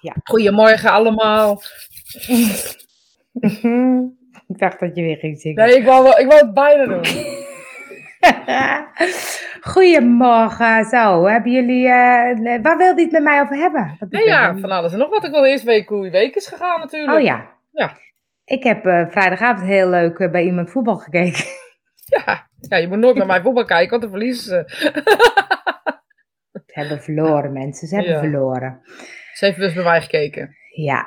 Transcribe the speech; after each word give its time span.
ja. 0.00 0.14
Goedemorgen 0.24 0.90
allemaal. 0.90 1.62
ik 4.46 4.58
dacht 4.58 4.80
dat 4.80 4.96
je 4.96 5.02
weer 5.02 5.16
ging 5.16 5.40
zingen. 5.40 5.66
Nee, 5.66 5.76
ik 5.76 5.84
wou, 5.84 6.02
wel- 6.02 6.18
ik 6.18 6.26
wou 6.26 6.40
het 6.40 6.54
bijna 6.54 6.84
doen. 6.84 7.00
Goedemorgen, 9.60 10.84
zo. 10.84 11.24
Hebben 11.26 11.52
jullie, 11.52 11.84
eh, 11.86 12.62
waar 12.62 12.76
wilde 12.76 12.94
je 13.00 13.02
het 13.02 13.10
met 13.12 13.22
mij 13.22 13.40
over 13.40 13.56
hebben? 13.56 13.96
Nee, 14.10 14.26
ja, 14.26 14.52
ben- 14.52 14.60
van 14.60 14.70
alles 14.70 14.92
en 14.92 14.98
nog 14.98 15.10
wat. 15.10 15.24
Ik 15.24 15.30
wilde 15.30 15.48
eerst 15.48 15.64
weten 15.64 15.96
hoe 15.96 16.04
je 16.04 16.10
week 16.10 16.34
is 16.36 16.46
gegaan 16.46 16.80
natuurlijk. 16.80 17.18
Oh 17.18 17.24
ja. 17.24 17.48
Ja. 17.72 17.96
Ik 18.44 18.62
heb 18.62 18.86
eh, 18.86 19.06
vrijdagavond 19.10 19.66
heel 19.66 19.88
leuk 19.88 20.18
eh, 20.18 20.30
bij 20.30 20.44
iemand 20.44 20.70
voetbal 20.70 20.96
gekeken. 20.96 21.44
Ja. 22.24 22.46
Ja, 22.68 22.76
je 22.76 22.88
moet 22.88 22.98
nooit 22.98 23.16
met 23.16 23.26
mij 23.26 23.40
voetbal 23.42 23.64
kijken, 23.64 23.90
want 23.90 24.02
dan 24.02 24.10
verliezen 24.10 24.44
ze. 24.44 24.64
Ze 26.66 26.80
hebben 26.80 27.02
verloren, 27.02 27.52
mensen. 27.52 27.88
Ze 27.88 27.94
hebben 27.94 28.12
Ja. 28.12 28.18
verloren. 28.18 28.80
Ze 29.38 29.44
heeft 29.44 29.58
dus 29.58 29.72
bij 29.72 29.84
mij 29.84 30.00
gekeken. 30.00 30.56
Ja. 30.74 31.06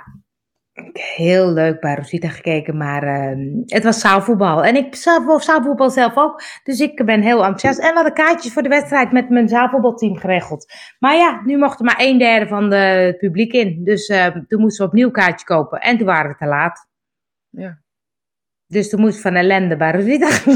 Heel 0.93 1.53
leuk 1.53 1.79
bij 1.79 1.95
Rosita 1.95 2.29
gekeken, 2.29 2.77
maar 2.77 3.03
ehm, 3.03 3.39
het 3.65 3.83
was 3.83 3.99
zaalvoetbal. 3.99 4.63
En 4.63 4.75
ik 4.75 4.95
zelf, 4.95 5.43
zaalvoetbal 5.43 5.89
zelf 5.89 6.17
ook, 6.17 6.41
dus 6.63 6.79
ik 6.79 7.05
ben 7.05 7.21
heel 7.21 7.37
enthousiast. 7.37 7.79
En 7.79 7.87
we 7.87 7.93
hadden 7.93 8.13
kaartjes 8.13 8.53
voor 8.53 8.63
de 8.63 8.69
wedstrijd 8.69 9.11
met 9.11 9.29
mijn 9.29 9.47
zaalvoetbalteam 9.47 10.17
geregeld. 10.17 10.73
Maar 10.99 11.15
ja, 11.15 11.41
nu 11.45 11.57
mocht 11.57 11.79
er 11.79 11.85
maar 11.85 11.99
een 11.99 12.17
derde 12.17 12.47
van 12.47 12.69
de, 12.69 12.75
het 12.75 13.17
publiek 13.17 13.53
in. 13.53 13.83
Dus 13.83 14.07
ehm, 14.07 14.41
toen 14.47 14.61
moesten 14.61 14.85
we 14.85 14.91
opnieuw 14.91 15.11
kaartje 15.11 15.45
kopen. 15.45 15.79
En 15.79 15.97
toen 15.97 16.07
waren 16.07 16.31
we 16.31 16.37
te 16.37 16.45
laat. 16.45 16.89
Ja. 17.49 17.81
Dus 18.67 18.89
toen 18.89 19.01
moest 19.01 19.21
van 19.21 19.35
ellende 19.35 19.77
bij 19.77 19.91
Rosita 19.91 20.29
gaan 20.31 20.55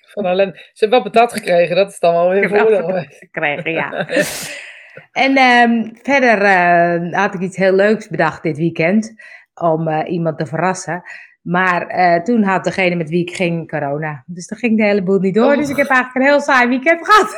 Van 0.00 0.24
alleen, 0.24 0.52
ze 0.54 0.84
heeft 0.84 0.90
wel 0.90 1.02
patat 1.02 1.32
gekregen, 1.32 1.76
dat 1.76 1.90
is 1.90 1.98
dan 1.98 2.12
wel 2.12 2.30
weer 2.30 2.48
voordeel 2.48 2.84
geweest. 2.84 3.28
krijgen, 3.30 3.72
ja. 3.72 4.06
En 5.12 5.36
ehm, 5.36 5.88
verder 6.02 6.42
eh, 6.42 7.20
had 7.20 7.34
ik 7.34 7.40
iets 7.40 7.56
heel 7.56 7.72
leuks 7.72 8.08
bedacht 8.08 8.42
dit 8.42 8.56
weekend 8.56 9.14
om 9.54 9.88
eh, 9.88 10.12
iemand 10.12 10.38
te 10.38 10.46
verrassen. 10.46 11.02
Maar 11.42 11.86
eh, 11.86 12.22
toen 12.22 12.42
had 12.42 12.64
degene 12.64 12.94
met 12.94 13.08
wie 13.08 13.22
ik 13.22 13.34
ging 13.34 13.70
corona. 13.70 14.24
Dus 14.26 14.46
dan 14.46 14.58
ging 14.58 14.76
de 14.76 14.84
hele 14.84 15.02
boel 15.02 15.18
niet 15.18 15.34
door. 15.34 15.52
Oh. 15.52 15.56
Dus 15.56 15.70
ik 15.70 15.76
heb 15.76 15.88
eigenlijk 15.88 16.16
een 16.16 16.32
heel 16.32 16.40
saai 16.40 16.68
weekend 16.68 17.06
gehad. 17.06 17.36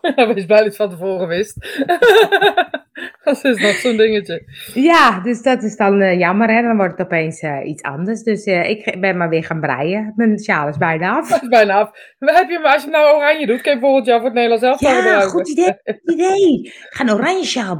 Wees 0.00 0.46
blij 0.46 0.46
dat 0.46 0.58
je 0.58 0.64
het 0.64 0.76
van 0.76 0.90
tevoren 0.90 1.28
wist. 1.28 1.56
dat 3.24 3.44
is 3.44 3.62
nog 3.62 3.74
zo'n 3.74 3.96
dingetje. 3.96 4.42
Ja, 4.74 5.20
dus 5.20 5.42
dat 5.42 5.62
is 5.62 5.76
dan 5.76 6.00
eh, 6.00 6.18
jammer. 6.18 6.50
Hè? 6.50 6.62
Dan 6.62 6.76
wordt 6.76 6.98
het 6.98 7.06
opeens 7.06 7.40
eh, 7.40 7.68
iets 7.68 7.82
anders. 7.82 8.22
Dus 8.22 8.44
eh, 8.44 8.68
ik 8.68 8.96
ben 9.00 9.16
maar 9.16 9.28
weer 9.28 9.44
gaan 9.44 9.60
breien. 9.60 10.12
Mijn 10.16 10.38
sjaal 10.38 10.68
is 10.68 10.76
bijna 10.76 11.16
af. 11.16 11.28
Dat 11.30 11.42
is 11.42 11.48
bijna 11.48 11.80
af. 11.80 11.90
Heb 12.18 12.50
je, 12.50 12.58
maar 12.58 12.72
als 12.72 12.84
je 12.84 12.90
nou 12.90 13.16
oranje 13.16 13.46
doet, 13.46 13.60
kun 13.60 13.72
je 13.72 13.80
volgend 13.80 14.06
jaar 14.06 14.16
voor 14.16 14.24
het 14.24 14.34
Nederlands 14.34 14.64
elftal 14.64 14.90
Ja, 14.90 14.96
gebruiken. 14.96 15.30
goed 15.30 15.48
idee. 15.48 15.76
Goed 15.84 16.12
idee. 16.12 16.62
Ik 16.62 16.86
ga 16.90 17.04
een 17.04 17.12
oranje 17.12 17.44
sjaal 17.44 17.76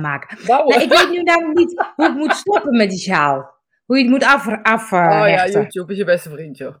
maken. 0.00 0.38
Nee, 0.46 0.82
ik 0.82 0.88
weet 0.88 1.10
nu 1.10 1.22
namelijk 1.22 1.58
niet 1.58 1.86
hoe 1.96 2.06
ik 2.06 2.14
moet 2.14 2.32
stoppen 2.32 2.76
met 2.76 2.90
die 2.90 2.98
sjaal. 2.98 3.52
Hoe 3.84 3.96
je 3.96 4.02
het 4.02 4.12
moet 4.12 4.24
af, 4.24 4.48
af 4.62 4.92
oh 4.92 4.98
ja. 5.28 5.48
YouTube 5.48 5.92
is 5.92 5.98
je 5.98 6.04
beste 6.04 6.30
vriend, 6.30 6.58
joh. 6.58 6.74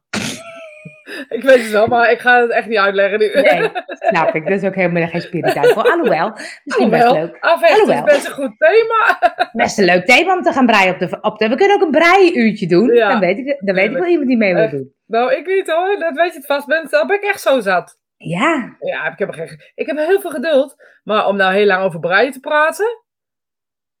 Ik 1.28 1.42
weet 1.42 1.62
het 1.62 1.70
wel, 1.70 1.86
maar 1.86 2.10
ik 2.10 2.18
ga 2.18 2.40
het 2.40 2.50
echt 2.50 2.68
niet 2.68 2.78
uitleggen 2.78 3.18
nu. 3.18 3.30
Nee, 3.32 3.70
snap 3.98 4.34
ik. 4.34 4.46
Dat 4.48 4.62
is 4.62 4.68
ook 4.68 4.74
helemaal 4.74 5.08
geen 5.08 5.20
spiritueel 5.20 5.72
voor. 5.72 5.82
Alhoewel, 5.82 6.32
misschien 6.64 6.90
best 6.90 7.10
leuk. 7.12 7.36
Afhechten 7.40 7.94
is 7.94 8.02
best 8.02 8.26
een 8.26 8.32
goed 8.32 8.54
thema. 8.58 9.18
Best 9.52 9.78
een 9.78 9.84
leuk 9.84 10.06
thema 10.06 10.36
om 10.36 10.42
te 10.42 10.52
gaan 10.52 10.66
breien 10.66 10.92
op 10.92 10.98
de... 10.98 11.18
Op 11.20 11.38
de 11.38 11.48
we 11.48 11.54
kunnen 11.54 11.76
ook 11.76 11.82
een 11.82 11.90
breienuurtje 11.90 12.66
doen. 12.66 12.94
Ja, 12.94 13.08
dan 13.08 13.20
weet 13.20 13.38
ik, 13.38 13.56
dan 13.60 13.74
weet 13.74 13.90
ik 13.90 13.96
wel 13.96 14.06
iemand 14.06 14.28
die 14.28 14.36
mee 14.36 14.54
wil 14.54 14.70
doen. 14.70 14.92
nou, 15.06 15.34
ik 15.34 15.46
niet 15.46 15.70
hoor. 15.70 15.96
Dat 15.98 16.14
weet 16.14 16.32
je 16.32 16.38
het 16.38 16.46
vast 16.46 16.66
bent. 16.66 16.90
Dan 16.90 17.06
ben 17.06 17.16
ik 17.16 17.22
echt 17.22 17.40
zo 17.40 17.60
zat. 17.60 17.98
Ja, 18.16 18.76
Ja, 18.80 19.12
ik 19.12 19.18
heb, 19.18 19.30
geen, 19.30 19.60
ik 19.74 19.86
heb 19.86 19.96
heel 19.96 20.20
veel 20.20 20.30
geduld. 20.30 20.74
Maar 21.04 21.26
om 21.26 21.36
nou 21.36 21.54
heel 21.54 21.66
lang 21.66 21.82
over 21.82 22.00
breien 22.00 22.32
te 22.32 22.40
praten. 22.40 23.02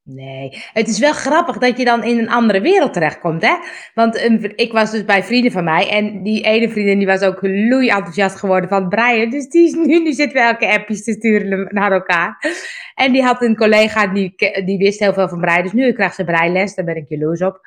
Nee. 0.04 0.62
Het 0.72 0.88
is 0.88 0.98
wel 0.98 1.12
grappig 1.12 1.58
dat 1.58 1.78
je 1.78 1.84
dan 1.84 2.02
in 2.02 2.18
een 2.18 2.28
andere 2.28 2.60
wereld 2.60 2.92
terechtkomt, 2.92 3.42
hè? 3.42 3.54
Want 3.94 4.20
een, 4.20 4.52
ik 4.56 4.72
was 4.72 4.90
dus 4.90 5.04
bij 5.04 5.22
vrienden 5.22 5.52
van 5.52 5.64
mij. 5.64 5.90
En 5.90 6.22
die 6.22 6.44
ene 6.44 6.68
vriendin 6.70 6.98
die 6.98 7.06
was 7.06 7.22
ook 7.22 7.38
loei 7.42 7.88
enthousiast 7.88 8.36
geworden 8.38 8.68
van 8.68 8.88
breien. 8.88 9.30
Dus 9.30 9.48
die 9.48 9.64
is 9.64 9.72
nu, 9.72 10.02
nu 10.02 10.12
zitten 10.12 10.36
we 10.36 10.48
elke 10.48 10.72
appjes 10.72 11.04
te 11.04 11.12
sturen 11.12 11.68
naar 11.70 11.92
elkaar. 11.92 12.54
En 12.94 13.12
die 13.12 13.22
had 13.22 13.42
een 13.42 13.56
collega 13.56 14.06
die, 14.06 14.34
die 14.64 14.78
wist 14.78 15.00
heel 15.00 15.12
veel 15.12 15.28
van 15.28 15.40
breien. 15.40 15.62
Dus 15.62 15.72
nu 15.72 15.92
krijgt 15.92 16.14
ze 16.14 16.24
breiles, 16.24 16.74
daar 16.74 16.84
ben 16.84 16.96
ik 16.96 17.08
jaloers 17.08 17.42
op. 17.42 17.60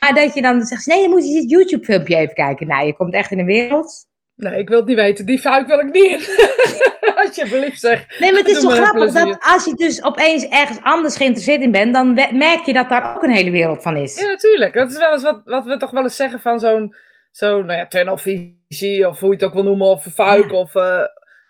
Maar 0.00 0.14
dat 0.14 0.34
je 0.34 0.42
dan 0.42 0.62
zegt, 0.62 0.86
nee, 0.86 1.02
je 1.02 1.08
moet 1.08 1.22
eens 1.22 1.32
dit 1.32 1.50
YouTube-filmpje 1.50 2.16
even 2.16 2.34
kijken. 2.34 2.66
Nou, 2.66 2.86
je 2.86 2.96
komt 2.96 3.14
echt 3.14 3.30
in 3.30 3.38
een 3.38 3.46
wereld. 3.46 4.09
Nee, 4.42 4.58
ik 4.58 4.68
wil 4.68 4.78
het 4.78 4.86
niet 4.86 4.96
weten. 4.96 5.26
Die 5.26 5.38
fuik 5.38 5.66
wil 5.66 5.78
ik 5.78 5.92
niet 5.92 6.04
in. 6.14 7.14
Alsjeblieft 7.14 7.80
zeg. 7.80 8.18
Nee, 8.20 8.30
maar 8.32 8.40
het 8.40 8.48
is 8.50 8.60
zo 8.60 8.68
grappig 8.68 9.12
dat 9.12 9.36
als 9.40 9.64
je 9.64 9.74
dus 9.74 10.04
opeens 10.04 10.48
ergens 10.48 10.78
anders 10.82 11.16
geïnteresseerd 11.16 11.60
in 11.60 11.70
bent, 11.70 11.94
dan 11.94 12.14
merk 12.32 12.60
je 12.64 12.72
dat 12.72 12.88
daar 12.88 13.14
ook 13.16 13.22
een 13.22 13.30
hele 13.30 13.50
wereld 13.50 13.82
van 13.82 13.96
is. 13.96 14.20
Ja, 14.20 14.26
natuurlijk. 14.26 14.74
Dat 14.74 14.90
is 14.90 14.98
wel 14.98 15.12
eens 15.12 15.22
wat, 15.22 15.40
wat 15.44 15.64
we 15.64 15.76
toch 15.76 15.90
wel 15.90 16.02
eens 16.02 16.16
zeggen 16.16 16.40
van 16.40 16.60
zo'n 16.60 16.94
zo'n 17.30 17.66
nou 17.66 17.78
ja, 17.78 17.86
tunnelvisie. 17.86 19.08
Of 19.08 19.20
hoe 19.20 19.28
je 19.28 19.34
het 19.34 19.44
ook 19.44 19.52
wil 19.54 19.62
noemen. 19.62 19.86
Of 19.86 20.02
fuik. 20.14 20.52
Of, 20.52 20.74
eh, 20.74 21.02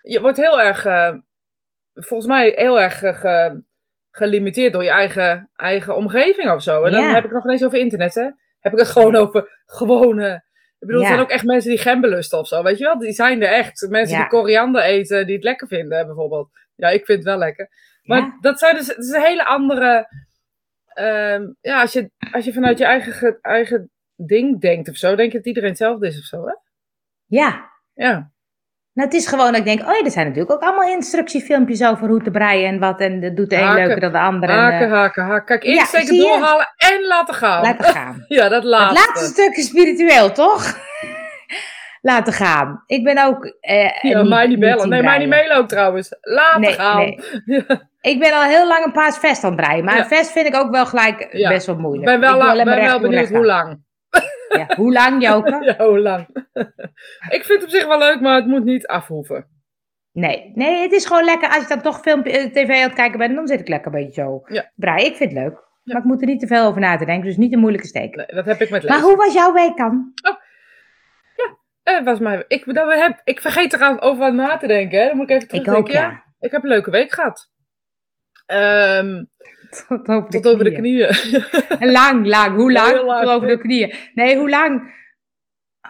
je 0.03 0.21
wordt 0.21 0.37
heel 0.37 0.61
erg, 0.61 0.85
eh, 0.85 1.13
volgens 1.95 2.29
mij, 2.29 2.53
heel 2.57 2.81
erg 2.81 2.99
ge- 2.99 3.63
gelimiteerd 4.11 4.73
door 4.73 4.85
je 4.85 4.91
eigen, 4.91 5.51
eigen 5.57 5.97
omgeving 5.97 6.51
of 6.51 6.63
zo. 6.63 6.85
En 6.85 6.93
dan 6.93 7.03
heb 7.15 7.25
ik 7.25 7.31
nog 7.33 7.45
niet 7.45 7.53
eens 7.53 7.65
over 7.65 7.79
internet, 7.79 8.15
hè. 8.15 8.29
Heb 8.61 8.73
ik 8.73 8.79
het 8.79 8.89
gewoon 8.89 9.17
over 9.17 9.63
gewone... 9.67 10.49
Ik 10.81 10.87
bedoel, 10.87 11.01
er 11.03 11.09
zijn 11.15 11.25
ook 11.27 11.31
echt 11.31 11.45
mensen 11.45 11.71
die 11.71 11.79
gember 11.79 12.11
lusten 12.11 12.39
of 12.39 12.47
zo, 12.49 12.63
weet 12.63 12.79
je 12.79 12.85
wel? 12.85 12.99
Die 12.99 13.13
zijn 13.13 13.43
er 13.43 13.49
echt. 13.53 13.87
Mensen 13.91 14.17
die 14.21 14.31
koriander 14.31 14.83
eten, 14.83 15.27
die 15.27 15.35
het 15.35 15.45
lekker 15.45 15.67
vinden, 15.69 16.07
bijvoorbeeld. 16.07 16.51
Ja, 16.75 16.89
ik 16.89 17.05
vind 17.05 17.19
het 17.19 17.27
wel 17.27 17.39
lekker. 17.39 17.69
Maar 18.03 18.21
dat 18.41 18.59
zijn 18.59 18.77
dus, 18.77 18.87
het 18.87 18.99
is 18.99 19.11
een 19.11 19.21
hele 19.23 19.45
andere... 19.45 20.09
ehm, 20.87 21.49
ja, 21.61 21.81
als 21.81 21.93
je, 21.93 22.11
als 22.33 22.45
je 22.45 22.53
vanuit 22.53 22.79
je 22.79 22.85
eigen, 22.85 23.13
ge- 23.13 23.39
eigen 23.41 23.91
ding 24.17 24.61
denkt 24.61 24.89
of 24.89 24.97
zo, 24.97 25.15
denk 25.15 25.33
je 25.33 25.37
dat 25.39 25.47
iedereen 25.47 25.69
hetzelfde 25.69 26.07
is 26.07 26.19
of 26.19 26.25
zo, 26.25 26.47
hè? 26.47 26.55
Ja. 27.27 27.71
Ja. 27.95 28.33
Nou, 28.93 29.09
het 29.09 29.17
is 29.17 29.27
gewoon 29.27 29.47
dat 29.47 29.57
ik 29.57 29.65
denk, 29.65 29.81
oh 29.81 29.95
ja, 29.97 30.05
er 30.05 30.11
zijn 30.11 30.27
natuurlijk 30.27 30.53
ook 30.53 30.63
allemaal 30.63 30.89
instructiefilmpjes 30.89 31.85
over 31.85 32.09
hoe 32.09 32.23
te 32.23 32.31
breien 32.31 32.69
en 32.69 32.79
wat. 32.79 33.01
En 33.01 33.21
dat 33.21 33.37
doet 33.37 33.51
de 33.51 33.57
een 33.57 33.75
leuker 33.75 34.01
dan 34.01 34.13
de 34.13 34.19
ander. 34.19 34.49
En, 34.49 34.57
Haken, 34.57 34.87
eh, 34.87 34.93
haken, 34.93 35.25
haken. 35.25 35.45
Kijk, 35.47 35.65
insteken, 35.65 36.17
doorhalen 36.19 36.69
en 36.77 37.07
laten 37.07 37.35
gaan. 37.35 37.63
laten 37.63 37.85
gaan. 37.99 38.25
Ja, 38.29 38.43
dat 38.49 38.53
Het 38.53 38.65
laatste. 38.65 39.07
laatste 39.07 39.27
stuk 39.33 39.57
is 39.57 39.67
spiritueel, 39.67 40.33
toch? 40.33 40.79
laten 42.03 42.33
gaan. 42.33 42.83
Ik 42.87 43.05
ben 43.05 43.25
ook... 43.27 43.45
eh, 43.61 43.91
Ja, 44.01 44.21
niet- 44.21 44.29
mij 44.29 44.47
niet 44.47 44.59
bellen. 44.59 44.89
Nee, 44.89 45.03
mij 45.03 45.19
niet 45.19 45.29
mailen 45.29 45.57
ook 45.57 45.69
trouwens. 45.69 46.17
Laten 46.21 46.61
Nee, 46.61 46.73
gaan. 46.73 46.97
nee. 46.97 47.21
Ja. 47.45 47.63
Ik 48.01 48.19
ben 48.19 48.33
al 48.33 48.43
heel 48.43 48.67
lang 48.69 48.85
een 48.85 48.93
paars 48.93 49.17
vest 49.19 49.45
aan 49.45 49.53
het 49.53 49.61
breien. 49.61 49.85
Maar 49.85 49.99
een 49.99 50.05
vest 50.07 50.31
vind 50.33 50.47
ik 50.47 50.57
ook 50.57 50.71
wel 50.71 50.87
gelijk 50.87 51.29
best 51.49 51.67
wel 51.67 51.77
moeilijk. 51.77 52.07
ben 52.07 52.21
wel, 52.21 52.35
Ik 52.41 52.49
alleen 52.49 52.67
maar 52.67 52.77
ben 52.77 52.85
wel 52.85 53.01
benieuwd 53.01 53.29
hoe 53.29 53.45
lang. 53.45 53.89
Ja, 54.49 54.75
hoe 54.77 54.93
lang, 54.93 55.23
Joke? 55.23 55.65
Ja, 55.79 55.87
hoe 55.87 56.01
lang. 56.01 56.27
ik 57.37 57.45
vind 57.45 57.49
het 57.49 57.63
op 57.63 57.69
zich 57.69 57.87
wel 57.87 57.99
leuk, 57.99 58.21
maar 58.21 58.35
het 58.35 58.47
moet 58.47 58.65
niet 58.65 58.87
afhoeven. 58.87 59.47
Nee, 60.13 60.53
nee, 60.55 60.83
het 60.83 60.93
is 60.93 61.07
gewoon 61.07 61.25
lekker. 61.25 61.49
Als 61.49 61.63
je 61.63 61.69
dan 61.69 61.81
toch 61.83 62.01
film, 62.01 62.23
eh, 62.23 62.45
tv 62.53 62.69
aan 62.71 62.83
het 62.83 62.93
kijken 62.93 63.19
bent, 63.19 63.35
dan 63.35 63.47
zit 63.47 63.61
ik 63.61 63.69
lekker 63.69 63.95
een 63.95 64.05
beetje 64.05 64.23
zo. 64.23 64.43
Ja. 64.47 64.71
Breien, 64.75 65.07
ik 65.07 65.17
vind 65.17 65.33
het 65.33 65.43
leuk. 65.43 65.69
Maar 65.83 65.97
ik 65.99 66.05
moet 66.05 66.21
er 66.21 66.27
niet 66.27 66.41
te 66.41 66.47
veel 66.47 66.67
over 66.67 66.81
na 66.81 66.97
te 66.97 67.05
denken, 67.05 67.27
dus 67.29 67.37
niet 67.37 67.53
een 67.53 67.59
moeilijke 67.59 67.87
steek. 67.87 68.15
Nee, 68.15 68.27
dat 68.27 68.45
heb 68.45 68.61
ik 68.61 68.71
met 68.71 68.83
maar 68.83 68.91
lezen. 68.97 69.09
hoe 69.09 69.17
was 69.17 69.33
jouw 69.35 69.53
week 69.53 69.77
dan? 69.77 70.13
Eh, 71.83 72.05
was 72.05 72.19
mijn, 72.19 72.45
ik, 72.49 72.75
dat 72.75 72.87
we 72.89 72.97
heb, 72.97 73.21
ik 73.25 73.41
vergeet 73.41 73.73
eraan 73.73 74.01
over 74.01 74.19
wat 74.19 74.33
na 74.33 74.57
te 74.57 74.67
denken. 74.67 75.01
Hè. 75.01 75.07
Dan 75.09 75.17
moet 75.17 75.31
ik 75.31 75.37
even 75.37 75.43
Ik 75.43 75.49
terugdenken. 75.65 75.81
ook, 75.83 75.91
ja. 76.11 76.25
Ik 76.41 76.51
heb 76.51 76.63
een 76.63 76.69
leuke 76.69 76.91
week 76.91 77.13
gehad. 77.13 77.51
Ehm, 78.47 79.25
Tot 79.89 80.09
over 80.09 80.31
de 80.31 80.41
tot 80.41 80.53
over 80.53 80.65
de 80.65 80.73
knieën. 80.73 81.09
Lang, 81.93 82.27
lang. 82.27 82.57
Hoe 82.57 82.73
lang? 82.73 82.89
Heel 82.93 83.05
lang. 83.05 83.23
Tot 83.25 83.33
over 83.33 83.49
de 83.49 83.59
knieën. 83.59 83.95
Nee, 84.15 84.37
hoe 84.37 84.49
lang? 84.51 84.99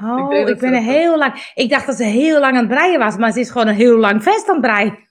Oh, 0.02 0.34
ik, 0.38 0.46
dat 0.46 0.58
ben 0.58 0.68
er 0.72 0.74
dat- 0.84 0.92
heel 0.94 1.18
lang. 1.18 1.50
Ik 1.54 1.70
dacht 1.70 1.86
dat 1.86 1.96
ze 1.96 2.04
heel 2.04 2.40
lang 2.40 2.52
aan 2.56 2.64
het 2.64 2.68
breien 2.68 2.98
was, 2.98 3.16
maar 3.16 3.32
ze 3.32 3.40
is 3.40 3.50
gewoon 3.50 3.66
een 3.68 3.74
heel 3.74 3.96
lang 3.96 4.22
vest 4.22 4.48
aan 4.48 4.54
het 4.56 4.64
breien. 4.64 5.08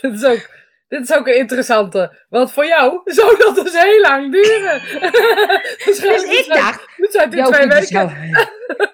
dit, 0.00 0.12
is 0.14 0.24
ook, 0.24 0.48
dit 0.88 1.00
is 1.02 1.12
ook 1.14 1.26
een 1.26 1.36
interessante. 1.36 2.24
Want 2.28 2.52
voor 2.52 2.66
jou 2.66 3.00
zou 3.04 3.36
dat 3.38 3.54
dus 3.54 3.82
heel 3.82 4.00
lang 4.00 4.32
duren. 4.32 4.80
Dus 5.84 6.02
ik 6.22 6.46
dacht, 6.48 6.86
Dit 6.96 7.12
zijn 7.12 7.30
dit 7.30 7.44
twee 7.46 7.66
is 7.66 7.90
weken. 7.90 8.00
al, 8.00 8.12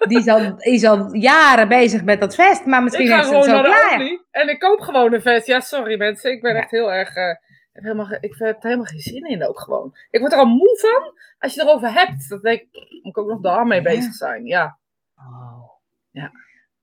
die, 0.07 0.17
is 0.19 0.27
al, 0.27 0.55
is 0.57 0.83
al 0.85 1.13
jaren 1.15 1.67
bezig 1.67 2.03
met 2.03 2.19
dat 2.19 2.35
vest, 2.35 2.65
maar 2.65 2.83
misschien 2.83 3.07
ze 3.07 3.13
het 3.13 3.25
gewoon 3.25 3.43
zo 3.43 3.61
klaar. 3.61 3.99
En 4.31 4.49
ik 4.49 4.59
koop 4.59 4.79
gewoon 4.81 5.13
een 5.13 5.21
vest. 5.21 5.47
Ja, 5.47 5.59
sorry 5.59 5.97
mensen. 5.97 6.31
Ik 6.31 6.41
ben 6.41 6.53
Ja. 6.53 6.59
echt 6.61 6.71
heel 6.71 6.91
erg... 6.93 7.15
eh, 7.15 7.35
heb 7.75 7.83
helemaal, 7.83 8.17
ik 8.19 8.35
heb 8.37 8.55
er 8.55 8.63
helemaal 8.69 8.85
geen 8.85 8.99
zin 8.99 9.23
in 9.25 9.47
ook 9.47 9.59
gewoon. 9.59 9.95
Ik 10.09 10.19
word 10.19 10.31
er 10.31 10.37
al 10.39 10.45
moe 10.45 10.77
van 10.79 11.13
als 11.39 11.53
je 11.53 11.61
erover 11.61 11.93
hebt. 11.93 12.29
Dat 12.29 12.41
denk 12.41 12.61
ik, 12.61 12.99
moet 13.01 13.17
ik 13.17 13.17
ook 13.17 13.27
nog 13.29 13.41
daarmee 13.41 13.81
Ja. 13.81 13.83
bezig 13.83 14.13
zijn. 14.13 14.45
Ja. 14.45 14.79
Oh. 15.15 15.69
Ja. 16.11 16.31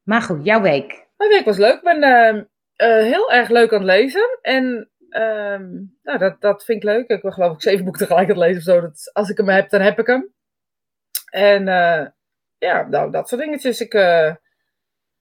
Maar 0.02 0.22
goed, 0.22 0.44
jouw 0.44 0.60
week. 0.60 1.06
Mijn 1.16 1.30
week 1.30 1.44
was 1.44 1.56
leuk. 1.56 1.74
Ik 1.76 1.82
ben 1.82 2.02
ehm, 2.02 2.44
eh, 2.76 3.02
heel 3.02 3.32
erg 3.32 3.48
leuk 3.48 3.72
aan 3.72 3.78
het 3.78 3.86
lezen. 3.88 4.38
En 4.42 4.90
ehm, 5.08 5.70
nou, 6.02 6.18
dat, 6.18 6.40
dat 6.40 6.64
vind 6.64 6.78
ik 6.78 6.84
leuk. 6.88 7.08
Ik 7.08 7.22
ben 7.22 7.32
geloof 7.32 7.54
ik 7.54 7.62
zeven 7.62 7.84
boeken 7.84 8.00
tegelijk 8.02 8.30
aan 8.30 8.36
het 8.38 8.44
lezen 8.44 8.58
of 8.58 8.62
zo. 8.62 8.80
Dat, 8.80 9.10
als 9.12 9.28
ik 9.28 9.36
hem 9.36 9.48
heb, 9.48 9.70
dan 9.70 9.80
heb 9.80 9.98
ik 9.98 10.06
hem. 10.06 10.32
En 11.30 11.68
eh, 11.68 12.06
ja, 12.58 12.82
nou, 12.88 13.10
dat 13.10 13.28
soort 13.28 13.40
dingetjes. 13.40 13.80
Ik, 13.80 13.94
eh, 13.94 14.34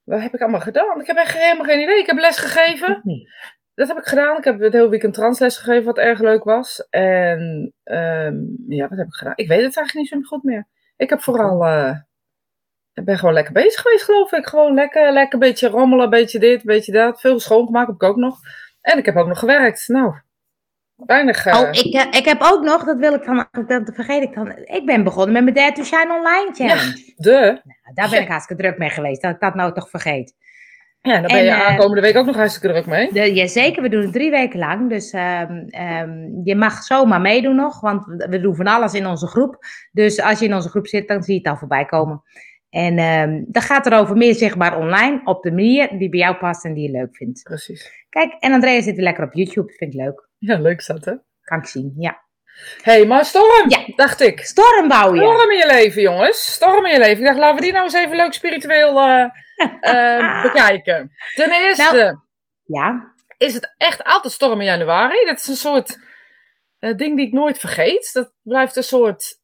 wat 0.03 0.21
heb 0.21 0.33
ik 0.33 0.41
allemaal 0.41 0.59
gedaan? 0.59 1.00
Ik 1.00 1.07
heb 1.07 1.17
echt 1.17 1.38
helemaal 1.38 1.65
geen 1.65 1.79
idee. 1.81 2.00
Ik 2.00 2.06
heb 2.07 2.17
les 2.17 2.38
gegeven. 2.38 3.01
Nee. 3.03 3.27
Dat 3.73 3.88
heb 3.88 3.97
ik 3.97 4.06
gedaan. 4.06 4.38
Ik 4.38 4.44
heb 4.44 4.59
het 4.59 4.73
hele 4.73 4.89
weekend 4.89 5.13
transles 5.13 5.57
gegeven, 5.57 5.85
wat 5.85 5.97
erg 5.97 6.19
leuk 6.19 6.44
was. 6.44 6.88
En 6.89 7.73
ehm, 7.83 8.35
ja, 8.68 8.88
wat 8.88 8.97
heb 8.97 9.07
ik 9.07 9.13
gedaan? 9.13 9.33
Ik 9.35 9.47
weet 9.47 9.63
het 9.63 9.77
eigenlijk 9.77 10.12
niet 10.12 10.23
zo 10.23 10.27
goed 10.35 10.44
meer. 10.44 10.68
Ik 10.97 11.09
heb 11.09 11.21
vooral, 11.21 11.65
eh, 11.65 11.95
ik 12.94 13.06
ben 13.06 13.18
gewoon 13.18 13.33
lekker 13.33 13.53
bezig 13.53 13.81
geweest, 13.81 14.03
geloof 14.03 14.31
ik. 14.31 14.45
Gewoon 14.47 14.73
lekker, 14.73 15.12
lekker 15.12 15.33
een 15.33 15.39
beetje 15.50 15.68
rommelen, 15.68 16.03
een 16.03 16.09
beetje 16.09 16.39
dit, 16.39 16.59
een 16.59 16.65
beetje 16.65 16.91
dat. 16.91 17.19
Veel 17.21 17.39
schoongemaakt 17.39 17.88
heb 17.88 17.95
ik 17.95 18.03
ook 18.03 18.15
nog. 18.15 18.38
En 18.81 18.97
ik 18.97 19.06
heb 19.06 19.15
ook 19.15 19.27
nog 19.27 19.39
gewerkt. 19.39 19.88
Nou, 19.88 20.13
weinig. 20.95 21.45
eh, 21.45 21.59
Oh, 21.59 21.67
ik, 21.71 21.94
eh, 21.94 22.19
ik 22.19 22.25
heb 22.25 22.41
ook 22.41 22.63
nog, 22.63 22.83
dat 22.83 22.97
wil 22.97 23.13
ik 23.13 23.25
dan, 23.25 23.47
dat 23.67 23.91
vergeet 23.95 24.21
ik 24.24 24.33
dan. 24.33 24.57
Ik 24.57 24.85
ben 24.85 25.03
begonnen 25.03 25.33
met 25.33 25.44
mijn 25.44 25.56
Dare 25.56 25.71
to 25.71 25.83
Shine 25.83 26.13
Online 26.13 26.53
Challenge. 26.53 27.13
de. 27.17 27.62
Nou, 27.63 27.94
daar 27.94 28.09
ben 28.09 28.21
ik 28.21 28.27
hartstikke 28.27 28.63
druk 28.63 28.77
mee 28.77 28.89
geweest, 28.89 29.21
dat 29.21 29.31
ik 29.33 29.39
dat 29.39 29.56
nou 29.56 29.74
toch 29.74 29.89
vergeet. 29.89 30.33
Ja, 31.01 31.12
daar 31.13 31.21
ben 31.21 31.38
En, 31.38 31.44
je 31.44 31.50
eh, 31.50 31.68
aankomende 31.68 32.01
week 32.01 32.15
ook 32.15 32.25
nog 32.25 32.36
hartstikke 32.36 32.68
druk 32.68 32.86
mee. 32.86 33.13
De, 33.13 33.33
jazeker, 33.33 33.81
we 33.81 33.89
doen 33.89 34.01
het 34.01 34.13
drie 34.13 34.30
weken 34.30 34.59
lang. 34.59 34.89
Dus 34.89 35.12
ehm, 35.12 35.57
ehm, 35.69 36.12
je 36.44 36.56
mag 36.56 36.83
zomaar 36.83 37.21
meedoen 37.21 37.56
nog, 37.56 37.80
want 37.80 38.06
we 38.30 38.39
doen 38.42 38.56
van 38.56 38.68
alles 38.68 38.94
in 38.94 39.07
onze 39.07 39.27
groep. 39.27 39.57
Dus 39.92 40.21
als 40.21 40.39
je 40.39 40.45
in 40.45 40.53
onze 40.53 40.69
groep 40.69 40.88
zit, 40.88 41.07
dan 41.07 41.24
zie 41.24 41.33
je 41.33 41.39
het 41.39 41.50
al 41.50 41.57
voorbij 41.57 41.86
komen. 41.86 42.21
En 42.69 42.98
ehm 42.98 43.44
dat 43.48 43.63
gaat 43.63 43.86
erover 43.86 44.18
meer 44.18 44.36
zichtbaar 44.36 44.77
online, 44.77 45.21
op 45.24 45.44
de 45.44 45.51
manier 45.51 45.98
die 45.98 46.09
bij 46.09 46.19
jou 46.19 46.36
past 46.36 46.65
en 46.65 46.74
die 46.74 46.83
je 46.83 46.98
leuk 46.98 47.15
vindt. 47.15 47.44
Precies. 47.44 48.06
Kijk, 48.09 48.36
en 48.39 48.53
Andrea 48.53 48.81
zit 48.81 48.95
weer 48.95 49.03
lekker 49.03 49.24
op 49.24 49.33
YouTube, 49.33 49.74
vind 49.74 49.94
ik 49.94 50.00
leuk. 50.00 50.30
Ja, 50.38 50.59
leuk 50.59 50.86
dat, 50.86 51.06
hè? 51.06 51.13
Kan 51.42 51.57
ik 51.59 51.65
zien, 51.65 51.94
ja. 51.98 52.21
Hé, 52.81 52.92
hey, 52.92 53.06
maar 53.06 53.25
storm, 53.25 53.69
Ja. 53.69 53.80
dacht 53.95 54.21
ik. 54.21 54.39
Storm 54.39 54.88
bouwen, 54.88 55.19
ja. 55.19 55.33
Storm 55.33 55.51
in 55.51 55.57
je 55.57 55.68
leven, 55.68 56.01
jongens. 56.01 56.53
Storm 56.53 56.86
in 56.86 56.92
je 56.92 57.00
leven. 57.00 57.19
Ik 57.19 57.25
dacht, 57.25 57.39
laten 57.39 57.56
we 57.56 57.62
die 57.62 57.71
nou 57.71 57.83
eens 57.83 57.94
even 57.94 58.15
leuk 58.15 58.33
spiritueel 58.33 59.00
eh, 59.00 59.25
eh, 59.81 60.41
bekijken. 60.43 61.11
Ten 61.35 61.51
eerste 61.51 61.93
Nou- 61.93 62.17
Ja, 62.65 63.13
is 63.37 63.53
het 63.53 63.73
echt 63.77 64.03
altijd 64.03 64.33
storm 64.33 64.59
in 64.59 64.65
januari. 64.65 65.25
Dat 65.25 65.37
is 65.37 65.47
een 65.47 65.55
soort 65.55 65.99
eh, 66.79 66.95
ding 66.95 67.17
die 67.17 67.27
ik 67.27 67.33
nooit 67.33 67.59
vergeet. 67.59 68.13
Dat 68.13 68.33
blijft 68.41 68.75
een 68.75 68.83
soort... 68.83 69.39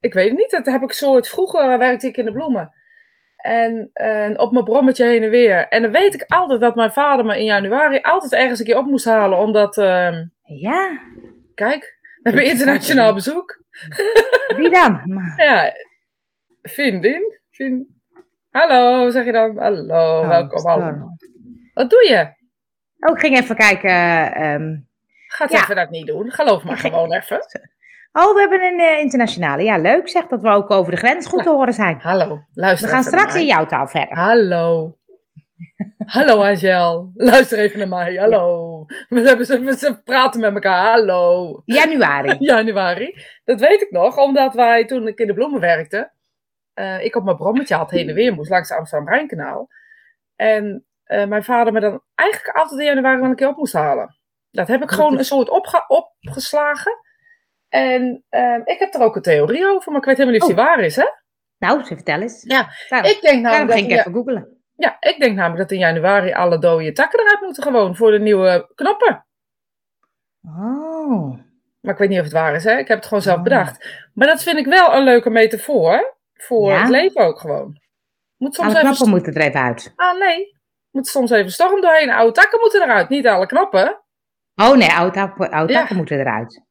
Ik 0.00 0.14
weet 0.14 0.28
het 0.28 0.38
niet. 0.38 0.50
Dat 0.50 0.66
heb 0.66 0.82
ik 0.82 0.92
soort... 0.92 1.28
Vroeger 1.28 1.78
werkte 1.78 2.06
ik 2.06 2.16
in 2.16 2.24
de 2.24 2.32
bloemen. 2.32 2.72
En 3.36 3.90
op 4.36 4.52
mijn 4.52 4.64
brommetje 4.64 5.04
heen 5.04 5.22
en 5.22 5.30
weer. 5.30 5.68
En 5.68 5.82
dan 5.82 5.90
weet 5.90 6.14
ik 6.14 6.24
altijd 6.26 6.60
dat 6.60 6.74
mijn 6.74 6.92
vader 6.92 7.24
me 7.24 7.38
in 7.38 7.44
januari 7.44 7.98
altijd 8.00 8.32
ergens 8.32 8.58
een 8.58 8.64
keer 8.64 8.78
op 8.78 8.86
moest 8.86 9.04
halen. 9.04 9.38
Omdat, 9.38 9.78
ehm, 9.78 10.24
ja. 10.42 11.00
kijk, 11.54 11.98
we 12.00 12.28
hebben 12.28 12.44
internationaal 12.50 13.14
bezoek. 13.14 13.62
Wie 14.56 14.70
dan? 14.70 15.00
Ja, 15.36 15.72
vriendin. 16.62 17.40
Vriend... 17.50 17.86
Hallo, 18.52 19.10
zeg 19.10 19.24
je 19.24 19.32
dan? 19.32 19.58
Hallo, 19.58 20.20
Oh, 20.20 20.28
welkom 20.28 20.66
allemaal. 20.66 21.16
Wat 21.74 21.90
doe 21.90 22.06
je? 22.08 22.34
Oh, 23.08 23.14
ik 23.14 23.20
ging 23.20 23.36
even 23.38 23.56
kijken. 23.56 23.90
Ga 25.26 25.44
het 25.44 25.52
Ja. 25.52 25.60
even 25.62 25.76
dat 25.76 25.90
niet 25.90 26.06
doen. 26.06 26.30
Geloof 26.30 26.64
maar 26.64 26.76
gewoon 26.76 27.12
even. 27.12 27.38
Oh, 28.12 28.34
we 28.34 28.40
hebben 28.40 28.62
een 28.62 28.80
eh, 28.80 28.98
internationale. 29.00 29.62
Ja, 29.62 29.76
leuk 29.78 30.08
zeg 30.08 30.26
dat 30.26 30.42
we 30.42 30.48
ook 30.48 30.70
over 30.70 30.90
de 30.92 30.98
grens 30.98 31.26
goed 31.26 31.42
te 31.42 31.50
horen 31.50 31.72
zijn. 31.72 31.98
Hallo, 32.00 32.28
We 32.28 32.60
luister 32.60 32.88
gaan 32.88 32.98
even 33.00 33.10
naar 33.12 33.20
straks 33.20 33.40
in 33.40 33.46
jouw 33.46 33.66
taal 33.66 33.86
verder. 33.86 34.16
Hallo. 34.16 34.96
Hallo 36.06 36.42
Angel. 36.42 37.10
Luister 37.14 37.58
even 37.58 37.78
naar 37.78 37.88
mij. 37.88 38.14
Hallo. 38.14 38.84
We, 39.08 39.20
hebben, 39.20 39.46
ze, 39.46 39.74
ze 39.78 40.00
praten 40.04 40.40
met 40.40 40.54
elkaar. 40.54 40.90
Hallo. 40.92 41.62
Januari. 41.64 42.36
Januari. 42.54 43.16
Dat 43.44 43.60
weet 43.60 43.82
ik 43.82 43.90
nog, 43.90 44.16
omdat 44.18 44.54
wij 44.54 44.84
toen 44.84 45.06
ik 45.06 45.18
in 45.18 45.26
de 45.26 45.34
bloemen 45.34 45.60
werkte, 45.60 46.10
eh, 46.82 47.04
ik 47.04 47.16
op 47.16 47.24
mijn 47.24 47.36
brommetje 47.36 47.74
had 47.74 47.90
heen 47.90 48.08
en 48.08 48.14
weer 48.14 48.32
moest 48.34 48.50
langs 48.50 48.68
het 48.68 48.78
Amsterdam-Rijnkanaal. 48.78 49.68
En 50.36 50.86
eh, 51.04 51.26
mijn 51.26 51.44
vader 51.44 51.72
me 51.72 51.80
dan 51.80 52.02
eigenlijk 52.14 52.56
altijd 52.56 52.80
in 52.80 52.86
januari 52.86 53.20
wel 53.20 53.30
een 53.30 53.36
keer 53.36 53.48
op 53.48 53.56
moest 53.56 53.72
halen. 53.72 54.16
Dat 54.50 54.68
heb 54.68 54.82
ik 54.82 54.90
gewoon 54.90 55.18
een 55.18 55.24
soort 55.24 55.48
opge- 55.48 55.84
opgeslagen. 55.88 56.92
En 57.68 58.24
eh, 58.28 58.58
ik 58.64 58.78
heb 58.78 58.94
er 58.94 59.00
ook 59.02 59.16
een 59.16 59.22
theorie 59.22 59.66
over, 59.66 59.92
maar 59.92 60.00
ik 60.00 60.06
weet 60.06 60.16
helemaal 60.16 60.38
niet 60.40 60.48
of 60.50 60.54
die 60.56 60.64
waar 60.64 60.80
is, 60.80 60.96
hè? 60.96 61.06
Nou, 61.58 61.84
ze 61.84 61.94
vertel 61.94 62.20
eens. 62.20 62.42
Ja, 62.42 62.68
Ik 63.02 63.18
denk 63.20 63.42
namelijk 63.42 63.68
dat 63.68 63.78
ging 63.78 63.90
ik 63.92 63.98
even 63.98 64.12
googelen. 64.12 64.62
ja, 64.76 64.96
ik 65.00 65.20
denk 65.20 65.36
namelijk 65.36 65.60
dat 65.60 65.70
in 65.70 65.78
januari 65.78 66.32
alle 66.32 66.58
dode 66.58 66.92
takken 66.92 67.20
eruit 67.20 67.40
moeten 67.40 67.62
gewoon 67.62 67.96
voor 67.96 68.10
de 68.10 68.18
nieuwe 68.20 68.70
knoppen. 68.74 69.26
Oh. 70.46 71.38
Maar 71.80 71.92
ik 71.92 71.98
weet 71.98 72.08
niet 72.08 72.18
of 72.18 72.24
het 72.24 72.32
waar 72.32 72.54
is, 72.54 72.64
hè? 72.64 72.76
Ik 72.78 72.88
heb 72.88 72.96
het 72.96 73.06
gewoon 73.06 73.22
zelf 73.22 73.36
Oh. 73.36 73.42
bedacht. 73.42 73.88
Maar 74.14 74.26
dat 74.26 74.42
vind 74.42 74.56
ik 74.58 74.66
wel 74.66 74.94
een 74.94 75.02
leuke 75.04 75.30
metafoor 75.30 76.16
voor 76.42 76.70
Ja. 76.70 76.80
het 76.80 76.90
leven 76.90 77.20
ook 77.26 77.40
gewoon. 77.40 77.80
Moet 78.36 78.54
soms 78.54 78.68
Alle 78.68 78.76
even... 78.78 78.88
knappen 78.88 79.08
moeten 79.10 79.34
er 79.34 79.40
even 79.42 79.60
uit. 79.60 79.92
Ah, 79.96 80.18
nee. 80.18 80.60
Moet 80.90 81.06
soms 81.06 81.30
even 81.30 81.50
storm 81.52 81.80
doorheen. 81.80 82.10
Oude 82.10 82.32
takken 82.32 82.60
moeten 82.60 82.82
eruit, 82.82 83.08
niet 83.08 83.26
alle 83.26 83.46
knoppen. 83.46 84.02
Oh 84.54 84.76
nee, 84.76 84.90
oud 84.92 85.14
takken 85.14 85.50
oud 85.50 85.68
Ja. 85.70 85.78
takken 85.78 85.96
moeten 85.96 86.18
eruit. 86.20 86.62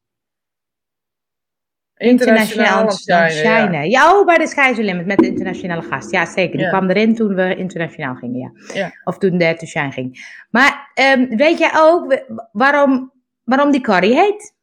Internationaal 1.98 2.92
shinen, 3.30 3.90
ja. 3.90 4.14
Oh, 4.20 4.26
bij 4.26 4.38
de 4.38 4.48
Sky 4.48 4.68
is 4.70 4.76
the 4.76 4.84
Limit 4.84 5.06
met 5.06 5.18
de 5.18 5.28
internationale 5.28 5.82
gast. 5.82 6.12
Ja, 6.12 6.26
zeker. 6.26 6.58
Die 6.58 6.66
Ja. 6.66 6.70
kwam 6.70 6.90
erin 6.90 7.16
toen 7.16 7.36
we 7.36 7.56
internationaal 7.56 8.16
gingen, 8.16 8.40
ja. 8.40 8.74
Ja. 8.74 8.92
Of 9.04 9.18
toen 9.18 9.38
Dare 9.38 9.56
to 9.58 9.66
Shine 9.66 9.92
ging. 9.92 10.36
Maar 10.50 10.92
ehm, 10.94 11.36
weet 11.36 11.58
jij 11.58 11.72
ook 11.76 12.24
waarom, 12.52 13.12
waarom 13.44 13.72
die 13.72 13.82
Corrie 13.84 14.16
heet? 14.16 14.56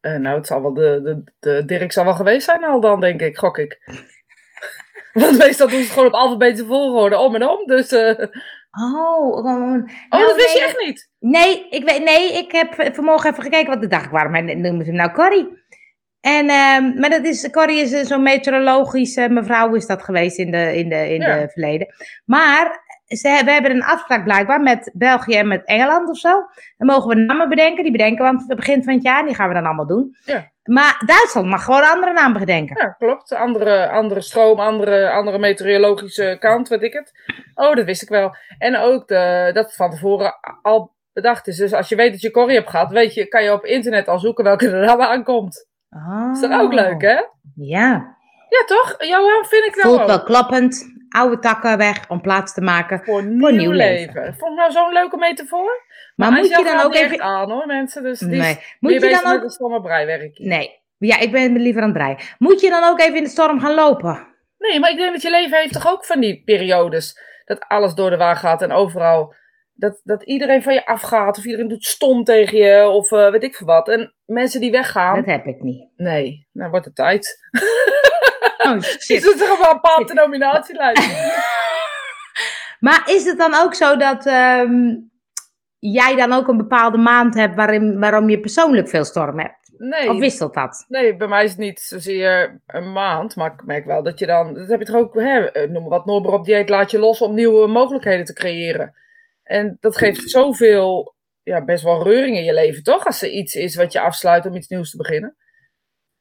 Eh, 0.00 0.14
nou, 0.16 0.36
het 0.36 0.46
zal 0.46 0.62
wel 0.62 0.74
de, 0.74 1.00
de, 1.02 1.32
de 1.38 1.64
Dirk 1.64 1.92
zal 1.92 2.04
wel 2.04 2.14
geweest 2.14 2.44
zijn 2.44 2.64
al 2.64 2.80
dan, 2.80 3.00
denk 3.00 3.20
ik, 3.20 3.36
gok 3.38 3.58
ik. 3.58 3.78
Want 5.12 5.38
meestal 5.38 5.68
doen 5.68 5.82
ze 5.82 5.92
gewoon 5.92 6.08
op 6.08 6.12
alfabetische 6.14 6.66
volgorde, 6.66 7.18
om 7.18 7.34
en 7.34 7.48
om. 7.48 7.66
Dus, 7.66 7.92
eh, 7.92 8.26
Oh, 8.70 9.36
oh, 9.36 9.44
Nou, 9.44 10.26
dat 10.26 10.36
wist 10.36 10.52
je 10.52 10.64
echt 10.64 10.84
niet? 10.86 11.10
Nee, 11.18 11.68
ik, 11.70 11.84
weet, 11.84 12.04
nee, 12.04 12.32
ik 12.32 12.52
heb 12.52 12.94
vanmorgen 12.94 13.30
even 13.30 13.42
gekeken 13.42 13.66
wat 13.70 13.80
de 13.80 13.86
dag 13.86 14.10
waarom 14.10 14.44
noemen 14.44 14.84
ze 14.84 14.90
hem 14.90 15.00
nou 15.00 15.10
Corrie. 15.12 15.48
En, 16.20 16.48
ehm, 16.48 16.98
maar 17.00 17.10
dat 17.10 17.24
is, 17.24 17.50
Corrie 17.50 17.80
is 17.80 17.92
eh, 17.92 18.04
zo'n 18.04 18.22
meteorologische 18.22 19.28
mevrouw 19.28 19.74
is 19.74 19.86
dat 19.86 20.02
geweest 20.02 20.38
in 20.38 20.50
de, 20.50 20.76
in 20.76 20.88
de, 20.88 21.14
in 21.14 21.20
Ja. 21.20 21.38
de 21.40 21.48
verleden. 21.48 21.94
Maar 22.24 22.80
ze, 23.08 23.42
we 23.44 23.50
hebben 23.50 23.70
een 23.70 23.84
afspraak 23.84 24.24
blijkbaar 24.24 24.60
met 24.60 24.90
België 24.94 25.36
en 25.36 25.48
met 25.48 25.64
Engeland 25.64 26.08
of 26.08 26.16
zo. 26.16 26.30
Dan 26.76 26.86
mogen 26.86 27.08
we 27.08 27.14
namen 27.14 27.48
bedenken, 27.48 27.82
die 27.82 27.92
bedenken 27.92 28.24
we 28.24 28.30
aan 28.30 28.44
het 28.46 28.56
begin 28.56 28.84
van 28.84 28.94
het 28.94 29.02
jaar. 29.02 29.24
Die 29.24 29.34
gaan 29.34 29.48
we 29.48 29.54
dan 29.54 29.64
allemaal 29.66 29.86
doen. 29.86 30.16
Ja. 30.24 30.50
Maar 30.62 31.02
Duitsland 31.06 31.46
mag 31.46 31.64
gewoon 31.64 31.82
andere 31.90 32.12
namen 32.12 32.40
bedenken. 32.40 32.82
Ja, 32.82 32.88
klopt. 32.98 33.32
Andere, 33.34 33.88
andere 33.88 34.20
stroom, 34.20 34.58
andere, 34.60 35.10
andere 35.10 35.38
meteorologische 35.38 36.36
kant, 36.40 36.68
weet 36.68 36.82
ik 36.82 36.92
het. 36.92 37.12
Oh, 37.54 37.74
dat 37.74 37.84
wist 37.84 38.02
ik 38.02 38.08
wel. 38.08 38.36
En 38.58 38.76
ook 38.76 39.08
de, 39.08 39.50
dat 39.52 39.64
het 39.64 39.74
van 39.76 39.90
tevoren 39.90 40.34
al 40.62 40.94
bedacht 41.12 41.46
is. 41.46 41.56
Dus 41.56 41.72
als 41.72 41.88
je 41.88 41.96
weet 41.96 42.10
dat 42.12 42.20
je 42.20 42.30
Corrie 42.30 42.56
hebt 42.56 42.70
gehad, 42.70 42.90
weet 42.90 43.14
je, 43.14 43.26
kan 43.28 43.42
je 43.42 43.52
op 43.52 43.64
internet 43.64 44.08
al 44.08 44.18
zoeken 44.18 44.44
welke 44.44 44.70
er 44.70 44.86
dan 44.86 45.02
aankomt. 45.02 45.66
Oh. 45.90 46.30
Is 46.32 46.40
dat 46.40 46.60
ook 46.60 46.72
leuk, 46.72 47.00
hè? 47.02 47.20
Ja, 47.54 48.16
Ja, 48.48 48.64
toch? 48.66 48.94
Johan, 48.98 49.44
vind 49.44 49.64
ik 49.66 49.74
nou 49.76 49.88
voelt 49.88 50.00
ook. 50.00 50.06
wel 50.06 50.22
klappend. 50.22 50.84
Oude 51.08 51.38
takken 51.38 51.78
weg 51.78 52.08
om 52.08 52.20
plaats 52.20 52.54
te 52.54 52.60
maken. 52.60 53.00
Voor 53.04 53.24
nieuw, 53.24 53.48
nieuw 53.48 53.70
leven. 53.70 54.14
leven. 54.14 54.34
Vond 54.38 54.52
ik 54.52 54.58
nou 54.58 54.70
zo'n 54.70 54.92
leuke 54.92 55.16
metafoor? 55.16 55.86
Maar 56.16 56.32
moet 56.32 56.38
Angel 56.38 56.58
je 56.58 56.64
dan 56.64 56.84
ook 56.84 56.94
even... 56.94 57.20
aan, 57.20 57.50
hoor, 57.50 57.66
mensen. 57.66 58.02
Dus 58.02 58.18
die 58.18 58.28
Nee. 58.28 58.50
is 58.50 58.76
Moet 58.80 58.92
je 58.92 59.20
dan 59.22 59.42
ook... 59.42 59.50
stomme 59.50 59.80
breiwerk. 59.80 60.38
Nee. 60.38 60.80
Ja, 60.98 61.18
ik 61.18 61.32
ben 61.32 61.56
liever 61.56 61.82
aan 61.82 61.88
het 61.88 61.96
breien. 61.98 62.18
Moet 62.38 62.60
je 62.60 62.70
dan 62.70 62.84
ook 62.84 63.00
even 63.00 63.16
in 63.16 63.22
de 63.22 63.28
storm 63.28 63.60
gaan 63.60 63.74
lopen? 63.74 64.26
Nee, 64.58 64.80
maar 64.80 64.90
ik 64.90 64.96
denk 64.96 65.12
dat 65.12 65.22
je 65.22 65.30
leven 65.30 65.58
heeft 65.58 65.72
toch 65.72 65.88
ook 65.88 66.04
van 66.04 66.20
die 66.20 66.42
periodes. 66.44 67.20
Dat 67.44 67.64
alles 67.68 67.94
door 67.94 68.10
de 68.10 68.16
war 68.16 68.36
gaat 68.36 68.62
en 68.62 68.72
overal. 68.72 69.34
Dat, 69.72 70.00
dat 70.04 70.22
iedereen 70.22 70.62
van 70.62 70.74
je 70.74 70.86
afgaat. 70.86 71.38
Of 71.38 71.44
iedereen 71.44 71.68
doet 71.68 71.84
stom 71.84 72.24
tegen 72.24 72.58
je. 72.58 72.88
Of 72.88 73.12
eh, 73.12 73.30
weet 73.30 73.42
ik 73.42 73.54
veel 73.54 73.66
wat. 73.66 73.88
En 73.88 74.14
mensen 74.24 74.60
die 74.60 74.70
weggaan. 74.70 75.14
Dat 75.14 75.26
heb 75.26 75.46
ik 75.46 75.62
niet. 75.62 75.88
Nee, 75.96 76.48
nou 76.52 76.70
wordt 76.70 76.86
het 76.86 76.94
tijd. 76.94 77.38
Oh, 78.58 78.80
shit. 78.80 79.22
zit 79.22 79.40
een 79.40 79.56
bepaalde 79.58 80.14
nominatielijst. 80.14 81.08
Maar 82.80 83.02
is 83.06 83.24
het 83.24 83.38
dan 83.38 83.54
ook 83.54 83.74
zo 83.74 83.96
dat 83.96 84.26
ehm, 84.26 84.94
jij 85.78 86.16
dan 86.16 86.32
ook 86.32 86.48
een 86.48 86.56
bepaalde 86.56 86.98
maand 86.98 87.34
hebt 87.34 87.54
waarin, 87.56 87.98
waarom 87.98 88.30
je 88.30 88.40
persoonlijk 88.40 88.88
veel 88.88 89.04
storm 89.04 89.38
hebt? 89.38 89.56
Nee, 89.78 90.10
Of 90.10 90.18
wisselt 90.18 90.54
dat? 90.54 90.84
nee, 90.88 91.16
bij 91.16 91.28
mij 91.28 91.44
is 91.44 91.50
het 91.50 91.58
niet 91.58 91.80
zozeer 91.80 92.60
een 92.66 92.92
maand. 92.92 93.36
Maar 93.36 93.52
ik 93.52 93.64
merk 93.64 93.84
wel 93.84 94.02
dat 94.02 94.18
je 94.18 94.26
dan. 94.26 94.54
Dat 94.54 94.68
heb 94.68 94.78
je 94.78 94.84
toch 94.86 94.96
ook. 94.96 95.14
Hè, 95.14 95.44
eh, 95.44 95.68
noem 95.70 95.80
maar 95.80 95.90
wat 95.90 96.06
Noorber 96.06 96.32
op 96.32 96.44
dieet 96.44 96.68
laat 96.68 96.90
je 96.90 96.98
los 96.98 97.20
om 97.20 97.34
nieuwe 97.34 97.66
mogelijkheden 97.66 98.24
te 98.24 98.32
creëren. 98.32 98.94
En 99.42 99.76
dat 99.80 99.96
geeft 99.96 100.30
zoveel. 100.30 101.14
Ja, 101.42 101.64
best 101.64 101.84
wel 101.84 102.02
reuring 102.02 102.36
in 102.36 102.44
je 102.44 102.54
leven, 102.54 102.82
toch? 102.82 103.06
Als 103.06 103.22
er 103.22 103.28
iets 103.28 103.54
is 103.54 103.76
wat 103.76 103.92
je 103.92 104.00
afsluit 104.00 104.46
om 104.46 104.54
iets 104.54 104.68
nieuws 104.68 104.90
te 104.90 104.96
beginnen. 104.96 105.36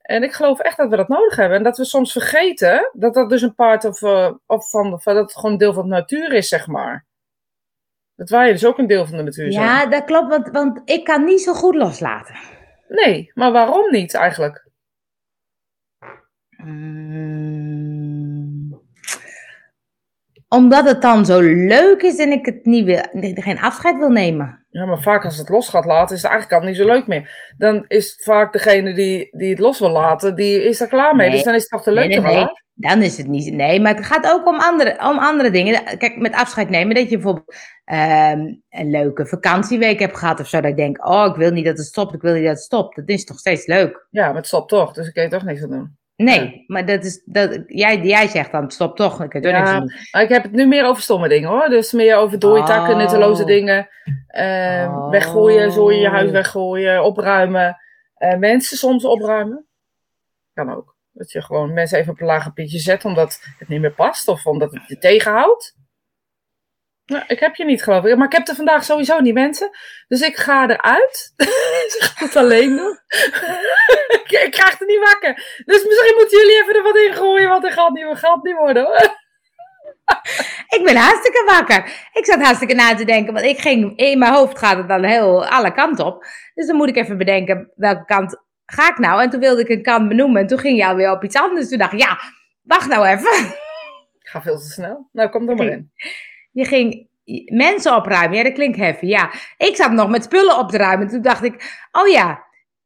En 0.08 0.24
ik 0.24 0.34
geloof 0.34 0.60
echt 0.60 0.78
dat 0.78 0.90
we 0.90 0.96
dat 0.96 1.08
nodig 1.08 1.36
hebben. 1.36 1.58
En 1.58 1.64
dat 1.64 1.78
we 1.78 1.86
soms 1.86 2.12
vergeten 2.12 2.90
dat 2.94 3.14
dat 3.14 3.30
dus 3.30 3.42
een 3.42 3.56
part 3.56 3.86
of, 3.86 4.02
eh, 4.02 4.32
of 4.46 4.70
van, 4.70 5.02
van. 5.02 5.16
dat 5.16 5.24
het 5.24 5.36
gewoon 5.36 5.52
een 5.52 5.58
deel 5.58 5.74
van 5.74 5.84
de 5.84 5.90
natuur 5.90 6.34
is, 6.34 6.48
zeg 6.48 6.68
maar. 6.68 7.06
Dat 8.16 8.30
wij 8.30 8.52
dus 8.52 8.66
ook 8.66 8.78
een 8.78 8.88
deel 8.88 9.06
van 9.06 9.18
de 9.18 9.24
natuur 9.24 9.52
zijn. 9.52 9.66
Ja, 9.66 9.86
dat 9.86 10.04
klopt, 10.04 10.28
want, 10.28 10.50
want 10.50 10.82
ik 10.86 11.04
kan 11.04 11.24
niet 11.24 11.42
zo 11.42 11.54
goed 11.54 11.76
loslaten. 11.76 12.36
Nee, 12.88 13.32
maar 13.34 13.52
waarom 13.52 13.92
niet 13.92 14.14
eigenlijk? 14.14 14.70
Mm. 16.58 18.07
Omdat 20.48 20.86
het 20.86 21.02
dan 21.02 21.26
zo 21.26 21.40
leuk 21.42 22.02
is 22.02 22.18
en 22.18 22.32
ik 22.32 22.46
het 22.46 22.66
niet 22.66 22.86
wil, 22.86 23.02
geen 23.34 23.60
afscheid 23.60 23.98
wil 23.98 24.10
nemen. 24.10 24.66
Ja, 24.70 24.86
maar 24.86 25.02
vaak 25.02 25.26
als 25.26 25.38
het 25.38 25.50
los 25.50 25.70
gaat 25.70 25.86
laten, 25.86 26.16
is 26.16 26.22
het 26.22 26.32
eigenlijk 26.32 26.62
al 26.62 26.68
niet 26.68 26.78
zo 26.78 26.86
leuk 26.86 27.08
meer. 27.08 27.54
Dan 27.58 27.86
is 27.88 28.22
vaak 28.24 28.54
degene 28.54 28.94
die, 28.94 29.28
die 29.38 29.50
het 29.50 29.60
los 29.60 29.80
wil 29.80 29.90
laten, 29.90 30.36
die 30.36 30.64
is 30.64 30.82
er 30.82 30.88
klaar 30.88 31.16
mee. 31.16 31.28
Nee. 31.28 31.36
Dus 31.36 31.46
dan 31.46 31.54
is 31.54 31.62
het 31.62 31.70
toch 31.70 31.84
te 31.84 31.92
leuk 31.92 32.08
Nee, 32.08 32.20
nee. 32.20 32.46
Dan 32.80 33.02
is 33.02 33.18
het 33.18 33.28
niet. 33.28 33.54
Nee, 33.54 33.82
maar 33.82 33.96
het 33.96 34.06
gaat 34.06 34.32
ook 34.32 34.48
om 34.48 34.60
andere, 34.60 34.98
om 35.10 35.18
andere 35.18 35.52
dingen. 35.52 35.98
Kijk, 35.98 36.18
met 36.18 36.34
afscheid 36.34 36.70
nemen, 36.70 36.96
dat 36.96 37.10
je 37.10 37.16
bijvoorbeeld 37.16 37.56
ehm, 37.84 38.40
een 38.70 38.90
leuke 38.90 39.26
vakantieweek 39.26 40.00
hebt 40.00 40.18
gehad 40.18 40.40
of 40.40 40.48
zo. 40.48 40.62
Dat 40.62 40.70
je 40.70 40.76
denkt, 40.76 41.06
oh, 41.06 41.26
ik 41.26 41.36
wil 41.36 41.52
niet 41.52 41.66
dat 41.66 41.78
het 41.78 41.88
stopt, 41.88 42.14
ik 42.14 42.22
wil 42.22 42.34
niet 42.34 42.44
dat 42.44 42.54
het 42.56 42.64
stopt. 42.64 42.96
Dat 42.96 43.10
is 43.10 43.26
toch 43.26 43.40
steeds 43.40 43.66
leuk. 43.66 44.08
Ja, 44.10 44.28
maar 44.28 44.36
het 44.36 44.48
stopt 44.48 44.70
toch, 44.70 44.94
dus 44.94 45.08
ik 45.08 45.14
kan 45.14 45.24
je 45.24 45.30
toch 45.30 45.44
niks 45.44 45.64
aan 45.64 45.70
doen. 45.70 45.98
Nee, 46.18 46.64
maar 46.68 46.86
dat 46.86 47.04
is, 47.04 47.22
dat, 47.26 47.64
jij, 47.66 48.00
jij 48.02 48.28
zegt 48.28 48.52
dan, 48.52 48.64
het 48.64 48.74
stopt 48.74 48.98
toch, 48.98 49.24
ik 49.24 49.34
er 49.34 49.48
Ja. 49.48 49.60
niks 49.60 49.72
doen. 50.12 50.22
Ik 50.22 50.30
heb 50.30 50.44
het 50.44 50.52
nu 50.52 50.66
meer 50.68 50.86
over 50.86 51.04
stomme 51.04 51.28
dingen 51.28 51.50
hoor. 51.50 51.70
Dus 51.70 51.92
meer 51.92 52.16
over 52.16 52.40
dooitakken, 52.40 52.94
Oh. 52.94 53.00
nutteloze 53.00 53.46
dingen. 53.46 53.90
Oh. 54.28 55.10
Weggooien, 55.10 55.72
zooien, 55.72 56.00
je 56.00 56.08
huis 56.10 56.32
weggooien, 56.32 57.04
opruimen. 57.04 57.78
eh, 58.14 58.38
mensen 58.38 58.78
soms 58.78 59.06
opruimen. 59.06 59.66
Kan 60.54 60.76
ook. 60.76 60.96
Dat 61.12 61.32
je 61.32 61.42
gewoon 61.42 61.74
mensen 61.74 61.98
even 62.00 62.12
op 62.12 62.20
een 62.22 62.26
lager 62.28 62.54
pitje 62.54 62.80
zet 62.80 63.06
omdat 63.06 63.40
het 63.60 63.68
niet 63.68 63.82
meer 63.82 63.94
past 63.94 64.28
of 64.28 64.46
omdat 64.46 64.72
het 64.74 64.88
je 64.88 64.98
tegenhoudt. 64.98 65.76
Nou, 67.08 67.24
ik 67.28 67.40
heb 67.40 67.56
je 67.56 67.66
niet 67.66 67.84
geloof 67.84 68.06
ik. 68.06 68.16
Maar 68.16 68.26
ik 68.26 68.34
heb 68.34 68.48
er 68.48 68.56
vandaag 68.56 68.84
sowieso 68.84 69.20
niet 69.20 69.34
mensen. 69.34 69.70
Dus 70.08 70.22
ik 70.22 70.36
ga 70.36 70.70
eruit. 70.70 71.34
Ze 71.92 71.98
gaat 72.00 72.20
het 72.20 72.36
alleen 72.36 72.76
doen. 72.76 73.00
ik, 74.08 74.32
ik 74.46 74.52
krijg 74.52 74.80
het 74.80 74.88
niet 74.88 75.10
wakker. 75.12 75.34
Dus 75.66 75.84
misschien 75.86 76.16
moeten 76.16 76.38
jullie 76.38 76.62
even 76.62 76.76
er 76.76 76.84
wat 76.84 76.98
in 76.98 77.14
gooien. 77.14 77.50
Want 77.50 77.64
het 77.64 77.74
gaat 77.74 77.94
niet, 77.94 78.06
gaat 78.12 78.36
het 78.36 78.44
niet 78.44 78.58
worden 78.58 78.84
hoor. 78.84 79.16
Ik 80.78 80.82
ben 80.84 80.96
hartstikke 80.96 81.44
wakker. 81.46 82.10
Ik 82.14 82.26
zat 82.26 82.42
hartstikke 82.42 82.74
na 82.74 82.96
te 82.96 83.06
denken, 83.06 83.34
want 83.34 83.46
ik 83.46 83.60
ging, 83.60 83.98
in 83.98 84.20
mijn 84.20 84.34
hoofd 84.34 84.58
gaat 84.58 84.78
het 84.78 84.88
dan 84.88 85.04
heel 85.04 85.46
alle 85.46 85.72
kanten 85.74 86.06
op. 86.06 86.26
Dus 86.54 86.68
dan 86.68 86.76
moet 86.76 86.90
ik 86.90 86.96
even 86.96 87.18
bedenken, 87.18 87.72
welke 87.76 88.06
kant 88.06 88.44
ga 88.66 88.90
ik 88.90 88.98
nou? 88.98 89.22
En 89.22 89.30
toen 89.30 89.40
wilde 89.40 89.62
ik 89.62 89.70
een 89.70 89.82
kant 89.82 90.08
benoemen 90.08 90.42
en 90.42 90.48
toen 90.48 90.60
ging 90.60 90.78
je 90.78 90.86
alweer 90.86 91.12
op 91.12 91.24
iets 91.24 91.36
anders. 91.36 91.70
Toen 91.70 91.78
dacht 91.78 91.94
ik, 91.94 92.00
ja, 92.00 92.20
wacht 92.62 92.88
nou 92.88 93.08
even. 93.08 93.46
Ik 94.20 94.28
ga 94.28 94.42
veel 94.42 94.58
te 94.58 94.70
snel. 94.72 95.10
Nou, 95.12 95.30
kom 95.30 95.50
er 95.50 95.56
maar 95.56 95.68
in. 95.68 95.92
Je 96.58 96.66
ging 96.66 97.08
mensen 97.54 97.96
opruimen. 97.96 98.38
Ja, 98.38 98.44
dat 98.44 98.54
klinkt 98.54 98.78
heavy. 98.78 99.06
Ja, 99.06 99.32
ik 99.58 99.76
zat 99.76 99.92
nog 99.92 100.10
met 100.10 100.24
spullen 100.24 100.58
op 100.58 100.70
te 100.70 100.78
ruimen. 100.78 101.08
Toen 101.08 101.22
dacht 101.22 101.44
ik, 101.44 101.88
oh 101.92 102.08
ja, 102.08 102.44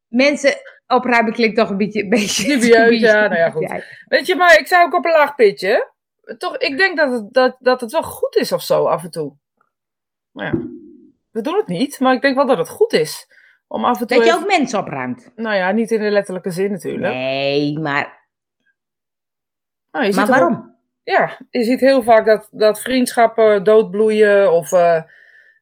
mensen 0.08 0.54
opruimen 0.86 1.32
klinkt 1.32 1.56
toch 1.56 1.70
een 1.70 1.76
beetje... 1.76 2.02
Een 2.02 2.08
beetje 2.18 2.58
Dubieus, 2.58 3.00
ja, 3.00 3.20
nou 3.28 3.34
ja, 3.36 3.50
goed. 3.50 3.84
Weet 4.08 4.26
je, 4.26 4.36
maar 4.36 4.58
ik 4.58 4.66
zei 4.66 4.84
ook 4.84 4.94
op 4.94 5.04
een 5.04 5.10
laag 5.10 5.34
pitje. 5.34 5.90
Toch, 6.38 6.56
ik 6.56 6.76
denk 6.76 6.96
dat 6.96 7.12
het, 7.12 7.32
dat, 7.32 7.56
dat 7.58 7.80
het 7.80 7.92
wel 7.92 8.02
goed 8.02 8.36
is 8.36 8.52
of 8.52 8.62
zo, 8.62 8.84
af 8.86 9.02
en 9.04 9.10
toe. 9.10 9.36
Nou 10.32 10.48
ja, 10.48 10.64
we 11.30 11.40
doen 11.40 11.56
het 11.56 11.66
niet, 11.66 12.00
maar 12.00 12.14
ik 12.14 12.22
denk 12.22 12.36
wel 12.36 12.46
dat 12.46 12.58
het 12.58 12.68
goed 12.68 12.92
is. 12.92 13.26
Om 13.66 13.84
af 13.84 14.00
en 14.00 14.06
toe 14.06 14.16
Dat 14.16 14.26
je 14.26 14.32
even- 14.32 14.42
ook 14.42 14.58
mensen 14.58 14.78
opruimt. 14.78 15.32
Nou 15.36 15.56
ja, 15.56 15.70
niet 15.70 15.90
in 15.90 16.00
de 16.02 16.10
letterlijke 16.10 16.50
zin 16.50 16.70
natuurlijk. 16.70 17.14
Nee, 17.14 17.78
maar, 17.78 18.26
Nou, 19.90 20.06
je 20.06 20.14
maar 20.14 20.24
ook- 20.24 20.30
waarom? 20.30 20.71
Ja, 21.02 21.38
je 21.50 21.64
ziet 21.64 21.80
heel 21.80 22.02
vaak 22.02 22.26
dat, 22.26 22.48
dat 22.50 22.80
vriendschappen 22.80 23.64
doodbloeien 23.64 24.52
of 24.52 24.72
eh, 24.72 25.02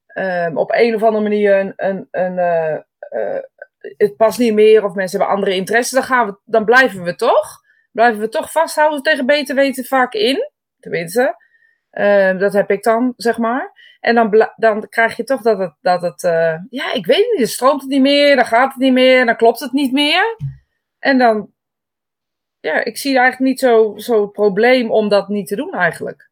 ehm, 0.06 0.56
op 0.56 0.72
een 0.72 0.94
of 0.94 1.02
andere 1.02 1.22
manier 1.22 1.58
een, 1.76 2.08
een, 2.10 2.38
eh, 2.38 2.74
eh, 2.98 3.42
het 3.80 4.16
past 4.16 4.38
niet 4.38 4.54
meer 4.54 4.84
of 4.84 4.94
mensen 4.94 5.18
hebben 5.18 5.36
andere 5.36 5.54
interesses, 5.56 5.90
dan, 5.90 6.02
gaan 6.02 6.26
we, 6.26 6.38
dan 6.44 6.64
blijven 6.64 7.02
we 7.02 7.14
toch. 7.14 7.60
Blijven 7.92 8.20
we 8.20 8.28
toch 8.28 8.52
vasthouden 8.52 9.02
tegen 9.02 9.26
beter 9.26 9.54
weten 9.54 9.84
vaak 9.84 10.12
in. 10.12 10.50
Tenminste, 10.78 11.36
Ehm, 11.90 12.38
dat 12.38 12.52
heb 12.52 12.70
ik 12.70 12.82
dan, 12.82 13.12
zeg 13.16 13.38
maar. 13.38 13.72
En 14.00 14.14
dan, 14.14 14.50
dan 14.56 14.88
krijg 14.88 15.16
je 15.16 15.24
toch 15.24 15.42
dat 15.42 15.58
het, 15.58 15.74
dat 15.80 16.02
het 16.02 16.20
ja, 16.70 16.92
ik 16.92 17.06
weet 17.06 17.28
niet, 17.30 17.38
dan 17.38 17.46
stroomt 17.46 17.80
het 17.80 17.90
niet 17.90 18.00
meer, 18.00 18.36
dan 18.36 18.46
gaat 18.46 18.72
het 18.72 18.82
niet 18.82 18.92
meer, 18.92 19.26
dan 19.26 19.36
klopt 19.36 19.60
het 19.60 19.72
niet 19.72 19.92
meer. 19.92 20.36
En 20.98 21.18
dan, 21.18 21.52
ja, 22.60 22.84
ik 22.84 22.96
zie 22.96 23.18
eigenlijk 23.18 23.50
niet 23.50 23.58
zo, 23.58 23.92
zo 23.96 24.22
het 24.22 24.32
probleem 24.32 24.90
om 24.90 25.08
dat 25.08 25.28
niet 25.28 25.46
te 25.46 25.56
doen 25.56 25.74
eigenlijk. 25.74 26.28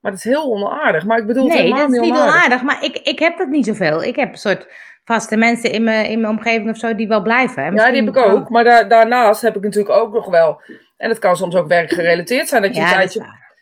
Maar 0.00 0.12
het 0.12 0.24
is 0.24 0.30
heel 0.30 0.52
onaardig. 0.52 1.04
Maar 1.04 1.18
ik 1.18 1.26
bedoel 1.26 1.44
het 1.44 1.52
Nee, 1.52 1.62
helemaal 1.62 1.86
dat 1.86 1.94
is 1.94 2.00
niet 2.00 2.10
onaardig. 2.10 2.34
onaardig, 2.34 2.62
maar 2.62 2.84
ik, 2.84 2.98
ik 2.98 3.18
heb 3.18 3.38
dat 3.38 3.48
niet 3.48 3.66
zoveel. 3.66 4.02
Ik 4.02 4.16
heb 4.16 4.32
een 4.32 4.38
soort 4.38 4.66
vaste 5.04 5.36
mensen 5.36 5.72
in 5.72 5.84
mijn, 5.84 6.06
in 6.06 6.20
mijn 6.20 6.32
omgeving 6.32 6.70
of 6.70 6.76
zo 6.76 6.94
die 6.94 7.08
wel 7.08 7.22
blijven. 7.22 7.64
En 7.64 7.74
Ja, 7.74 7.90
die 7.90 8.00
heb 8.04 8.16
ik 8.16 8.22
ook. 8.22 8.48
Maar 8.48 8.64
daar, 8.64 8.88
daarnaast 8.88 9.42
heb 9.42 9.56
ik 9.56 9.62
natuurlijk 9.62 9.94
ook 9.94 10.12
nog 10.12 10.26
wel. 10.26 10.60
En 10.96 11.08
het 11.08 11.18
kan 11.18 11.36
soms 11.36 11.54
ook 11.54 11.68
werkgerelateerd 11.68 12.48
zijn. 12.48 12.62
Dat 12.62 12.74
je, 12.74 12.80
Ja, 12.80 12.86
een, 12.86 12.90
dat 12.90 12.98
tijdje, 13.12 13.20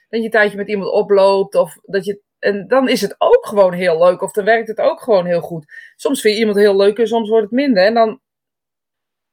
dat 0.08 0.18
je 0.20 0.24
een 0.24 0.30
tijdje 0.30 0.56
met 0.56 0.68
iemand 0.68 0.90
oploopt. 0.90 1.54
Of 1.54 1.78
dat 1.82 2.04
je, 2.04 2.20
en 2.38 2.68
dan 2.68 2.88
is 2.88 3.00
het 3.00 3.14
ook 3.18 3.46
gewoon 3.46 3.72
heel 3.72 3.98
leuk. 4.04 4.22
Of 4.22 4.32
dan 4.32 4.44
werkt 4.44 4.68
het 4.68 4.78
ook 4.78 5.00
gewoon 5.00 5.26
heel 5.26 5.40
goed. 5.40 5.64
Soms 5.96 6.20
vind 6.20 6.34
je 6.34 6.40
iemand 6.40 6.58
heel 6.58 6.76
leuk 6.76 6.98
en 6.98 7.06
soms 7.08 7.28
wordt 7.28 7.44
het 7.44 7.52
minder. 7.54 7.84
En 7.84 7.94
dan. 7.94 8.20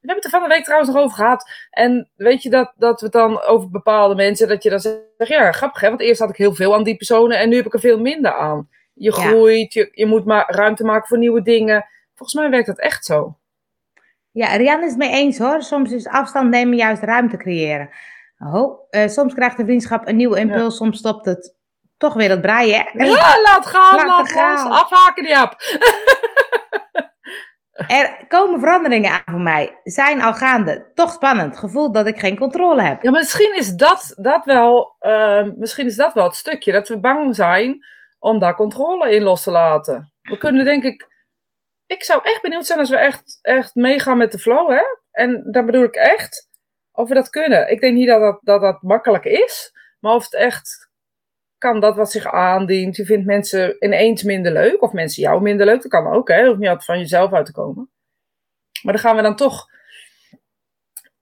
We 0.02 0.08
hebben 0.08 0.24
het 0.24 0.34
er 0.34 0.40
van 0.40 0.50
de 0.50 0.56
week 0.56 0.64
trouwens 0.64 0.92
nog 0.92 1.02
over 1.04 1.16
gehad. 1.18 1.50
En 1.70 2.10
weet 2.16 2.44
je 2.44 2.50
dat, 2.50 2.74
dat 2.78 3.00
we 3.00 3.06
het 3.06 3.14
dan 3.16 3.42
over 3.42 3.70
bepaalde 3.70 4.16
mensen. 4.16 4.48
Dat 4.48 4.64
je 4.64 4.70
dan 4.70 4.80
zegt. 4.80 4.98
Ja, 5.18 5.52
grappig 5.52 5.82
hè. 5.82 5.88
Want 5.90 6.02
eerst 6.02 6.20
had 6.20 6.30
ik 6.30 6.36
heel 6.36 6.54
veel 6.54 6.74
aan 6.74 6.84
die 6.84 6.96
personen. 6.96 7.40
En 7.40 7.50
nu 7.50 7.56
heb 7.56 7.66
ik 7.66 7.74
er 7.74 7.80
veel 7.80 8.00
minder 8.00 8.34
aan. 8.34 8.70
Je 8.94 9.12
Ja. 9.12 9.28
groeit. 9.28 9.74
Je, 9.74 9.90
je 9.92 10.06
moet 10.06 10.26
maar 10.26 10.44
ruimte 10.48 10.84
maken 10.84 11.08
voor 11.08 11.18
nieuwe 11.18 11.42
dingen. 11.42 11.86
Volgens 12.16 12.40
mij 12.42 12.50
werkt 12.50 12.68
dat 12.68 12.80
echt 12.80 13.06
zo. 13.06 13.38
Ja, 14.32 14.56
Rian 14.56 14.82
is 14.84 14.90
het 14.90 14.98
mee 14.98 15.12
eens 15.12 15.38
hoor. 15.38 15.62
Soms 15.62 15.92
is 15.92 16.08
afstand 16.08 16.50
nemen 16.50 16.78
juist 16.78 17.04
ruimte 17.04 17.38
creëren. 17.38 17.90
Oh, 18.54 18.80
soms 19.06 19.34
krijgt 19.34 19.58
de 19.58 19.64
vriendschap 19.64 20.08
een 20.08 20.16
nieuwe 20.16 20.40
impuls, 20.40 20.76
soms 20.78 20.98
stopt 20.98 21.26
het 21.26 21.56
toch 21.98 22.14
weer 22.14 22.30
het 22.30 22.42
breien. 22.42 22.86
hè? 22.92 23.06
Ja, 23.06 23.42
laat 23.42 23.66
gaan, 23.66 24.06
Laat 24.08 24.32
gaan. 24.32 24.72
Afhaken 24.72 25.24
die 25.24 25.38
app. 25.38 25.56
Er 27.88 28.26
komen 28.28 28.60
veranderingen 28.60 29.12
aan 29.12 29.34
voor 29.34 29.42
mij. 29.42 29.80
Zijn 29.84 30.22
al 30.22 30.34
gaande. 30.34 30.92
Toch 30.94 31.12
spannend. 31.12 31.58
Gevoel 31.58 31.92
dat 31.92 32.08
ik 32.08 32.20
geen 32.20 32.38
controle 32.38 32.82
heb. 32.82 33.02
Ja, 33.02 33.12
misschien 33.12 33.56
is 33.56 33.76
dat, 33.76 34.14
dat 34.16 34.46
wel, 34.46 34.96
ehm, 35.00 35.52
misschien 35.58 35.86
is 35.86 35.96
dat 35.96 36.14
wel 36.14 36.24
het 36.24 36.36
stukje. 36.36 36.72
Dat 36.72 36.88
we 36.88 37.00
bang 37.00 37.36
zijn 37.36 37.86
om 38.20 38.40
daar 38.40 38.56
controle 38.56 39.16
in 39.16 39.22
los 39.22 39.44
te 39.44 39.52
laten. 39.52 40.14
We 40.22 40.38
kunnen 40.38 40.66
denk 40.66 40.84
ik, 40.84 41.08
ik 41.86 42.04
zou 42.04 42.20
echt 42.24 42.42
benieuwd 42.42 42.66
zijn 42.66 42.80
als 42.80 42.90
we 42.90 42.98
echt, 42.98 43.40
echt 43.42 43.76
meegaan 43.76 44.18
met 44.18 44.32
de 44.32 44.40
flow, 44.40 44.70
hè. 44.70 44.84
En 45.12 45.52
daar 45.52 45.66
bedoel 45.66 45.84
ik 45.84 45.96
echt, 45.96 46.50
of 46.92 47.08
we 47.08 47.14
dat 47.14 47.30
kunnen. 47.30 47.72
Ik 47.72 47.80
denk 47.80 47.96
niet 47.96 48.08
dat 48.08 48.20
dat, 48.22 48.40
dat, 48.42 48.62
dat 48.62 48.82
makkelijk 48.82 49.26
is, 49.26 49.74
maar 50.00 50.14
of 50.14 50.24
het 50.24 50.36
echt 50.36 50.89
kan 51.60 51.80
dat 51.80 51.96
wat 51.96 52.12
zich 52.12 52.26
aandient. 52.26 52.96
Je 52.96 53.06
vindt 53.06 53.26
mensen 53.26 53.76
ineens 53.80 54.24
minder 54.24 54.52
leuk, 54.52 54.82
of 54.82 54.92
mensen 54.92 55.24
jou 55.24 55.42
minder 55.42 55.66
leuk. 55.66 55.82
Dat 55.82 55.92
kan 55.92 56.14
ook, 56.14 56.28
hè. 56.28 56.36
Het 56.36 56.46
hoeft 56.48 56.60
niet 56.60 56.68
altijd 56.68 56.86
van 56.86 57.00
jezelf 57.00 57.34
uit 57.34 57.46
te 57.46 57.52
komen. 57.52 57.90
Maar 58.82 58.94
dan 58.94 59.02
gaan 59.02 59.16
we 59.16 59.22
dan 59.22 59.36
toch 59.36 59.68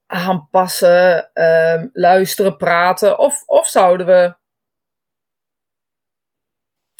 aanpassen, 0.06 1.34
ehm, 1.34 1.88
luisteren, 1.94 2.58
praten? 2.58 3.20
Of, 3.20 3.44
of 3.46 3.68
zouden 3.68 4.06
we. 4.06 4.36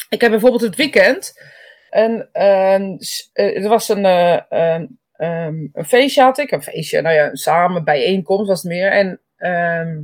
Ik 0.08 0.20
heb 0.20 0.30
bijvoorbeeld 0.30 0.62
het 0.62 0.76
weekend. 0.76 1.40
En 1.90 2.28
eh, 2.32 2.80
er 3.32 3.68
was 3.68 3.88
een, 3.88 4.04
eh, 4.04 4.52
ehm, 5.16 5.66
een 5.72 5.84
feestje 5.86 6.22
had 6.22 6.38
ik. 6.38 6.50
Een 6.50 6.62
feestje, 6.62 7.00
nou 7.00 7.14
ja, 7.14 7.34
samen 7.34 7.84
bijeenkomst 7.84 8.48
was 8.48 8.62
het 8.62 8.72
meer. 8.72 8.90
En 8.90 9.20
ehm, 9.36 10.00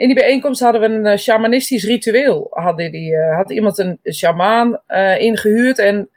in 0.00 0.06
die 0.06 0.14
bijeenkomst 0.14 0.60
hadden 0.60 0.80
we 0.80 0.86
een 0.86 1.06
eh, 1.06 1.18
shamanistisch 1.18 1.84
ritueel. 1.84 2.50
Die, 2.76 3.16
eh, 3.16 3.36
had 3.36 3.50
iemand 3.50 3.78
een 3.78 4.00
shamaan 4.12 4.82
eh, 4.86 5.20
ingehuurd 5.20 5.78
en 5.78 6.10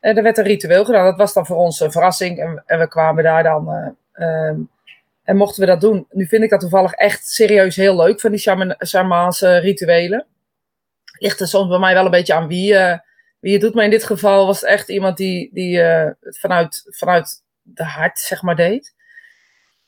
er 0.00 0.22
werd 0.22 0.38
een 0.38 0.44
ritueel 0.44 0.84
gedaan. 0.84 1.04
Dat 1.04 1.16
was 1.16 1.32
dan 1.32 1.46
voor 1.46 1.56
ons 1.56 1.80
een 1.80 1.92
verrassing. 1.92 2.38
En, 2.38 2.62
en 2.66 2.78
we 2.78 2.88
kwamen 2.88 3.24
daar 3.24 3.42
dan. 3.42 3.68
eh, 3.70 3.88
ehm, 4.48 4.60
en 5.22 5.36
mochten 5.36 5.60
we 5.60 5.66
dat 5.66 5.80
doen. 5.80 6.06
Nu 6.10 6.26
vind 6.26 6.42
ik 6.42 6.50
dat 6.50 6.60
toevallig 6.60 6.92
echt 6.92 7.28
serieus 7.28 7.76
heel 7.76 7.96
leuk 7.96 8.20
van 8.20 8.30
die 8.30 8.40
shaman, 8.40 8.76
shamaanse 8.86 9.56
rituelen. 9.56 10.26
Ligt 11.18 11.40
er 11.40 11.48
soms 11.48 11.68
bij 11.68 11.78
mij 11.78 11.94
wel 11.94 12.04
een 12.04 12.10
beetje 12.10 12.34
aan 12.34 12.48
wie, 12.48 12.74
eh, 12.76 12.98
wie 13.40 13.52
het 13.52 13.60
doet. 13.60 13.74
Maar 13.74 13.84
in 13.84 13.90
dit 13.90 14.04
geval 14.04 14.46
was 14.46 14.60
het 14.60 14.70
echt 14.70 14.88
iemand 14.88 15.16
die, 15.16 15.50
die 15.52 15.82
vanuit, 16.20 16.82
vanuit 16.90 17.42
de 17.62 17.84
hart, 17.84 18.18
zeg 18.18 18.42
maar, 18.42 18.56
deed. 18.56 18.94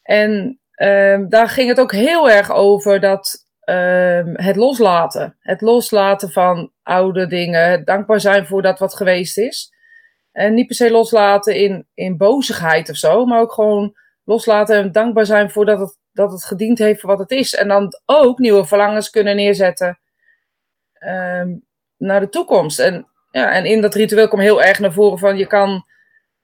En 0.02 0.58
ehm, 0.78 1.28
daar 1.28 1.48
ging 1.48 1.68
het 1.68 1.80
ook 1.80 1.92
heel 1.92 2.30
erg 2.30 2.52
over 2.52 3.00
dat 3.00 3.46
ehm, 3.60 4.32
het 4.34 4.56
loslaten. 4.56 5.36
Het 5.40 5.60
loslaten 5.60 6.30
van 6.30 6.72
oude 6.82 7.26
dingen. 7.26 7.84
Dankbaar 7.84 8.20
zijn 8.20 8.46
voor 8.46 8.62
dat 8.62 8.78
wat 8.78 8.94
geweest 8.94 9.38
is. 9.38 9.72
En 10.32 10.54
niet 10.54 10.66
per 10.66 10.76
se 10.76 10.90
loslaten 10.90 11.54
in, 11.54 11.86
in 11.94 12.16
bozigheid 12.16 12.90
of 12.90 12.96
zo. 12.96 13.24
Maar 13.24 13.40
ook 13.40 13.52
gewoon 13.52 13.96
loslaten 14.24 14.76
en 14.76 14.92
dankbaar 14.92 15.26
zijn 15.26 15.50
voor 15.50 15.64
dat 15.64 15.78
het, 15.78 15.98
dat 16.12 16.32
het 16.32 16.44
gediend 16.44 16.78
heeft 16.78 17.00
voor 17.00 17.10
wat 17.10 17.18
het 17.18 17.30
is. 17.30 17.54
En 17.54 17.68
dan 17.68 18.00
ook 18.06 18.38
nieuwe 18.38 18.64
verlangens 18.64 19.10
kunnen 19.10 19.36
neerzetten 19.36 19.98
ehm, 20.92 21.56
naar 21.96 22.20
de 22.20 22.28
toekomst. 22.28 22.78
En, 22.78 23.06
ja, 23.30 23.52
en 23.52 23.64
in 23.64 23.80
dat 23.80 23.94
ritueel 23.94 24.28
kwam 24.28 24.40
heel 24.40 24.62
erg 24.62 24.78
naar 24.78 24.92
voren 24.92 25.18
van 25.18 25.36
je 25.36 25.46
kan. 25.46 25.84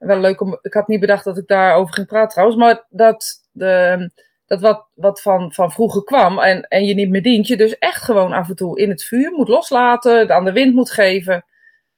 Wel 0.06 0.18
leuk 0.18 0.40
om. 0.40 0.58
Ik 0.62 0.75
had 0.75 0.88
niet 0.88 1.00
bedacht 1.00 1.25
dat 1.25 1.38
ik 1.38 1.46
daarover 1.46 1.94
ging 1.94 2.06
praten 2.06 2.30
trouwens. 2.30 2.58
Maar 2.58 2.87
dat 2.88 3.49
de 3.52 4.11
dat 4.46 4.61
wat, 4.61 4.88
wat 4.94 5.23
van, 5.23 5.52
van 5.52 5.73
vroeger 5.73 6.04
kwam 6.04 6.38
en, 6.38 6.62
en 6.62 6.84
je 6.84 6.94
niet 6.94 7.11
meer 7.11 7.23
dient, 7.23 7.46
je 7.46 7.56
dus 7.56 7.78
echt 7.78 8.02
gewoon 8.02 8.32
af 8.32 8.49
en 8.49 8.54
toe 8.54 8.78
in 8.78 8.90
het 8.90 9.04
vuur 9.04 9.32
moet 9.32 9.49
loslaten, 9.49 10.30
aan 10.30 10.44
de 10.44 10.52
wind 10.52 10.75
moet 10.75 10.90
geven, 10.90 11.44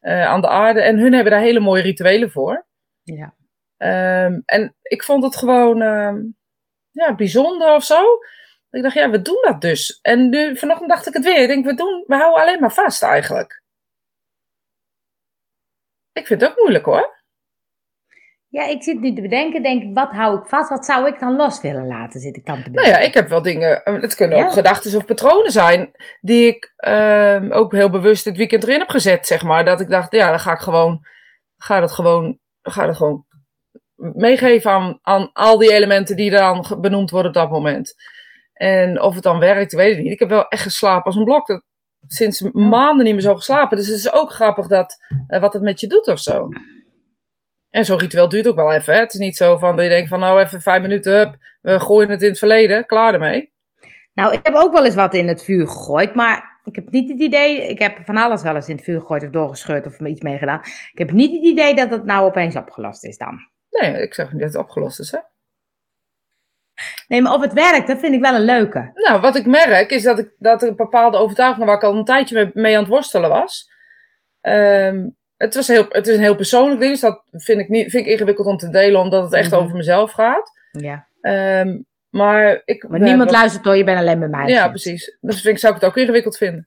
uh, 0.01 0.27
aan 0.27 0.41
de 0.41 0.49
aarde. 0.49 0.81
En 0.81 0.99
hun 0.99 1.13
hebben 1.13 1.33
daar 1.33 1.41
hele 1.41 1.61
mooie 1.61 1.83
rituelen 1.83 2.31
voor. 2.31 2.67
Ja. 3.03 3.35
Um, 4.27 4.43
en 4.45 4.75
ik 4.83 5.03
vond 5.03 5.25
het 5.25 5.37
gewoon 5.37 5.81
um, 5.81 6.37
ja, 6.91 7.15
bijzonder 7.15 7.75
of 7.75 7.85
zo. 7.85 8.19
Ik 8.71 8.83
dacht, 8.83 8.95
ja, 8.95 9.11
we 9.11 9.23
doen 9.23 9.43
dat 9.43 9.61
dus. 9.61 9.99
En 10.03 10.29
nu, 10.29 10.57
vanochtend 10.57 10.89
dacht 10.89 11.07
ik 11.07 11.15
het 11.15 11.25
weer. 11.25 11.43
Ik 11.43 11.49
denk, 11.49 11.65
we, 11.65 11.75
doen, 11.75 12.05
we 12.07 12.15
houden 12.15 12.43
alleen 12.43 12.61
maar 12.61 12.73
vast 12.73 13.03
eigenlijk. 13.03 13.63
Ik 16.13 16.27
vind 16.27 16.41
het 16.41 16.51
ook 16.51 16.57
moeilijk 16.57 16.85
hoor. 16.85 17.16
Ja, 18.57 18.67
ik 18.67 18.83
zit 18.83 19.01
nu 19.01 19.15
te 19.15 19.23
bedenken, 19.23 19.63
denk 19.63 19.83
ik, 19.83 19.95
wat 19.95 20.11
hou 20.11 20.39
ik 20.39 20.47
vast? 20.47 20.69
Wat 20.69 20.85
zou 20.85 21.07
ik 21.07 21.21
dan 21.21 21.37
los 21.37 21.61
willen 21.61 21.87
laten, 21.87 22.21
zit 22.21 22.37
ik 22.37 22.47
dan 22.47 22.63
te 22.63 22.71
bedenken. 22.71 22.91
Nou 22.91 23.03
ja, 23.03 23.09
ik 23.09 23.15
heb 23.15 23.29
wel 23.29 23.43
dingen, 23.43 23.85
eh, 23.85 24.01
het 24.01 24.15
kunnen 24.15 24.39
ook 24.39 24.53
gedachten 24.53 24.97
of 24.97 25.05
patronen 25.05 25.53
zijn, 25.53 25.91
die 26.21 26.47
ik 26.47 26.75
uh, 26.89 27.43
ook 27.51 27.73
heel 27.73 27.91
bewust 27.91 28.25
dit 28.25 28.37
weekend 28.37 28.63
erin 28.63 28.79
heb 28.79 28.89
gezet, 28.89 29.27
zeg 29.27 29.43
maar. 29.43 29.65
Dat 29.65 29.81
ik 29.81 29.89
dacht, 29.89 30.13
ja, 30.13 30.29
dan 30.29 30.41
ga 30.41 30.53
ik 30.53 30.59
gewoon, 30.59 31.07
ga 31.57 31.81
dat 31.81 31.93
gewoon, 31.93 32.39
ga 32.63 32.87
dat 32.87 32.97
gewoon 32.97 33.25
meegeven 33.95 34.71
aan, 34.71 34.99
aan 35.03 35.31
al 35.33 35.59
die 35.59 35.73
elementen 35.73 36.17
die 36.17 36.31
dan 36.31 36.67
benoemd 36.81 37.11
worden 37.11 37.31
op 37.31 37.37
dat 37.37 37.51
moment. 37.51 37.95
En 38.53 39.01
of 39.01 39.15
het 39.15 39.23
dan 39.23 39.39
werkt, 39.39 39.73
weet 39.73 39.97
ik 39.97 40.03
niet. 40.03 40.13
Ik 40.13 40.19
heb 40.19 40.29
wel 40.29 40.49
echt 40.49 40.63
geslapen 40.63 41.05
als 41.05 41.17
een 41.17 41.25
blok. 41.25 41.47
Dat, 41.47 41.63
sinds 42.07 42.41
maanden 42.53 43.05
niet 43.05 43.15
meer 43.15 43.23
zo 43.23 43.35
geslapen. 43.35 43.77
Dus 43.77 43.87
het 43.87 43.97
is 43.97 44.13
ook 44.13 44.31
grappig 44.33 44.67
dat, 44.67 44.97
uh, 45.29 45.41
wat 45.41 45.53
het 45.53 45.63
met 45.63 45.81
je 45.81 45.87
doet 45.87 46.07
of 46.09 46.19
zo. 46.19 46.49
En 47.71 47.85
zo'n 47.85 47.99
ritueel 47.99 48.29
duurt 48.29 48.47
ook 48.47 48.57
wel 48.57 48.73
even. 48.73 48.95
Hè? 48.95 49.01
Het 49.01 49.13
is 49.13 49.19
niet 49.19 49.37
zo 49.37 49.57
van 49.57 49.77
dat 49.77 49.85
je 49.85 49.91
denkt 49.91 50.09
van 50.09 50.21
nou 50.21 50.41
even 50.41 50.61
vijf 50.61 50.83
minuten, 50.83 51.13
hup, 51.17 51.37
we 51.61 51.81
gooien 51.81 52.11
het 52.11 52.23
in 52.23 52.29
het 52.29 52.39
verleden, 52.39 52.87
klaar 52.87 53.13
ermee. 53.15 53.53
Nou, 54.15 54.33
ik 54.33 54.41
heb 54.43 54.55
ook 54.55 54.73
wel 54.73 54.85
eens 54.85 54.95
wat 54.95 55.15
in 55.15 55.29
het 55.29 55.45
vuur 55.45 55.67
gegooid, 55.67 56.15
maar 56.15 56.61
ik 56.65 56.75
heb 56.75 56.91
niet 56.91 57.11
het 57.11 57.21
idee, 57.21 57.69
ik 57.69 57.79
heb 57.79 57.99
van 58.05 58.17
alles 58.17 58.43
wel 58.43 58.55
eens 58.55 58.69
in 58.69 58.77
het 58.77 58.85
vuur 58.85 59.01
gegooid 59.01 59.23
of 59.23 59.31
doorgescheurd 59.31 59.87
of 59.87 60.01
iets 60.01 60.21
meegedaan. 60.21 60.61
Ik 60.93 60.99
heb 60.99 61.13
niet 61.13 61.33
het 61.33 61.43
idee 61.43 61.75
dat 61.75 61.91
het 61.91 62.05
nou 62.05 62.25
opeens 62.27 62.57
opgelost 62.57 63.05
is 63.05 63.19
dan. 63.19 63.49
Nee, 63.71 64.03
ik 64.03 64.15
zeg 64.15 64.33
niet 64.33 64.41
dat 64.41 64.53
het 64.53 64.63
opgelost 64.63 65.01
is, 65.01 65.11
hè. 65.11 65.19
Nee, 67.09 67.23
maar 67.23 67.35
of 67.35 67.41
het 67.41 67.53
werkt, 67.53 67.87
dat 67.87 67.99
vind 67.99 68.15
ik 68.15 68.21
wel 68.21 68.35
een 68.35 68.45
leuke. 68.45 68.91
Nou, 68.95 69.21
wat 69.21 69.37
ik 69.37 69.47
merk 69.47 69.91
is 69.91 70.03
dat, 70.03 70.19
ik, 70.19 70.31
dat 70.39 70.63
er 70.63 70.75
bepaalde 70.75 71.17
overtuigingen 71.17 71.67
waar 71.67 71.77
ik 71.77 71.83
al 71.83 71.97
een 71.97 72.05
tijdje 72.05 72.51
mee, 72.55 72.75
aan 72.75 72.83
het 72.83 72.91
worstelen 72.91 73.31
was. 73.31 73.71
Um, 74.41 75.17
het, 75.37 75.55
was 75.55 75.69
heel, 75.69 75.87
het 75.89 76.07
is 76.07 76.17
een 76.17 76.23
heel 76.23 76.37
persoonlijk 76.37 76.81
ding, 76.81 76.93
dus 76.93 77.01
dat 77.01 77.23
vind 77.31 77.61
ik, 77.61 77.69
niet, 77.69 77.91
vind 77.91 78.07
ik 78.07 78.13
ingewikkeld 78.13 78.47
om 78.47 78.57
te 78.57 78.71
delen, 78.71 79.01
omdat 79.01 79.25
het 79.25 79.33
echt 79.33 79.51
mhm. 79.51 79.61
over 79.61 79.77
mezelf 79.77 80.13
gaat. 80.13 80.51
Ja. 80.71 81.07
Um, 81.61 81.87
maar 82.11 82.63
ik, 82.65 82.89
maar 82.89 83.01
niemand 83.01 83.31
luistert 83.31 83.65
door, 83.65 83.77
je 83.77 83.85
bent 83.85 83.99
alleen 83.99 84.19
bij 84.19 84.29
mij. 84.29 84.49
Ja, 84.49 84.69
precies. 84.69 85.17
Dus 85.21 85.41
vind 85.41 85.55
ik, 85.55 85.61
zou 85.61 85.75
ik 85.75 85.81
het 85.81 85.91
ook 85.91 85.97
ingewikkeld 85.97 86.37
vinden. 86.37 86.67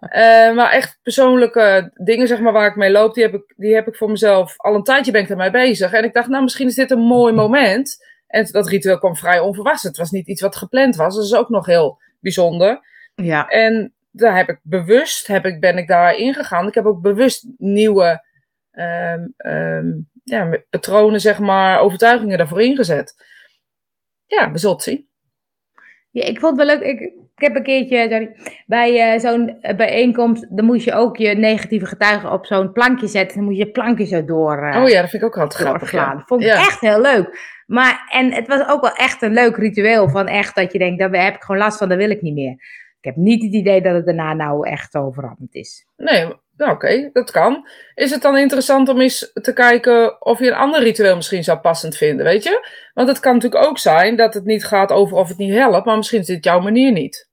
uh, 0.00 0.54
maar 0.56 0.70
echt 0.70 0.98
persoonlijke 1.02 1.90
dingen, 1.94 2.26
zeg 2.26 2.40
maar, 2.40 2.52
waar 2.52 2.68
ik 2.68 2.76
mee 2.76 2.90
loop, 2.90 3.14
die 3.14 3.22
heb 3.22 3.34
ik, 3.34 3.54
die 3.56 3.74
heb 3.74 3.88
ik 3.88 3.96
voor 3.96 4.10
mezelf 4.10 4.54
al 4.56 4.74
een 4.74 4.82
tijdje 4.82 5.12
ben 5.12 5.22
ik 5.22 5.30
ermee 5.30 5.50
bezig. 5.50 5.92
En 5.92 6.04
ik 6.04 6.12
dacht, 6.12 6.28
nou, 6.28 6.42
misschien 6.42 6.66
is 6.66 6.74
dit 6.74 6.90
een 6.90 6.98
mooi 6.98 7.32
moment. 7.32 8.06
En 8.26 8.48
dat 8.50 8.68
ritueel 8.68 8.98
kwam 8.98 9.16
vrij 9.16 9.40
onverwacht. 9.40 9.82
Het 9.82 9.96
was 9.96 10.10
niet 10.10 10.28
iets 10.28 10.40
wat 10.40 10.56
gepland 10.56 10.96
was. 10.96 11.14
Dat 11.14 11.24
is 11.24 11.34
ook 11.34 11.48
nog 11.48 11.66
heel 11.66 12.00
bijzonder. 12.20 12.80
Ja. 13.14 13.48
En 13.48 13.92
daar 14.10 14.36
heb 14.36 14.48
ik 14.48 14.58
bewust, 14.62 15.26
heb 15.26 15.44
ik, 15.44 15.60
ben 15.60 15.78
ik 15.78 15.88
daar 15.88 16.16
ingegaan. 16.16 16.66
Ik 16.66 16.74
heb 16.74 16.84
ook 16.84 17.00
bewust 17.00 17.46
nieuwe 17.56 18.24
um, 18.72 19.34
um, 19.36 20.08
ja, 20.24 20.62
patronen, 20.70 21.20
zeg 21.20 21.38
maar, 21.38 21.80
overtuigingen 21.80 22.38
daarvoor 22.38 22.62
ingezet. 22.62 23.26
Ja, 24.26 24.52
we 24.52 24.58
zullen 24.58 24.74
het 24.74 24.84
zien. 24.84 25.08
Ja, 26.10 26.24
ik 26.24 26.40
vond 26.40 26.58
het 26.58 26.66
wel 26.66 26.76
leuk. 26.76 26.86
Ik, 26.86 27.00
ik 27.36 27.44
heb 27.44 27.56
een 27.56 27.62
keertje 27.62 28.08
sorry, 28.10 28.36
bij 28.66 29.14
uh, 29.14 29.20
zo'n 29.20 29.58
bijeenkomst, 29.76 30.56
dan 30.56 30.64
moest 30.64 30.84
je 30.84 30.92
ook 30.92 31.16
je 31.16 31.34
negatieve 31.34 31.86
getuigen 31.86 32.32
op 32.32 32.46
zo'n 32.46 32.72
plankje 32.72 33.06
zetten. 33.06 33.36
Dan 33.36 33.46
moet 33.46 33.56
je 33.56 33.70
plankje 33.70 34.04
zo 34.04 34.24
door. 34.24 34.68
Uh, 34.68 34.82
oh 34.82 34.88
ja, 34.88 35.00
dat 35.00 35.10
vind 35.10 35.22
ik 35.22 35.28
ook 35.28 35.38
altijd 35.38 35.62
grappig. 35.62 35.92
Ja. 35.92 36.22
Vond 36.26 36.42
ik 36.42 36.48
echt 36.48 36.80
heel 36.80 37.00
leuk. 37.00 37.56
Maar, 37.66 38.08
en 38.12 38.32
het 38.32 38.46
was 38.46 38.68
ook 38.68 38.80
wel 38.80 38.92
echt 38.92 39.22
een 39.22 39.32
leuk 39.32 39.56
ritueel 39.56 40.08
van 40.08 40.26
echt 40.26 40.54
dat 40.54 40.72
je 40.72 40.78
denkt, 40.78 40.98
daar 40.98 41.24
heb 41.24 41.34
ik 41.34 41.42
gewoon 41.42 41.60
last 41.60 41.78
van, 41.78 41.88
dat 41.88 41.98
wil 41.98 42.10
ik 42.10 42.22
niet 42.22 42.34
meer. 42.34 42.56
Ik 43.00 43.04
heb 43.04 43.16
niet 43.16 43.42
het 43.42 43.52
idee 43.52 43.82
dat 43.82 43.94
het 43.94 44.04
daarna 44.04 44.34
nou 44.34 44.68
echt 44.68 44.94
overhand 44.94 45.54
is. 45.54 45.86
Nee, 45.96 46.32
nou 46.56 46.72
oké, 46.72 47.10
dat 47.12 47.30
kan. 47.30 47.68
Is 47.94 48.10
het 48.10 48.22
dan 48.22 48.36
interessant 48.36 48.88
om 48.88 49.00
eens 49.00 49.30
te 49.32 49.52
kijken 49.52 50.24
of 50.26 50.38
je 50.38 50.46
een 50.46 50.54
ander 50.54 50.82
ritueel 50.82 51.16
misschien 51.16 51.44
zou 51.44 51.58
passend 51.58 51.96
vinden, 51.96 52.24
weet 52.24 52.42
je? 52.42 52.68
Want 52.94 53.08
het 53.08 53.20
kan 53.20 53.34
natuurlijk 53.34 53.64
ook 53.64 53.78
zijn 53.78 54.16
dat 54.16 54.34
het 54.34 54.44
niet 54.44 54.64
gaat 54.64 54.92
over 54.92 55.16
of 55.16 55.28
het 55.28 55.38
niet 55.38 55.54
helpt, 55.54 55.86
maar 55.86 55.96
misschien 55.96 56.20
is 56.20 56.26
dit 56.26 56.44
jouw 56.44 56.60
manier 56.60 56.92
niet. 56.92 57.28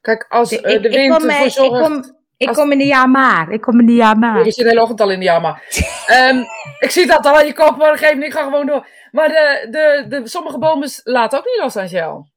Kijk, 0.00 0.26
als 0.28 0.50
de, 0.50 0.56
uh, 0.56 0.82
de 0.82 0.88
wind 0.88 1.24
ervoor 1.24 1.50
zorgt... 1.50 1.72
Ik 1.72 1.82
kom, 1.82 2.16
ik 2.36 2.48
kom 2.48 2.72
in 2.72 2.78
de 2.78 2.86
Jama. 2.86 3.48
Ik 3.48 3.60
kom 3.60 3.80
in 3.80 3.86
de 3.86 3.94
Jama. 3.94 4.38
Je 4.38 4.50
zit 4.50 4.64
de 4.64 4.70
hele 4.70 4.80
ochtend 4.80 5.00
al 5.00 5.10
in 5.10 5.18
de 5.18 5.24
Jama. 5.24 5.60
um, 6.30 6.44
ik 6.84 6.90
zie 6.90 7.06
dat 7.06 7.26
al 7.26 7.36
aan 7.36 7.46
je 7.46 7.54
kop, 7.54 7.76
maar 7.76 8.14
niet. 8.14 8.24
Ik 8.24 8.32
ga 8.32 8.42
gewoon 8.42 8.66
door. 8.66 8.86
Maar 9.10 9.28
de, 9.28 9.66
de, 9.70 10.04
de, 10.08 10.28
sommige 10.28 10.58
bomen 10.58 10.88
laten 11.04 11.38
ook 11.38 11.44
niet 11.44 11.58
los, 11.58 11.76
Angel. 11.76 12.28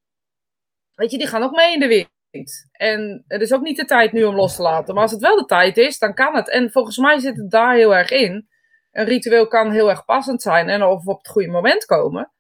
Weet 1.02 1.12
je, 1.12 1.18
die 1.18 1.28
gaan 1.28 1.44
ook 1.44 1.56
mee 1.56 1.74
in 1.74 1.80
de 1.80 1.88
wind. 2.32 2.70
En 2.72 3.24
het 3.28 3.42
is 3.42 3.54
ook 3.54 3.62
niet 3.62 3.78
de 3.78 3.86
tijd 3.86 4.12
nu 4.12 4.24
om 4.24 4.36
los 4.36 4.56
te 4.56 4.62
laten. 4.62 4.94
Maar 4.94 5.04
als 5.04 5.12
het 5.12 5.22
wel 5.22 5.36
de 5.36 5.46
tijd 5.46 5.78
is, 5.78 6.00
dan 6.00 6.14
kan 6.14 6.36
het. 6.36 6.50
En 6.50 6.72
volgens 6.72 6.98
mij 6.98 7.20
zit 7.20 7.38
het 7.38 7.52
daar 7.52 7.76
heel 7.76 7.96
erg 7.96 8.10
in. 8.10 8.48
Een 8.92 9.06
ritueel 9.06 9.48
kan 9.48 9.72
heel 9.72 9.90
erg 9.90 10.06
passend 10.06 10.42
zijn 10.42 10.70
en 10.70 10.84
of 10.84 11.06
op 11.06 11.18
het 11.18 11.28
goede 11.28 11.48
moment 11.48 11.86
komen. 11.86 12.32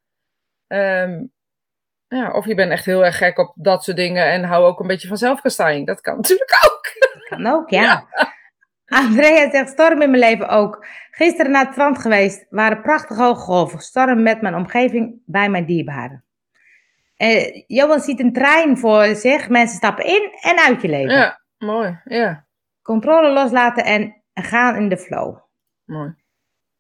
Um, 0.68 1.32
ja, 2.08 2.32
of 2.32 2.46
je 2.46 2.56
bent 2.56 2.72
echt 2.72 2.86
heel 2.86 3.06
erg 3.06 3.18
gek 3.18 3.38
op 3.38 3.54
dat 3.56 3.84
soort 3.84 3.98
dingen 3.98 4.26
en 4.26 4.44
hou 4.44 4.66
ook 4.66 4.80
een 4.80 4.88
beetje 4.88 5.08
van 5.08 5.18
zelfkastijding. 5.18 5.88
Dat 5.88 6.02
kan 6.02 6.16
natuurlijk 6.22 6.60
ook. 6.66 7.10
Kan 7.30 7.48
ook, 7.48 7.70
ja. 7.70 7.82
ja. 7.82 8.08
Andrea 8.86 9.50
zegt, 9.50 9.70
storm 9.70 10.02
in 10.02 10.10
mijn 10.10 10.24
leven 10.24 10.48
ook. 10.48 10.86
Gisteren 11.12 11.52
naar 11.52 11.64
het 11.64 11.74
strand 11.74 12.00
geweest, 12.00 12.46
waren 12.50 12.82
prachtige 12.82 13.22
hoge 13.22 13.42
golven. 13.42 13.80
Storm 13.80 14.22
met 14.22 14.42
mijn 14.42 14.56
omgeving 14.56 15.22
bij 15.26 15.50
mijn 15.50 15.66
dierbaren. 15.66 16.26
Uh, 17.22 17.62
Johan 17.68 18.00
ziet 18.00 18.20
een 18.20 18.34
trein 18.34 18.78
voor 18.78 19.16
zich. 19.16 19.50
Mensen 19.50 19.78
stappen 19.78 20.06
in 20.06 20.32
en 20.42 20.60
uit 20.60 20.82
je 20.82 20.88
leven. 20.88 21.16
Ja, 21.16 21.42
mooi. 21.58 22.00
Ja. 22.04 22.46
Controle 22.82 23.32
loslaten 23.32 23.86
en 23.86 24.22
gaan 24.34 24.76
in 24.76 24.90
de 24.90 24.98
flow. 24.98 25.38
Mooi. 25.86 26.14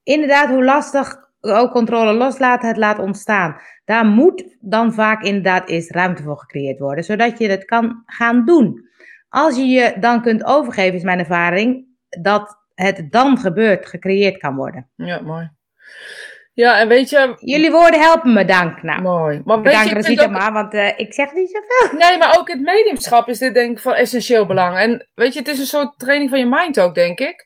Inderdaad, 0.04 0.50
hoe 0.50 0.64
lastig 0.64 1.30
ook 1.42 1.72
controle 1.72 2.14
loslaten 2.14 2.68
het 2.68 2.78
laat 2.78 3.00
ontstaan. 3.00 3.62
Daar 3.86 4.06
moet 4.06 4.58
dan 4.60 4.94
vaak 4.94 5.24
inderdaad 5.24 5.70
eerst 5.70 5.92
ruimte 5.92 6.24
voor 6.24 6.38
gecreëerd 6.38 6.80
worden, 6.80 7.04
zodat 7.04 7.38
je 7.38 7.50
het 7.50 7.66
kan 7.66 8.04
gaan 8.06 8.46
doen. 8.46 8.90
Als 9.30 9.56
je 9.56 9.66
je 9.66 9.96
dan 10.00 10.22
kunt 10.22 10.44
overgeven, 10.44 10.96
is 10.96 11.04
mijn 11.04 11.20
ervaring, 11.20 11.86
dat 12.22 12.58
het 12.74 13.12
dan 13.12 13.38
gebeurt, 13.38 13.86
gecreëerd 13.86 14.38
kan 14.38 14.56
worden. 14.56 14.90
Ja, 14.96 15.22
mooi. 15.22 15.50
Ja, 16.54 16.80
en 16.80 16.88
weet 16.88 17.10
je... 17.10 17.34
Jullie 17.40 17.72
woorden 17.72 18.02
helpen 18.02 18.34
me, 18.34 18.46
dank. 18.46 18.82
Nou, 18.82 19.02
Mooi. 19.02 19.42
Maar 19.46 19.62
weet 19.62 20.06
je, 20.06 20.12
ik 20.12 20.22
ook... 20.22 20.30
maar, 20.30 20.54
want 20.54 20.74
uh, 20.74 21.00
ik 21.00 21.14
zeg 21.14 21.34
niet 21.34 21.50
zoveel. 21.50 21.98
Nee, 21.98 22.18
maar 22.18 22.40
ook 22.40 22.48
het 22.48 22.62
mediumschap 22.62 23.28
is 23.28 23.40
dit 23.40 23.54
denk 23.54 23.72
ik 23.72 23.80
van 23.80 23.94
essentieel 23.94 24.46
belang. 24.46 24.78
En 24.78 25.10
weet 25.14 25.34
je, 25.34 25.40
het 25.40 25.48
is 25.48 25.60
een 25.60 25.66
soort 25.66 26.00
training 26.00 26.30
van 26.30 26.40
je 26.40 26.46
mind 26.46 26.80
ook, 26.80 26.96
denk 26.96 27.20
ik. 27.20 27.46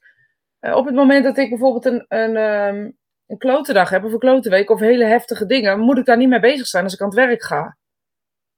Uh, 0.62 0.76
op 0.76 0.86
het 0.86 0.96
moment 0.96 1.24
dat 1.24 1.38
ik 1.38 1.50
bijvoorbeeld 1.50 1.86
een, 1.86 2.06
een, 2.08 2.36
um, 2.36 2.98
een 3.28 3.38
klotendag 3.38 3.90
heb 3.90 4.04
of 4.04 4.12
een 4.12 4.20
klotenweek 4.20 4.70
of 4.70 4.80
hele 4.80 5.06
heftige 5.06 5.46
dingen, 5.46 5.80
moet 5.80 5.98
ik 5.98 6.06
daar 6.06 6.18
niet 6.18 6.30
mee 6.30 6.40
bezig 6.40 6.68
zijn 6.68 6.84
als 6.84 6.94
ik 6.94 7.02
aan 7.02 7.08
het 7.08 7.16
werk 7.16 7.44
ga. 7.44 7.78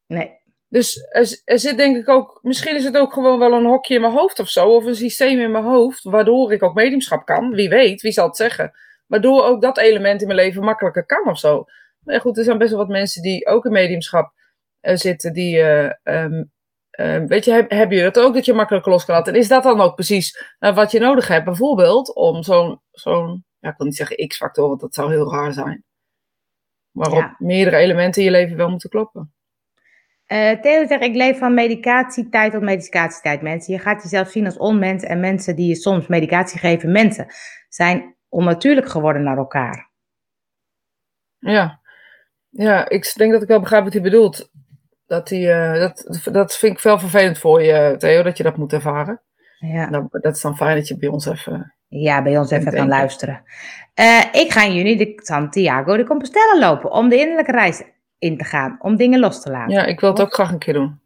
Nee. 0.08 0.36
Dus 0.70 1.08
er, 1.10 1.42
er, 1.46 1.60
zit 1.60 1.78
denk 1.78 1.98
ik 1.98 2.10
ook, 2.10 2.40
misschien 2.42 2.76
is 2.76 2.84
het 2.84 2.98
ook 2.98 3.14
gewoon 3.14 3.40
wel 3.40 3.54
een 3.54 3.66
hokje 3.66 3.96
in 3.96 4.02
mijn 4.02 4.14
hoofd 4.14 4.40
of 4.40 4.50
zo, 4.50 4.70
of 4.70 4.86
een 4.86 4.96
systeem 4.96 5.40
in 5.40 5.52
mijn 5.52 5.64
hoofd, 5.64 6.04
waardoor 6.04 6.54
ik 6.54 6.64
ook 6.64 6.74
mediumschap 6.74 7.26
kan. 7.26 7.50
Wie 7.54 7.70
weet, 7.70 8.02
wie 8.02 8.12
zal 8.12 8.28
het 8.28 8.36
zeggen. 8.36 8.74
Waardoor 9.08 9.44
ook 9.44 9.62
dat 9.62 9.78
element 9.78 10.22
in 10.22 10.28
mijn 10.28 10.40
leven 10.40 10.64
makkelijker 10.64 11.06
kan 11.06 11.28
of 11.28 11.40
zo. 11.40 11.66
Maar 12.00 12.16
ja, 12.16 12.22
goed, 12.22 12.38
er 12.38 12.44
zijn 12.44 12.58
best 12.58 12.70
wel 12.70 12.80
wat 12.80 12.90
mensen 12.90 13.22
die 13.22 13.48
ook 13.48 13.66
in 13.66 13.72
mediumschap 13.72 14.34
uh, 14.82 14.96
zitten, 14.96 15.34
die, 15.34 15.58
uh, 15.58 15.92
um, 16.04 16.52
weet 17.28 17.46
je, 17.46 17.52
heb, 17.52 17.70
hebben 17.72 17.98
je 17.98 18.04
dat 18.04 18.20
ook, 18.20 18.34
dat 18.34 18.46
je 18.46 18.54
makkelijker 18.54 18.92
los 18.92 19.06
kan 19.06 19.16
laten? 19.16 19.34
En 19.34 19.40
is 19.40 19.48
dat 19.48 19.64
dan 19.64 19.82
ook 19.82 19.96
precies 19.96 20.56
uh, 20.60 20.76
wat 20.76 20.92
je 20.92 21.00
nodig 21.00 21.28
hebt, 21.28 21.46
bijvoorbeeld, 21.46 22.16
om 22.16 22.44
zo'n, 22.44 22.82
zo'n 22.92 23.46
ja, 23.60 23.70
ik 23.70 23.78
wil 23.78 23.86
niet 23.86 23.96
zeggen 23.96 24.28
x-factor, 24.28 24.68
want 24.68 24.80
dat 24.80 24.94
zou 24.94 25.12
heel 25.12 25.32
raar 25.32 25.54
zijn. 25.54 25.84
Waarop 26.92 27.20
ja. 27.20 27.36
meerdere 27.38 27.78
elementen 27.78 28.22
in 28.22 28.28
je 28.28 28.34
leven 28.34 28.58
wel 28.58 28.70
moeten 28.70 28.90
kloppen. 28.90 29.32
Uh, 30.28 30.52
Theo 30.52 30.86
zegt, 30.86 31.04
ik 31.04 31.16
leef 31.16 31.38
van 31.38 31.54
medicatietijd 31.54 32.52
tot 32.52 32.62
medicatietijd, 32.62 33.42
mensen. 33.42 33.74
Je 33.74 33.80
gaat 33.80 34.04
jezelf 34.04 34.30
zien 34.30 34.46
als 34.46 34.58
onmens 34.58 35.04
en 35.04 35.20
mensen 35.20 35.56
die 35.56 35.68
je 35.68 35.76
soms 35.76 36.08
medicatie 36.08 36.60
geven, 36.60 36.92
mensen, 36.92 37.28
zijn 37.70 38.17
onnatuurlijk 38.30 38.90
geworden 38.90 39.24
naar 39.24 39.38
elkaar. 39.38 39.90
Ja, 41.40 41.80
ja 42.50 42.90
ik 42.90 43.14
denk 43.16 43.32
dat 43.32 43.42
ik 43.42 43.48
wel 43.48 43.60
begrijp 43.60 43.84
wat 43.84 43.94
hij 43.94 44.02
bedoelt. 44.02 44.50
Dat, 45.06 45.28
die, 45.28 45.48
uh, 45.48 45.74
dat, 45.80 46.28
dat 46.32 46.58
vind 46.58 46.78
ik 46.78 46.84
wel 46.84 47.00
vervelend 47.00 47.38
voor 47.38 47.64
je, 47.64 47.96
Theo, 47.98 48.24
dat 48.24 48.38
je 48.38 48.44
dat 48.44 48.58
moet 48.58 48.74
ervaren. 48.74 49.22
Ja. 49.60 49.90
Nou, 49.90 50.08
dat 50.12 50.36
is 50.36 50.42
dan 50.42 50.58
fijn 50.58 50.76
dat 50.78 50.88
je 50.88 50.98
bij 50.98 51.10
ons 51.10 51.26
even 51.26 51.74
Ja, 51.88 52.22
bij 52.22 52.38
ons 52.38 52.52
even 52.52 52.72
gaan 52.72 52.82
het. 52.82 52.90
luisteren. 52.90 53.44
Eh, 53.94 54.24
ik 54.32 54.52
ga 54.52 54.64
in 54.64 54.74
juni 54.74 54.98
de 54.98 55.14
Santiago 55.16 55.98
de 55.98 56.06
Compostela 56.06 56.60
lopen. 56.60 56.92
Om 56.92 57.10
de 57.10 57.18
innerlijke 57.20 57.52
reis 57.52 57.84
in 58.18 58.38
te 58.38 58.44
gaan. 58.44 58.78
Om 58.82 58.96
dingen 58.96 59.20
los 59.20 59.42
te 59.42 59.52
laten. 59.52 59.74
Ja, 59.74 59.86
ik 59.86 60.00
wil 60.00 60.10
het 60.10 60.22
ook 60.22 60.34
graag 60.34 60.52
een 60.52 60.60
keer 60.60 60.74
doen. 60.74 61.00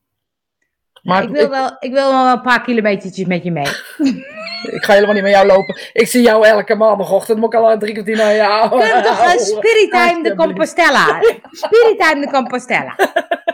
Maar 1.01 1.23
ik, 1.23 1.29
wil 1.29 1.49
wel, 1.49 1.75
ik 1.79 1.91
wil 1.91 2.11
wel 2.11 2.31
een 2.31 2.41
paar 2.41 2.61
kilometertjes 2.61 3.25
met 3.25 3.43
je 3.43 3.51
mee. 3.51 3.71
ik 4.63 4.83
ga 4.83 4.93
helemaal 4.93 5.13
niet 5.13 5.23
met 5.23 5.31
jou 5.31 5.45
lopen. 5.45 5.79
Ik 5.93 6.07
zie 6.07 6.21
jou 6.21 6.45
elke 6.45 6.75
maandagochtend. 6.75 7.39
Moet 7.39 7.53
ik 7.53 7.59
al 7.59 7.77
drie 7.77 7.93
kwartier 7.93 8.15
naar 8.17 8.35
jou. 8.35 8.69
We 8.79 9.01
toch 9.03 9.33
een 9.33 9.39
Spirit 9.39 9.91
Time 9.91 10.23
de. 10.23 10.35
Compostela? 10.35 11.19
Spirit 11.51 11.99
Time 11.99 12.25
de 12.25 12.31
Compostela. 12.31 12.95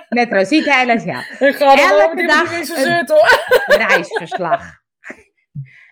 Met 0.09 0.31
Rosita 0.31 0.81
en 0.81 0.87
wel 0.97 1.99
elke 1.99 2.25
dag 2.27 2.51
een- 2.75 3.77
reisverslag. 3.77 4.63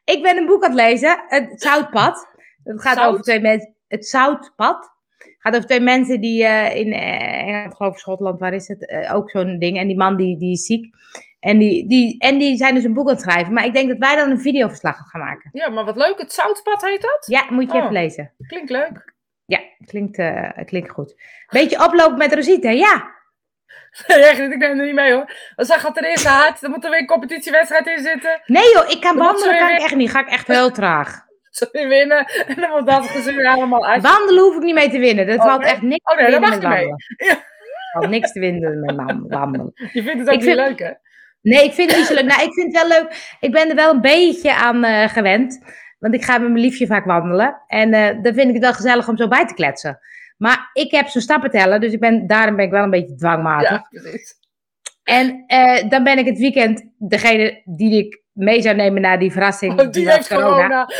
Ik 0.03 0.21
ben 0.21 0.37
een 0.37 0.45
boek 0.45 0.63
aan 0.63 0.71
het 0.71 0.79
lezen, 0.79 1.23
Het 1.27 1.61
Zoutpad. 1.61 2.27
Het 2.63 2.81
gaat 2.81 2.97
Zout? 2.97 3.07
over 3.09 3.21
twee 3.21 3.39
mensen. 3.41 3.75
Het 3.87 4.07
Zoutpad. 4.07 4.93
Het 5.17 5.35
gaat 5.39 5.53
over 5.55 5.65
twee 5.65 5.79
mensen 5.79 6.21
die 6.21 6.43
eh, 6.45 6.75
in 6.75 6.93
eh, 6.93 7.41
Engeland, 7.47 7.75
geloof 7.75 7.93
ik, 7.93 7.99
Schotland, 7.99 8.39
waar 8.39 8.53
is 8.53 8.67
het? 8.67 8.89
Eh, 8.89 9.15
ook 9.15 9.29
zo'n 9.29 9.59
ding. 9.59 9.77
En 9.77 9.87
die 9.87 9.97
man 9.97 10.15
die, 10.17 10.37
die 10.37 10.51
is 10.51 10.65
ziek. 10.65 10.85
En 11.45 11.57
die, 11.57 11.87
die, 11.87 12.19
en 12.19 12.37
die 12.37 12.57
zijn 12.57 12.73
dus 12.75 12.83
een 12.83 12.93
boek 12.93 13.07
aan 13.07 13.13
het 13.13 13.21
schrijven. 13.23 13.53
Maar 13.53 13.65
ik 13.65 13.73
denk 13.73 13.87
dat 13.89 13.97
wij 13.97 14.15
dan 14.15 14.29
een 14.29 14.39
videoverslag 14.41 14.97
gaan 14.97 15.21
maken. 15.21 15.49
Ja, 15.53 15.69
maar 15.69 15.85
wat 15.85 15.95
leuk. 15.95 16.17
Het 16.17 16.31
zoutpad 16.33 16.85
heet 16.85 17.01
dat? 17.01 17.25
Ja, 17.27 17.45
moet 17.49 17.71
je 17.71 17.77
Oh. 17.77 17.81
even 17.83 17.93
lezen. 17.93 18.33
Klinkt 18.47 18.69
leuk. 18.69 19.13
Ja, 19.45 19.59
klinkt, 19.85 20.17
eh, 20.17 20.49
klinkt 20.65 20.89
goed. 20.89 21.15
Beetje 21.49 21.83
oplopen 21.85 22.17
met 22.17 22.33
Rosita, 22.33 22.69
ja. 22.69 23.13
Nee, 24.07 24.17
echt 24.23 24.39
niet. 24.41 24.51
Ik 24.51 24.57
neem 24.57 24.79
er 24.79 24.85
niet 24.85 24.93
mee 24.95 25.13
hoor. 25.13 25.31
Zag 25.55 25.81
het 25.81 25.93
ten 25.95 26.03
eerste 26.03 26.29
hard. 26.29 26.61
Dan 26.61 26.71
moet 26.71 26.83
er 26.83 26.89
weer 26.89 26.99
een 26.99 27.05
competitiewedstrijd 27.07 27.87
in 27.87 28.03
zitten. 28.03 28.41
Nee 28.45 28.71
joh, 28.73 28.89
ik 28.89 29.01
kan 29.01 29.17
wandelen, 29.17 29.57
kan 29.57 29.69
ik 29.69 29.79
echt 29.81 29.95
niet. 29.95 30.11
Ga 30.11 30.19
ik 30.19 30.27
echt 30.29 30.47
heel 30.47 30.71
traag. 30.71 31.23
Ze 31.49 31.69
winnen. 31.71 32.25
En 32.47 32.55
dan 32.55 32.69
wordt 32.69 32.87
dat 32.87 33.05
gezeur 33.07 33.47
allemaal 33.47 33.85
uit. 33.85 34.01
Wandelen 34.01 34.43
hoef 34.43 34.55
ik 34.55 34.63
niet 34.63 34.73
mee 34.75 34.89
te 34.89 34.99
winnen. 34.99 35.27
Dat 35.27 35.37
Oh, 35.37 35.45
valt 35.45 35.61
nee? 35.61 35.71
echt 35.71 35.81
niks 35.81 36.11
Oh, 36.11 36.17
nee, 36.17 36.25
te 36.25 36.31
winnen 36.31 36.49
mag 36.49 36.59
met 36.59 36.69
mee. 36.69 36.87
wandelen. 36.87 37.43
Er 38.01 38.09
niks 38.09 38.31
te 38.31 38.39
winnen 38.39 38.79
met 38.79 38.95
wandelen. 39.27 39.71
Je 39.75 40.03
vindt 40.03 40.19
het 40.19 40.27
ook 40.27 40.33
Ik 40.33 40.39
niet 40.39 40.43
vind- 40.43 40.55
leuk 40.67 40.79
hè? 40.79 40.91
Nee, 41.45 41.63
ik 41.63 41.73
vind 41.73 41.89
het 41.89 41.99
niet 41.99 42.07
zo 42.07 42.13
leuk. 42.13 42.25
Nou, 42.25 42.43
ik 42.43 42.53
vind 42.53 42.73
het 42.73 42.87
wel 42.87 42.99
leuk. 42.99 43.37
Ik 43.39 43.51
ben 43.51 43.69
er 43.69 43.75
wel 43.75 43.93
een 43.93 44.01
beetje 44.01 44.55
aan 44.55 44.83
eh, 44.83 45.09
gewend. 45.09 45.59
Want 45.99 46.13
ik 46.13 46.23
ga 46.23 46.37
met 46.37 46.49
mijn 46.49 46.63
liefje 46.63 46.87
vaak 46.87 47.05
wandelen. 47.05 47.61
En 47.67 47.93
eh, 47.93 48.21
dan 48.21 48.33
vind 48.33 48.47
ik 48.47 48.53
het 48.53 48.63
wel 48.63 48.73
gezellig 48.73 49.07
om 49.07 49.17
zo 49.17 49.27
bij 49.27 49.45
te 49.45 49.53
kletsen. 49.53 49.99
Maar 50.37 50.69
ik 50.73 50.91
heb 50.91 51.07
zo'n 51.07 51.21
stappen 51.21 51.49
tellen. 51.49 51.81
Dus 51.81 51.93
ik 51.93 51.99
ben, 51.99 52.27
daarom 52.27 52.55
ben 52.55 52.65
ik 52.65 52.71
wel 52.71 52.83
een 52.83 52.89
beetje 52.89 53.15
dwangmatig. 53.15 53.69
Ja, 53.69 53.87
precies. 53.89 54.33
En 55.03 55.43
eh, 55.47 55.89
dan 55.89 56.03
ben 56.03 56.17
ik 56.17 56.25
het 56.25 56.37
weekend 56.37 56.91
degene 56.97 57.61
die 57.65 58.05
ik 58.05 58.23
mee 58.35 58.61
zou 58.61 58.75
nemen 58.75 59.01
naar 59.01 59.19
die 59.19 59.31
verrassing. 59.31 59.79
Oh, 59.81 59.91
die 59.91 60.11
heeft 60.11 60.27
corona. 60.27 60.87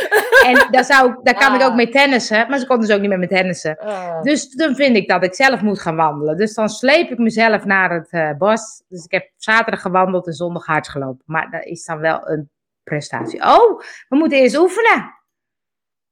En 0.46 0.66
daar, 0.70 0.84
zou, 0.84 1.14
daar 1.22 1.34
kan 1.34 1.54
ik 1.54 1.60
Ah. 1.60 1.66
ook 1.66 1.74
mee 1.74 1.88
tennissen. 1.88 2.46
Maar 2.48 2.58
ze 2.58 2.66
kon 2.66 2.80
dus 2.80 2.90
ook 2.90 3.00
niet 3.00 3.08
met 3.08 3.18
me 3.18 3.26
tennissen. 3.28 3.76
Ah. 3.78 4.22
Dus 4.22 4.50
dan 4.50 4.74
vind 4.74 4.96
ik 4.96 5.08
dat 5.08 5.24
ik 5.24 5.34
zelf 5.34 5.60
moet 5.60 5.80
gaan 5.80 5.96
wandelen. 5.96 6.36
Dus 6.36 6.54
dan 6.54 6.68
sleep 6.68 7.10
ik 7.10 7.18
mezelf 7.18 7.64
naar 7.64 7.90
het 7.90 8.08
eh, 8.10 8.30
bos. 8.38 8.82
Dus 8.88 9.04
ik 9.04 9.10
heb 9.10 9.30
zaterdag 9.36 9.80
gewandeld 9.82 10.26
en 10.26 10.32
zondag 10.32 10.66
hard 10.66 10.88
gelopen. 10.88 11.22
Maar 11.26 11.50
dat 11.50 11.64
is 11.64 11.84
dan 11.84 11.98
wel 11.98 12.28
een 12.30 12.50
prestatie. 12.82 13.40
Oh, 13.42 13.80
we 14.08 14.16
moeten 14.16 14.38
eerst 14.38 14.56
oefenen. 14.58 15.14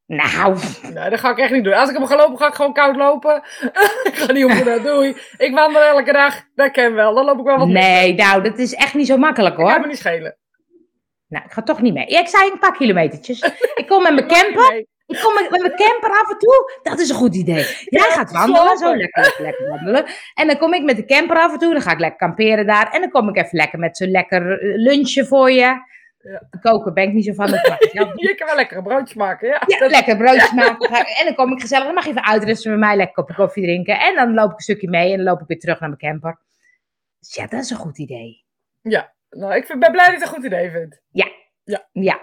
Nou, 0.06 0.56
Nee, 0.92 1.10
dat 1.10 1.20
ga 1.20 1.30
ik 1.30 1.38
echt 1.38 1.52
niet 1.52 1.64
doen. 1.64 1.72
Als 1.72 1.90
ik 1.90 1.96
hem 1.96 2.06
ga 2.06 2.16
lopen, 2.16 2.38
ga 2.38 2.46
ik 2.46 2.54
gewoon 2.54 2.72
koud 2.72 2.96
lopen. 2.96 3.37
ik 4.10 4.14
ga 4.14 4.32
niet 4.32 4.44
oefenen, 4.44 4.82
doei. 4.82 5.16
Ik 5.37 5.54
wandel 5.54 5.82
elke 5.82 6.12
dag, 6.12 6.42
dat 6.54 6.70
ken 6.70 6.94
wel. 6.94 7.14
Dan 7.14 7.24
loop 7.24 7.38
ik 7.38 7.44
wel 7.44 7.58
wat 7.58 7.68
nee, 7.68 8.14
nou, 8.14 8.42
dat 8.42 8.58
is 8.58 8.74
echt 8.74 8.94
niet 8.94 9.06
zo 9.06 9.16
makkelijk 9.16 9.58
Ik 9.58 9.60
ga 9.66 9.72
me 9.72 9.78
hoor. 9.78 9.87
niet 9.88 9.98
schelen. 9.98 10.37
Nou, 11.28 11.44
ik 11.44 11.52
ga 11.52 11.62
toch 11.62 11.80
niet 11.80 11.94
mee. 11.94 12.10
Ja, 12.10 12.20
ik 12.20 12.28
zei 12.28 12.50
een 12.50 12.58
paar 12.58 12.76
kilometertjes. 12.76 13.40
Ik 13.80 13.87
kom 13.87 14.02
met 14.02 14.14
mijn 14.14 14.26
camper. 14.26 14.87
Ik 15.06 15.20
kom 15.20 15.34
met, 15.34 15.50
mijn 15.50 15.76
camper 15.76 16.10
af 16.10 16.30
en 16.30 16.38
toe. 16.38 16.80
Dat 16.82 16.98
is 16.98 17.08
een 17.08 17.16
goed 17.16 17.34
idee. 17.34 17.66
Jij 17.84 18.10
gaat 18.10 18.30
wandelen, 18.30 18.78
zo 18.78 18.96
lekker, 18.96 19.37
lekker, 19.38 19.68
wandelen. 19.68 20.04
En 20.34 20.46
dan 20.46 20.58
kom 20.58 20.74
ik 20.74 20.82
met 20.82 20.96
de 20.96 21.04
camper 21.04 21.37
af 21.37 21.52
en 21.52 21.58
toe. 21.58 21.72
Dan 21.72 21.82
ga 21.82 21.92
ik 21.92 21.98
lekker 21.98 22.18
kamperen 22.18 22.66
daar. 22.66 22.92
En 22.92 23.00
dan 23.00 23.10
kom 23.10 23.28
ik 23.28 23.37
even 23.37 23.58
lekker 23.58 23.78
met 23.78 23.96
zo'n 23.96 24.10
lekker 24.10 24.60
eh, 24.60 24.76
lunchje 24.76 25.26
voor 25.26 25.50
je. 25.50 25.92
Ja. 26.18 26.48
Koken 26.60 26.94
ben 26.94 27.04
ik 27.04 27.12
niet 27.12 27.24
zo 27.24 27.32
van. 27.32 27.50
Dat. 27.50 27.60
Je 28.14 28.34
kan 28.37 28.46
wel 28.46 28.56
lekker 28.56 28.76
een 28.76 28.82
broodje 28.82 29.18
maken, 29.18 29.48
ja. 29.48 29.62
Ja, 29.66 29.87
lekker 29.87 30.16
broodjes 30.16 30.52
maken. 30.62 31.06
En 31.06 31.24
dan 31.24 31.34
kom 31.34 31.52
ik 31.52 31.60
gezellig. 31.60 31.84
Dan 31.84 31.94
mag 31.94 32.04
je 32.04 32.10
even 32.10 32.24
uitrusten 32.24 32.70
met 32.70 32.80
mij. 32.80 32.96
Lekker 32.96 33.14
kopje 33.14 33.34
koffie 33.34 33.62
drinken. 33.62 34.00
En 34.00 34.14
dan 34.14 34.34
loop 34.34 34.50
ik 34.50 34.56
een 34.56 34.62
stukje 34.62 34.88
mee. 34.88 35.10
En 35.10 35.16
dan 35.16 35.26
loop 35.26 35.40
ik 35.40 35.46
weer 35.46 35.58
terug 35.58 35.80
naar 35.80 35.88
mijn 35.88 36.00
camper. 36.00 36.38
Dus 37.18 37.34
ja, 37.34 37.46
dat 37.46 37.62
is 37.62 37.70
een 37.70 37.76
goed 37.76 37.98
idee. 37.98 38.44
Nou, 39.37 39.55
ik 39.55 39.66
ben 39.79 39.92
blij 39.92 40.05
dat 40.05 40.07
je 40.07 40.12
het 40.12 40.23
een 40.23 40.29
goed 40.35 40.44
idee 40.44 40.70
vindt. 40.70 41.01
Ja. 41.92 42.20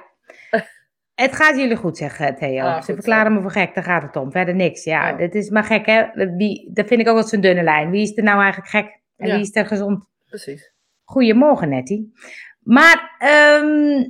Het 1.15 1.35
gaat 1.35 1.57
jullie 1.57 1.75
goed 1.75 1.97
zeggen, 1.97 2.35
Theo. 2.35 2.65
Ah, 2.65 2.81
Ze 2.81 2.93
verklaren 2.93 3.33
me 3.33 3.41
voor 3.41 3.51
gek, 3.51 3.73
daar 3.75 3.83
gaat 3.83 4.01
het 4.01 4.15
om. 4.15 4.31
Verder 4.31 4.55
niks. 4.55 4.83
Ja, 4.83 5.11
Oh. 5.11 5.17
dat 5.19 5.33
is 5.33 5.49
maar 5.49 5.63
gek, 5.63 5.85
hè? 5.85 6.05
Wie, 6.35 6.69
dat 6.73 6.87
vind 6.87 7.01
ik 7.01 7.07
ook 7.07 7.13
wel 7.15 7.23
zo'n 7.23 7.41
dunne 7.41 7.63
lijn. 7.63 7.89
Wie 7.89 8.01
is 8.01 8.17
er 8.17 8.23
nou 8.23 8.39
eigenlijk 8.41 8.69
gek? 8.69 8.99
En 9.17 9.27
Ja. 9.27 9.33
wie 9.33 9.41
is 9.41 9.55
er 9.55 9.65
gezond? 9.65 10.05
Precies. 10.27 10.73
Goedemorgen, 11.03 11.69
Nettie. 11.69 12.13
Maar 12.59 13.15
ehm, 13.19 14.03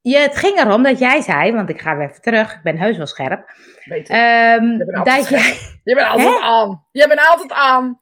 je, 0.00 0.16
het 0.18 0.36
ging 0.36 0.58
erom 0.58 0.82
dat 0.82 0.98
jij 0.98 1.20
zei, 1.20 1.52
want 1.52 1.68
ik 1.70 1.80
ga 1.80 1.96
weer 1.96 2.08
even 2.08 2.20
terug, 2.22 2.54
ik 2.54 2.62
ben 2.62 2.78
heus 2.78 2.96
wel 2.96 3.06
scherp. 3.06 3.50
Beter. 3.84 4.14
ehm, 4.16 4.64
Je 4.64 4.84
bent 4.84 4.94
altijd 4.98 5.20
dat 5.20 5.28
jij, 5.28 5.56
je 5.84 5.94
bent 5.94 6.06
altijd 6.12 6.40
aan. 6.42 6.84
Je 6.92 7.08
bent 7.08 7.28
altijd 7.28 7.52
aan. 7.52 8.00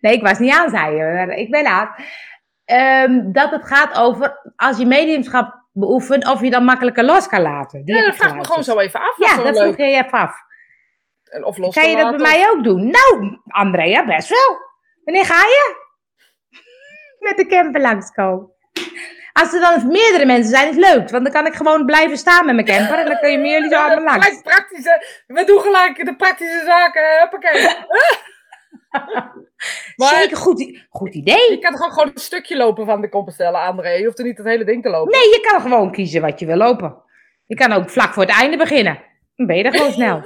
nee, 0.00 0.12
ik 0.12 0.22
was 0.22 0.38
niet 0.38 0.52
aan, 0.52 0.70
zei 0.70 0.96
je. 0.96 1.34
Ik 1.36 1.50
ben 1.50 1.66
aan. 1.66 1.88
Ehm, 2.66 3.32
dat 3.32 3.50
het 3.50 3.66
gaat 3.66 3.98
over 3.98 4.52
als 4.56 4.78
je 4.78 4.86
mediumschap 4.86 5.64
beoefent, 5.72 6.26
of 6.28 6.40
je 6.40 6.50
dan 6.50 6.64
makkelijker 6.64 7.04
los 7.04 7.28
kan 7.28 7.42
laten. 7.42 7.84
Die 7.84 7.94
Ja, 7.94 8.04
dat 8.04 8.16
vraag 8.16 8.30
ik 8.30 8.36
me 8.36 8.44
gewoon 8.44 8.64
zo 8.64 8.78
even 8.78 9.00
af. 9.00 9.16
Ja, 9.16 9.42
dat 9.42 9.58
vroeg 9.58 9.76
je 9.76 9.84
even 9.84 10.10
af. 10.18 10.34
En 11.24 11.44
Of 11.44 11.58
los 11.58 11.74
Kan 11.74 11.90
je 11.90 11.96
dat 11.96 12.10
bij 12.10 12.20
mij 12.20 12.50
ook 12.50 12.64
doen? 12.64 12.90
Nou, 12.90 13.38
Andrea, 13.46 14.04
best 14.04 14.28
wel. 14.28 14.58
Wanneer 15.04 15.24
ga 15.24 15.38
je? 15.38 15.74
Met 17.26 17.36
de 17.36 17.46
camper 17.46 17.80
langskomen. 17.80 18.54
Als 19.32 19.52
er 19.52 19.60
dan 19.60 19.86
meerdere 19.88 20.26
mensen 20.26 20.50
zijn, 20.50 20.68
is 20.68 20.76
het 20.76 20.84
leuk. 20.84 21.10
Want 21.10 21.24
dan 21.24 21.32
kan 21.32 21.46
ik 21.46 21.54
gewoon 21.54 21.86
blijven 21.86 22.16
staan 22.16 22.46
met 22.46 22.54
mijn 22.54 22.66
camper. 22.66 22.98
En 22.98 23.06
dan 23.06 23.18
kun 23.18 23.30
je 23.30 23.38
meer 23.38 23.52
jullie 23.52 23.70
zo 23.70 23.82
allemaal 23.82 24.18
langs. 24.18 24.42
Praktische, 24.42 25.04
we 25.26 25.44
doen 25.44 25.60
gelijk 25.60 26.04
de 26.04 26.16
praktische 26.16 26.62
zaken. 26.64 27.02
Huppakee. 27.20 27.68
Maar- 29.96 30.14
Zeker, 30.14 30.36
goed, 30.36 30.84
goed 30.90 31.12
Je 31.12 31.18
idee. 31.18 31.58
kan 31.58 31.76
gewoon, 31.76 31.92
gewoon 31.92 32.10
een 32.14 32.20
stukje 32.20 32.56
lopen 32.56 32.86
van 32.86 33.00
de 33.00 33.08
Compostela, 33.08 33.66
André. 33.66 33.90
Je 33.90 34.04
hoeft 34.04 34.18
er 34.18 34.24
niet 34.24 34.38
het 34.38 34.46
hele 34.46 34.64
ding 34.64 34.82
te 34.82 34.88
lopen. 34.88 35.12
Nee, 35.12 35.20
je 35.28 35.46
kan 35.50 35.60
gewoon 35.60 35.92
kiezen 35.92 36.20
wat 36.20 36.40
je 36.40 36.46
wil 36.46 36.56
lopen. 36.56 36.96
Je 37.46 37.54
kan 37.54 37.72
ook 37.72 37.90
vlak 37.90 38.12
voor 38.12 38.22
het 38.22 38.32
einde 38.32 38.56
beginnen. 38.56 39.02
Dan 39.36 39.46
ben 39.46 39.56
je 39.56 39.62
er 39.62 39.74
gewoon 39.74 39.92
snel. 40.02 40.22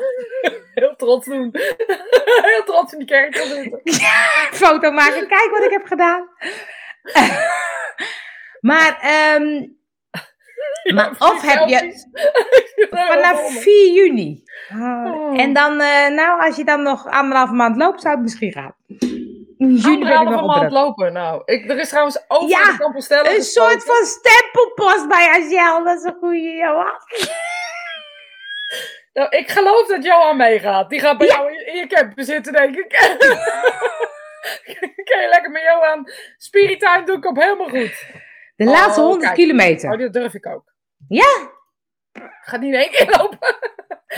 Heel 0.74 0.94
trots 0.96 1.26
doen. 1.26 1.50
Heel 2.42 2.62
trots 2.64 2.92
in 2.92 2.98
die 2.98 3.06
kerk 3.08 3.36
gaan 3.36 3.46
zitten. 3.46 3.80
Foto 4.66 4.90
maken, 4.90 5.26
kijk 5.28 5.48
wat 5.50 5.62
ik 5.64 5.70
heb 5.70 5.86
gedaan. 5.86 6.28
maar, 8.60 8.98
maar 10.94 11.10
of 11.18 11.42
heb 11.42 11.68
je... 11.68 12.08
Vanaf 12.90 13.60
4 13.60 13.92
juni. 13.92 14.42
Oh. 14.80 15.40
En 15.40 15.52
dan, 15.52 15.80
eh, 15.80 16.08
nou, 16.08 16.40
als 16.46 16.56
je 16.56 16.64
dan 16.64 16.82
nog 16.82 17.06
anderhalve 17.06 17.52
maand 17.52 17.76
loopt, 17.76 18.00
zou 18.00 18.14
het 18.14 18.22
misschien 18.22 18.52
gaan. 18.52 18.74
Juni 19.58 19.80
ben 19.82 20.08
ik 20.08 20.16
Anderhalve 20.16 20.30
nog 20.30 20.42
op 20.42 20.60
maand 20.60 20.72
lopen. 20.72 21.12
Nou, 21.12 21.42
ik, 21.44 21.70
er 21.70 21.78
is 21.78 21.88
trouwens 21.88 22.24
over 22.28 22.48
Ja, 22.48 22.64
de 22.64 22.78
Compostela 22.78 23.34
Een 23.34 23.42
soort 23.42 23.84
van 23.84 24.04
stempelpost 24.04 25.08
bij 25.08 25.28
Angel. 25.28 25.84
Dat 25.84 25.96
is 25.96 26.04
een 26.04 26.16
goede, 26.20 26.50
Johan. 26.56 26.94
Nou, 29.12 29.28
ik 29.36 29.50
geloof 29.50 29.86
dat 29.86 30.04
Johan 30.04 30.36
meegaat. 30.36 30.90
Die 30.90 31.00
gaat 31.00 31.18
bij 31.18 31.26
Ja. 31.26 31.34
jou 31.34 31.52
in, 31.52 31.66
in 31.66 31.76
je 31.76 31.86
camper 31.86 32.24
zitten, 32.24 32.52
denk 32.52 32.76
ik. 32.76 32.88
kan 35.08 35.20
je 35.20 35.28
lekker 35.30 35.50
met 35.50 35.62
Johan 35.62 36.10
Spirit 36.38 36.80
Time 36.80 37.04
doe 37.04 37.16
ik 37.16 37.26
op 37.26 37.36
helemaal 37.36 37.68
goed. 37.68 38.04
De 38.60 38.66
Oh, 38.66 38.72
laatste 38.72 39.00
100 39.00 39.22
kijk. 39.22 39.34
kilometer. 39.34 39.92
Oh, 39.92 39.98
dat 39.98 40.12
durf 40.12 40.34
ik 40.34 40.46
ook. 40.46 40.74
Ja? 41.08 41.48
Ik 42.12 42.22
ga 42.42 42.56
niet 42.56 42.74
in 42.74 42.80
één 42.80 42.90
keer 42.90 43.16
lopen. 43.18 43.38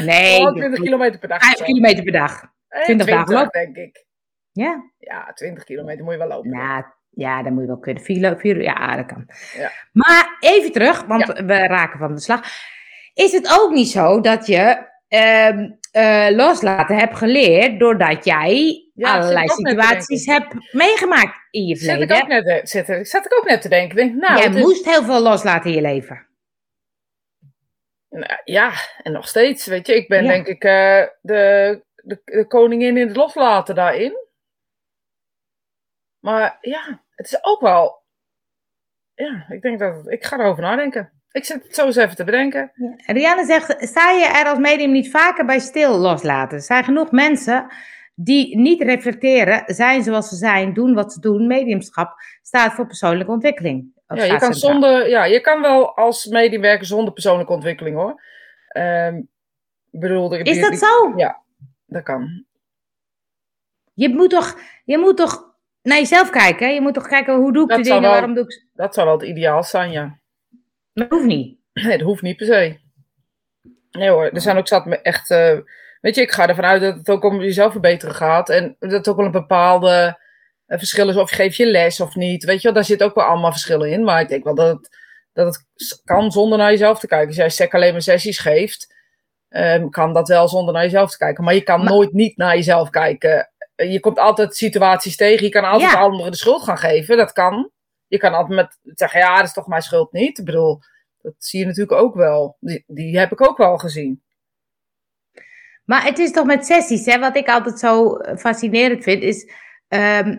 Nee, 0.05 0.37
Gewoon 0.37 0.55
20 0.55 0.81
kilometer 0.81 1.19
per 1.19 1.29
dag. 1.29 1.41
5 1.41 1.53
of 1.53 1.59
zo. 1.59 1.65
kilometer 1.65 2.03
per 2.03 2.13
dag. 2.13 2.43
Eh, 2.69 2.83
20 2.83 3.07
dagen 3.07 3.35
lopen. 3.35 3.51
denk 3.51 3.77
ik. 3.77 4.07
Ja? 4.53 4.83
Ja, 4.99 5.33
20 5.35 5.65
kilometer 5.65 6.05
moet 6.05 6.13
je 6.13 6.19
wel 6.19 6.29
lopen. 6.29 6.51
Nou, 6.51 6.85
ja, 7.11 7.43
dat 7.43 7.53
moet 7.53 7.61
je 7.61 7.67
wel 7.67 7.79
kunnen. 7.79 8.03
Vier, 8.39 8.63
ja, 8.63 8.97
dat 8.97 9.07
kan. 9.07 9.27
Ja. 9.57 9.71
Maar 9.93 10.37
even 10.41 10.73
terug, 10.73 11.05
want 11.05 11.27
we 11.27 11.55
raken 11.67 11.99
van 11.99 12.15
de 12.15 12.21
slag. 12.21 12.41
Is 13.15 13.33
het 13.33 13.61
ook 13.61 13.73
niet 13.73 13.89
zo 13.89 14.21
dat 14.21 14.47
je 14.47 14.91
ehm, 15.09 15.71
eh, 15.93 16.27
loslaten 16.37 16.97
hebt 16.97 17.17
geleerd 17.17 17.79
doordat 17.81 18.25
jij 18.25 18.83
Ja, 19.03 19.19
allerlei 19.19 19.45
ik 19.45 19.51
situaties 19.51 20.27
hebt 20.27 20.73
meegemaakt 20.73 21.37
in 21.51 21.67
je 21.67 21.77
Zat 21.77 22.01
ik, 22.01 22.12
ook 22.12 22.27
net, 22.27 22.69
zit, 22.69 23.09
zat 23.09 23.25
ik 23.25 23.35
ook 23.35 23.45
net 23.45 23.62
te 23.62 23.69
denken. 23.69 23.99
Ik 23.99 24.05
Denk, 24.05 24.21
nou, 24.21 24.38
jij 24.38 24.51
moest 24.51 24.85
heel 24.85 25.03
veel 25.03 25.21
loslaten 25.21 25.71
in 25.71 25.77
je 25.77 25.83
leven. 25.83 26.27
Nou, 28.09 28.41
ja, 28.45 28.73
en 29.03 29.12
nog 29.12 29.29
steeds. 29.29 29.67
Weet 29.67 29.87
je, 29.87 29.95
ik 29.95 30.09
ben 30.09 30.25
Ja. 30.25 30.31
denk 30.31 30.47
ik 30.47 30.65
eh, 30.65 31.07
de, 31.21 31.83
de, 31.95 32.21
de 32.25 32.47
koningin 32.47 32.97
in 32.97 33.07
het 33.07 33.17
loslaten 33.17 33.75
daarin. 33.75 34.17
Maar 36.19 36.59
ja, 36.61 37.03
het 37.15 37.27
is 37.27 37.45
ook 37.45 37.61
wel. 37.61 38.03
Ja, 39.15 39.47
ik 39.49 39.62
denk 39.62 39.79
dat. 39.79 40.11
ik 40.11 40.25
ga 40.25 40.38
erover 40.38 40.62
nadenken. 40.62 41.12
Ik 41.31 41.45
zit 41.45 41.62
het 41.62 41.75
zo 41.75 41.87
eens 41.87 41.97
even 41.97 42.17
te 42.17 42.25
bedenken. 42.25 42.73
Ja. 42.75 43.12
Rianne 43.12 43.45
zegt, 43.45 43.88
sta 43.88 44.11
je 44.11 44.25
er 44.25 44.47
als 44.47 44.59
medium 44.59 44.91
niet 44.91 45.11
vaker 45.11 45.45
bij 45.45 45.59
stil 45.59 45.99
loslaten? 45.99 46.57
Er 46.57 46.62
zijn 46.62 46.85
genoeg 46.85 47.11
mensen 47.11 47.73
die 48.14 48.59
niet 48.59 48.83
reflecteren, 48.83 49.62
zijn 49.75 50.03
zoals 50.03 50.29
ze 50.29 50.37
zijn, 50.37 50.75
doen 50.75 50.94
wat 50.94 51.12
ze 51.12 51.20
doen. 51.20 51.46
Mediumschap 51.46 52.14
staat 52.42 52.72
voor 52.75 52.87
persoonlijke 52.87 53.33
ontwikkeling. 53.33 54.01
Ja, 54.07 54.25
je 54.25 54.37
kan, 54.38 54.55
zonder, 54.55 55.09
ja, 55.09 55.25
je 55.25 55.40
kan 55.40 55.61
wel 55.61 55.96
als 55.96 56.27
medium 56.27 56.61
werken 56.61 56.87
zonder 56.87 57.12
persoonlijke 57.12 57.53
ontwikkeling 57.53 57.96
hoor. 57.96 58.22
Ik 59.90 60.01
bedoel, 60.01 60.35
Is 60.35 60.53
die- 60.53 60.61
dat 60.70 60.79
zo? 60.79 61.12
Ja, 61.16 61.42
dat 61.87 62.03
kan. 62.03 62.44
Je 63.94 64.09
moet 64.09 64.31
toch, 64.31 64.59
je 64.85 64.98
moet 64.98 65.16
toch 65.16 65.55
naar 65.83 65.98
jezelf 65.98 66.31
kijken. 66.31 66.66
hè? 66.66 66.72
Je 66.72 66.81
moet 66.81 66.94
toch 66.94 67.09
kijken, 67.09 67.35
hoe 67.37 67.53
doe 67.53 67.62
ik 67.62 67.68
Dat 67.68 67.79
de 67.79 67.85
dingen, 67.85 68.01
wel- 68.01 68.11
waarom 68.11 68.35
doe 68.35 68.44
ik 68.44 68.53
ze? 68.53 68.66
Dat 68.75 68.94
zou 68.94 69.07
wel 69.07 69.18
het 69.18 69.29
ideaal 69.29 69.62
zijn, 69.64 69.90
ja. 69.90 70.18
Dat 70.92 71.11
hoeft 71.11 71.25
niet. 71.27 71.59
Nee, 71.72 71.98
dat 71.98 72.07
hoeft 72.07 72.22
niet 72.22 72.37
per 72.37 72.46
se. 72.46 72.79
Nee 73.90 74.09
hoor, 74.11 74.25
er 74.31 74.40
zijn 74.40 74.57
ook 74.57 74.68
zat 74.68 74.87
me 74.87 75.01
echt. 75.01 75.31
eh, 75.31 75.59
weet 76.03 76.15
je, 76.15 76.21
ik 76.21 76.33
ga 76.33 76.49
ervan 76.49 76.65
uit 76.65 76.83
dat 76.83 76.95
het 76.97 77.09
ook 77.11 77.25
om 77.25 77.41
jezelf 77.41 77.73
verbeteren 77.73 78.15
gaat. 78.15 78.49
En 78.49 78.77
dat 78.79 78.91
het 78.91 79.09
ook 79.09 79.17
wel 79.17 79.25
een 79.27 79.31
bepaalde 79.33 80.19
eh, 80.67 80.79
verschil 80.79 81.09
is 81.09 81.17
of 81.17 81.31
je 81.31 81.37
geeft 81.37 81.57
je 81.57 81.67
les 81.67 82.01
of 82.01 82.15
niet. 82.15 82.45
Weet 82.45 82.57
je 82.59 82.62
wel, 82.62 82.73
daar 82.73 82.85
zit 82.85 83.03
ook 83.03 83.15
wel 83.15 83.25
allemaal 83.25 83.51
verschillen 83.51 83.91
in. 83.91 84.05
Maar 84.05 84.21
ik 84.21 84.29
denk 84.29 84.45
wel 84.45 84.55
dat 84.55 84.69
het, 84.77 84.97
dat 85.33 85.47
het 85.47 86.01
kan 86.05 86.31
zonder 86.31 86.59
naar 86.59 86.71
jezelf 86.71 86.99
te 86.99 87.07
kijken. 87.07 87.27
Als 87.29 87.37
jij 87.37 87.49
sec 87.49 87.75
alleen 87.75 87.93
maar 87.93 88.03
sessies 88.03 88.38
geeft, 88.38 88.95
ehm, 89.49 89.88
kan 89.88 90.12
dat 90.12 90.29
wel 90.29 90.49
zonder 90.49 90.75
naar 90.75 90.83
jezelf 90.83 91.11
te 91.11 91.17
kijken. 91.19 91.45
Maar 91.45 91.55
je 91.55 91.62
kan 91.62 91.79
Maar- 91.81 91.93
nooit 91.93 92.12
niet 92.12 92.37
naar 92.37 92.55
jezelf 92.57 92.91
kijken. 92.91 93.51
Eh, 93.75 93.93
Je 93.93 94.01
komt 94.01 94.19
altijd 94.19 94.57
situaties 94.57 95.17
tegen. 95.17 95.45
Je 95.45 95.51
kan 95.53 95.65
altijd 95.65 95.91
Ja. 95.93 95.99
anderen 96.01 96.31
de 96.31 96.37
schuld 96.37 96.62
gaan 96.62 96.79
geven. 96.79 97.17
Dat 97.17 97.33
kan. 97.33 97.71
Je 98.07 98.19
kan 98.19 98.33
altijd 98.35 98.57
met 98.59 98.79
zeggen, 98.83 99.21
ja, 99.21 99.37
dat 99.37 99.45
is 99.47 99.53
toch 99.53 99.67
mijn 99.67 99.83
schuld 99.83 100.12
niet. 100.12 100.38
Ik 100.38 100.45
bedoel, 100.45 100.81
dat 101.23 101.35
zie 101.38 101.61
je 101.61 101.67
natuurlijk 101.67 101.93
ook 102.03 102.15
wel. 102.15 102.57
Die, 102.61 102.85
die 102.87 103.19
heb 103.19 103.33
ik 103.33 103.49
ook 103.49 103.57
wel 103.57 103.79
gezien. 103.79 104.23
Maar 105.85 106.05
het 106.05 106.18
is 106.18 106.33
toch 106.33 106.45
met 106.47 106.66
sessies, 106.66 107.07
hè? 107.07 107.18
Wat 107.18 107.37
ik 107.37 107.49
altijd 107.49 107.79
zo 107.79 108.16
eh, 108.16 108.37
fascinerend 108.37 109.03
vind, 109.03 109.23
is. 109.23 109.51
ehm, 109.88 110.37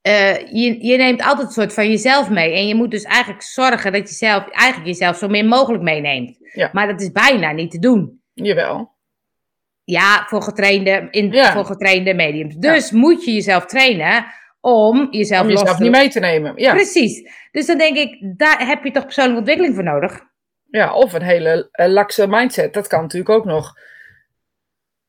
eh, 0.00 0.36
je, 0.38 0.86
je 0.86 0.96
neemt 0.96 1.22
altijd 1.22 1.46
een 1.46 1.52
soort 1.52 1.74
van 1.74 1.88
jezelf 1.88 2.30
mee. 2.30 2.54
En 2.54 2.68
je 2.68 2.74
moet 2.74 2.90
dus 2.90 3.02
eigenlijk 3.04 3.42
zorgen 3.42 3.92
dat 3.92 4.08
je 4.08 4.14
zelf, 4.14 4.48
eigenlijk 4.48 4.86
jezelf 4.88 5.16
zo 5.16 5.28
min 5.28 5.46
mogelijk 5.46 5.82
meeneemt. 5.82 6.36
Ja. 6.54 6.70
Maar 6.72 6.86
dat 6.86 7.00
is 7.00 7.12
bijna 7.12 7.52
niet 7.52 7.70
te 7.70 7.78
doen. 7.78 8.20
Jawel. 8.34 8.98
Ja, 9.84 10.24
voor 10.26 10.42
getrainde, 10.42 11.08
in, 11.10 11.32
Ja. 11.32 11.52
voor 11.52 11.64
getrainde 11.64 12.14
mediums. 12.14 12.54
Dus 12.56 12.90
moet 12.90 13.24
je 13.24 13.32
jezelf 13.34 13.66
trainen 13.66 14.26
om 14.60 15.08
jezelf 15.10 15.42
Om 15.42 15.50
los 15.50 15.58
jezelf 15.60 15.76
te 15.76 15.82
niet 15.82 15.92
mee 15.92 16.08
te 16.08 16.20
nemen. 16.20 16.52
Ja. 16.56 16.72
Precies. 16.72 17.30
Dus 17.52 17.66
dan 17.66 17.78
denk 17.78 17.96
ik, 17.96 18.32
daar 18.36 18.66
heb 18.66 18.84
je 18.84 18.90
toch 18.90 19.04
persoonlijke 19.04 19.38
ontwikkeling 19.38 19.74
voor 19.74 19.84
nodig. 19.84 20.20
ja, 20.70 20.94
of 20.94 21.12
een 21.12 21.22
hele 21.22 21.68
eh, 21.72 21.86
lakse 21.88 22.26
mindset. 22.26 22.74
Dat 22.74 22.86
kan 22.86 23.00
natuurlijk 23.02 23.30
ook 23.30 23.44
nog. 23.44 23.74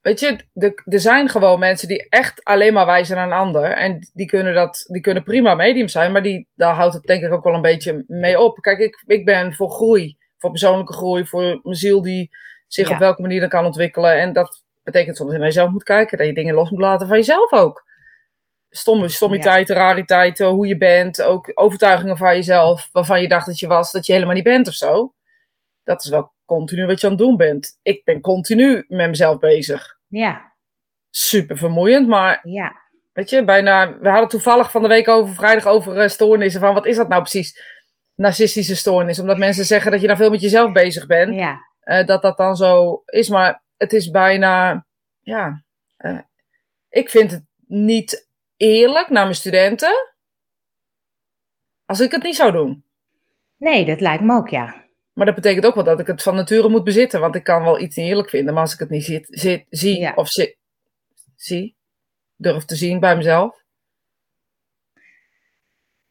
Weet 0.02 0.20
je, 0.20 0.38
er 0.86 1.00
zijn 1.00 1.30
gewoon 1.30 1.60
mensen 1.60 1.88
die 1.88 2.10
echt 2.10 2.44
alleen 2.44 2.74
maar 2.74 2.86
wijzen 2.86 3.16
naar 3.16 3.26
een 3.26 3.34
ander. 3.34 3.64
En 3.64 4.10
die 4.14 4.26
kunnen, 4.26 4.54
dat, 4.54 4.84
die 4.88 5.02
kunnen 5.02 5.24
prima 5.24 5.56
medium 5.56 5.88
zijn, 5.88 6.12
maar 6.12 6.24
die, 6.24 6.48
daar 6.56 6.74
houdt 6.74 6.94
het 6.94 7.04
denk 7.04 7.24
ik 7.24 7.32
ook 7.32 7.44
wel 7.44 7.54
een 7.54 7.62
beetje 7.62 8.04
mee 8.08 8.40
op. 8.40 8.58
Kijk, 8.58 8.80
ik, 8.80 9.04
ik 9.06 9.26
ben 9.26 9.54
voor 9.54 9.70
groei, 9.70 10.18
voor 10.38 10.50
persoonlijke 10.50 10.94
groei, 10.94 11.26
voor 11.26 11.42
mijn 11.64 11.76
ziel 11.76 12.02
die 12.02 12.30
zich 12.68 12.88
Ja. 12.88 12.94
op 12.94 13.00
welke 13.00 13.22
manier 13.22 13.40
dan 13.40 13.50
kan 13.50 13.66
ontwikkelen. 13.66 14.20
En 14.20 14.34
dat 14.34 14.64
betekent 14.84 15.16
soms 15.18 15.30
dat 15.30 15.38
je 15.40 15.44
naar 15.46 15.54
jezelf 15.54 15.72
moet 15.72 15.84
kijken, 15.84 16.18
dat 16.18 16.28
je 16.28 16.34
dingen 16.34 16.54
los 16.56 16.70
moet 16.70 16.80
laten 16.82 17.08
van 17.08 17.18
jezelf 17.18 17.52
ook. 17.52 17.84
Stomme, 18.70 19.10
stommiteiten, 19.10 19.76
rariteiten, 19.76 20.48
hoe 20.48 20.68
je 20.68 20.78
bent, 20.78 21.22
ook 21.22 21.52
overtuigingen 21.54 22.18
van 22.18 22.36
jezelf, 22.36 22.90
waarvan 22.92 23.22
je 23.22 23.28
dacht 23.28 23.46
dat 23.46 23.60
je 23.60 23.68
was, 23.68 23.92
dat 23.92 24.06
je 24.06 24.14
helemaal 24.14 24.36
niet 24.36 24.44
bent 24.44 24.68
of 24.68 24.74
zo. 24.74 25.14
Dat 25.84 26.04
is 26.04 26.10
wel 26.10 26.34
continu 26.56 26.86
wat 26.86 27.00
je 27.00 27.08
aan 27.08 27.14
het 27.14 27.22
doen 27.22 27.38
bent. 27.38 27.80
Ik 27.82 28.04
ben 28.04 28.22
continu 28.22 28.86
met 28.88 29.08
mezelf 29.10 29.40
bezig. 29.40 29.98
Ja, 30.08 30.54
Super 31.10 31.58
vermoeiend, 31.58 32.08
maar 32.08 32.40
ja. 32.44 32.76
weet 33.14 33.30
je, 33.30 33.44
bijna. 33.44 33.98
We 34.00 34.10
hadden 34.10 34.30
toevallig 34.30 34.72
van 34.72 34.82
de 34.82 34.88
week 34.88 35.08
over 35.08 35.36
vrijdag 35.36 35.66
over 35.66 35.98
eh, 35.98 36.08
stoornissen. 36.10 36.62
Van 36.62 36.74
wat 36.74 36.86
is 36.86 36.96
dat 36.96 37.08
nou 37.08 37.22
precies? 37.22 37.62
Narcistische 38.16 38.76
stoornis. 38.76 39.20
Omdat 39.20 39.38
mensen 39.38 39.66
zeggen 39.66 39.92
dat 39.92 40.02
je 40.02 40.08
dan 40.08 40.18
veel 40.18 40.30
met 40.30 40.42
jezelf 40.42 40.72
bezig 40.72 41.06
bent. 41.06 41.36
ja. 41.36 41.60
eh, 41.80 42.06
dat 42.06 42.22
dat 42.22 42.38
dan 42.38 42.56
zo 42.56 43.02
is. 43.06 43.30
Maar 43.30 43.64
het 43.78 43.94
is 43.94 44.10
bijna. 44.10 44.86
Ja. 45.22 45.64
eh, 45.98 46.20
ik 46.90 47.10
vind 47.10 47.32
het 47.32 47.44
niet 47.68 48.30
eerlijk 48.58 49.10
naar 49.10 49.24
mijn 49.24 49.36
studenten. 49.36 50.12
Als 51.86 52.00
ik 52.00 52.12
het 52.12 52.24
niet 52.24 52.36
zou 52.36 52.52
doen. 52.52 52.84
Nee, 53.58 53.86
dat 53.86 54.02
lijkt 54.02 54.24
me 54.24 54.36
ook, 54.36 54.50
ja. 54.50 54.81
Maar 55.14 55.26
dat 55.26 55.36
betekent 55.36 55.66
ook 55.66 55.76
wel 55.76 55.84
dat 55.84 56.00
ik 56.00 56.08
het 56.08 56.24
van 56.24 56.36
nature 56.36 56.70
moet 56.70 56.84
bezitten. 56.84 57.20
Want 57.20 57.36
ik 57.36 57.44
kan 57.44 57.64
wel 57.64 57.80
iets 57.80 57.96
niet 57.96 58.08
eerlijk 58.08 58.30
vinden. 58.30 58.54
Maar 58.54 58.64
als 58.64 58.74
ik 58.74 58.80
het 58.80 58.90
niet 58.90 59.06
zit, 59.06 59.28
zit, 59.30 59.66
zie 59.70 60.00
Ja. 60.00 60.12
of 60.16 60.30
zi- 60.30 60.56
zie, 61.36 61.78
durf 62.36 62.66
te 62.66 62.76
zien 62.76 63.00
bij 63.00 63.16
mezelf. 63.16 63.60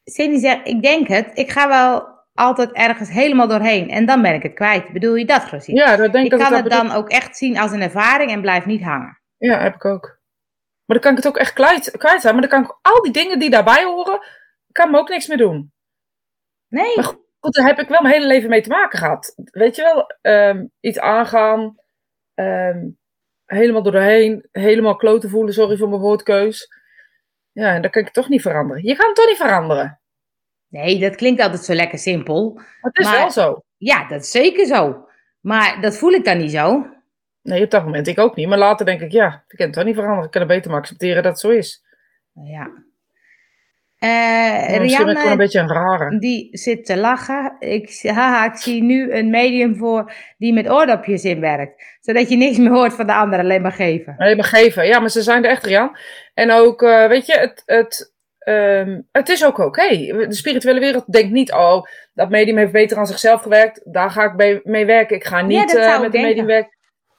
Cindy 0.05 0.39
zegt, 0.39 0.67
ik 0.67 0.83
denk 0.83 1.09
het, 1.09 1.31
ik 1.35 1.51
ga 1.51 1.69
wel 1.69 2.19
altijd 2.35 2.73
ergens 2.73 3.09
helemaal 3.11 3.49
doorheen 3.49 3.91
en 3.91 4.07
dan 4.07 4.23
ben 4.23 4.35
ik 4.35 4.43
het 4.43 4.55
kwijt. 4.55 4.93
Bedoel 4.93 5.15
je 5.15 5.25
dat, 5.25 5.45
Rosie? 5.51 5.75
Ja, 5.75 5.97
dat 5.97 6.13
denk 6.13 6.25
ik 6.25 6.31
dat 6.31 6.41
kan 6.41 6.57
ik 6.57 6.63
het 6.63 6.73
dan 6.73 6.91
ook 6.91 7.09
echt 7.09 7.37
zien 7.37 7.59
als 7.59 7.71
een 7.73 7.83
ervaring 7.83 8.31
en 8.31 8.41
blijf 8.41 8.67
niet 8.67 8.83
hangen. 8.83 9.21
Ja, 9.37 9.59
heb 9.61 9.75
ik 9.75 9.85
ook. 9.85 10.19
Maar 10.85 10.99
dan 10.99 11.01
kan 11.01 11.11
ik 11.11 11.17
het 11.17 11.27
ook 11.27 11.37
echt 11.37 11.53
kwijt, 11.53 11.91
kwijt 11.91 12.21
zijn. 12.21 12.33
Maar 12.37 12.49
dan 12.49 12.51
kan 12.63 12.63
ik 12.71 12.79
al 12.83 13.03
die 13.03 13.13
dingen 13.13 13.39
die 13.39 13.51
daarbij 13.51 13.85
horen, 13.85 14.21
kan 14.73 14.91
me 14.91 14.99
ook 14.99 15.09
niks 15.09 15.27
meer 15.27 15.37
doen. 15.37 15.73
Nee, 16.69 16.95
Maar 16.97 17.05
Goed, 17.05 17.19
daar 17.41 17.67
heb 17.67 17.79
ik 17.79 17.89
wel 17.89 18.03
mijn 18.03 18.15
hele 18.15 18.27
leven 18.27 18.51
mee 18.51 18.61
te 18.63 18.69
maken 18.69 18.99
gehad. 18.99 19.33
Weet 19.51 19.77
je 19.77 19.83
wel, 19.83 20.07
ehm, 20.21 20.67
iets 20.81 20.99
aangaan, 20.99 21.77
ehm, 22.35 22.89
helemaal 23.45 23.83
doorheen, 23.83 24.49
helemaal 24.53 24.97
kloten 24.97 25.31
voelen, 25.31 25.55
sorry 25.55 25.77
voor 25.77 25.89
mijn 25.89 26.01
woordkeus. 26.01 26.69
Ja, 27.53 27.75
en 27.75 27.83
dan 27.83 27.91
kan 27.91 28.03
ik 28.03 28.11
toch 28.13 28.29
niet 28.29 28.43
veranderen. 28.43 28.83
Je 28.85 28.97
kan 28.97 29.07
het 29.07 29.17
toch 29.17 29.27
niet 29.27 29.37
veranderen. 29.37 30.01
nee, 30.69 30.99
dat 31.01 31.17
klinkt 31.17 31.43
altijd 31.43 31.63
zo 31.65 31.75
lekker 31.75 31.99
simpel. 31.99 32.53
Maar 32.55 32.65
het 32.81 32.99
is 32.99 33.05
Maar- 33.05 33.19
wel 33.19 33.31
zo. 33.31 33.63
Ja, 33.77 34.09
dat 34.09 34.21
is 34.21 34.31
zeker 34.31 34.67
zo. 34.67 35.09
Maar 35.41 35.81
dat 35.81 35.97
voel 35.97 36.11
ik 36.13 36.25
dan 36.25 36.39
niet 36.39 36.51
zo. 36.51 36.87
Nee, 37.43 37.65
op 37.65 37.71
dat 37.71 37.85
moment 37.85 38.07
ik 38.07 38.19
ook 38.19 38.37
niet. 38.37 38.49
Maar 38.49 38.59
later 38.59 38.87
denk 38.87 39.01
ik, 39.01 39.13
ja, 39.13 39.45
ik 39.49 39.57
kan 39.57 39.67
het 39.67 39.75
toch 39.75 39.85
niet 39.85 39.95
veranderen. 39.95 40.25
Ik 40.25 40.31
kan 40.31 40.41
het 40.41 40.51
beter 40.51 40.71
maar 40.71 40.81
accepteren 40.81 41.23
dat 41.23 41.33
het 41.33 41.41
zo 41.41 41.49
is. 41.49 41.85
Ja. 42.33 42.71
Ik 44.01 44.09
gewoon 44.09 44.81
een 44.81 44.89
Rianne, 44.89 45.37
beetje 45.37 45.59
een 45.59 45.73
rare. 45.73 46.19
die 46.19 46.49
zit 46.53 46.85
te 46.85 46.97
lachen. 46.97 47.57
Ik, 47.59 48.01
haha, 48.03 48.45
ik 48.45 48.57
zie 48.57 48.83
nu 48.83 49.13
een 49.13 49.31
medium 49.31 49.77
voor 49.77 50.13
die 50.39 50.53
met 50.53 50.71
oordopjes 50.71 51.25
inwerkt. 51.25 51.97
Zodat 52.01 52.29
je 52.29 52.37
niks 52.37 52.59
meer 52.59 52.71
hoort 52.71 52.95
van 52.95 53.07
de 53.07 53.15
ander, 53.15 53.39
alleen 53.39 53.63
maar 53.63 53.73
geven. 53.73 54.15
Nee, 54.19 54.37
maar 54.37 54.45
geven. 54.45 54.87
Ja, 54.87 55.01
maar 55.01 55.11
ze 55.11 55.23
zijn 55.23 55.45
er 55.45 55.51
echt, 55.51 55.65
Rian. 55.65 55.97
En 56.35 56.51
ook, 56.51 56.83
eh, 56.83 57.07
weet 57.07 57.27
je, 57.27 57.33
het, 57.33 57.63
het, 57.67 58.15
ehm, 58.39 59.01
het 59.13 59.29
is 59.29 59.45
ook 59.45 59.59
oké. 59.59 59.89
De 59.89 60.27
spirituele 60.35 60.81
wereld 60.81 61.13
denkt 61.13 61.33
niet, 61.33 61.53
oh, 61.53 61.83
dat 62.15 62.31
medium 62.31 62.57
heeft 62.57 62.73
beter 62.73 62.99
aan 62.99 63.07
zichzelf 63.07 63.43
gewerkt. 63.43 63.93
Daar 63.93 64.11
ga 64.11 64.35
ik 64.35 64.61
mee 64.65 64.87
werken. 64.87 65.17
Ik 65.17 65.25
ga 65.25 65.41
niet 65.41 65.75
eh, 65.77 65.85
met 65.85 65.95
een 65.95 66.01
denken. 66.01 66.21
medium 66.21 66.47
werken. 66.47 66.79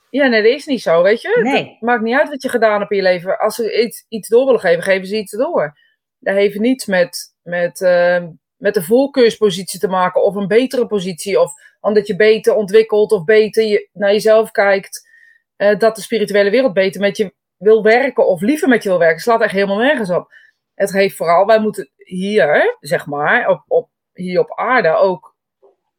Ja, 0.09 0.27
nee, 0.27 0.43
dat 0.43 0.51
is 0.51 0.65
niet 0.65 0.81
zo, 0.81 1.03
weet 1.03 1.21
je. 1.21 1.39
Nee. 1.43 1.63
Het 1.69 1.81
maakt 1.81 2.01
niet 2.01 2.17
uit 2.17 2.29
wat 2.29 2.41
je 2.41 2.49
gedaan 2.49 2.79
hebt 2.79 2.91
in 2.91 2.97
je 2.97 3.03
leven. 3.03 3.39
Als 3.39 3.55
ze 3.55 3.81
iets, 3.83 4.05
iets 4.09 4.27
door 4.27 4.45
willen 4.45 4.59
geven, 4.59 4.83
geven 4.83 5.07
ze 5.07 5.17
iets 5.17 5.31
door. 5.31 5.77
Dat 6.21 6.35
heeft 6.35 6.59
niets 6.59 6.85
met, 6.85 7.35
met, 7.41 7.81
ehm, 7.81 8.29
met 8.57 8.75
een 8.75 8.83
voorkeurspositie 8.83 9.79
te 9.79 9.87
maken 9.87 10.23
of 10.23 10.35
een 10.35 10.47
betere 10.47 10.87
positie. 10.87 11.39
Of 11.39 11.53
omdat 11.79 12.07
je 12.07 12.15
beter 12.15 12.55
ontwikkelt 12.55 13.11
of 13.11 13.23
beter 13.23 13.87
naar 13.93 14.11
jezelf 14.11 14.51
kijkt. 14.51 15.09
eh, 15.55 15.79
dat 15.79 15.95
de 15.95 16.01
spirituele 16.01 16.49
wereld 16.49 16.73
beter 16.73 17.01
met 17.01 17.17
je 17.17 17.33
wil 17.57 17.83
werken 17.83 18.27
of 18.27 18.41
liever 18.41 18.67
met 18.69 18.83
je 18.83 18.89
wil 18.89 18.99
werken. 18.99 19.21
slaat 19.21 19.41
echt 19.41 19.51
helemaal 19.51 19.77
nergens 19.77 20.09
op. 20.09 20.33
Het 20.73 20.91
heeft 20.91 21.15
vooral, 21.15 21.45
wij 21.45 21.59
moeten 21.59 21.89
hier, 21.97 22.77
zeg 22.79 23.05
maar, 23.05 23.49
op, 23.49 23.63
op, 23.67 23.89
hier 24.13 24.39
op 24.39 24.55
aarde 24.55 24.95
ook 24.95 25.35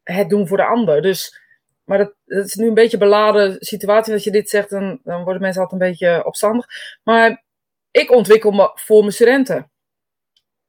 het 0.03 0.29
doen 0.29 0.47
voor 0.47 0.57
de 0.57 0.65
ander. 0.65 1.01
Dus, 1.01 1.41
maar 1.85 1.97
dat, 1.97 2.13
dat 2.25 2.45
is 2.45 2.55
nu 2.55 2.67
een 2.67 2.73
beetje 2.73 2.93
een 2.97 3.03
beladen 3.03 3.55
situatie. 3.59 4.13
Als 4.13 4.23
je 4.23 4.31
dit 4.31 4.49
zegt, 4.49 4.69
dan, 4.69 4.99
dan 5.03 5.23
worden 5.23 5.41
mensen 5.41 5.61
altijd 5.61 5.81
een 5.81 5.87
beetje 5.87 6.25
opstandig. 6.25 6.67
Maar 7.03 7.43
ik 7.91 8.11
ontwikkel 8.11 8.51
me 8.51 8.71
voor 8.75 8.99
mijn 8.99 9.11
studenten. 9.13 9.71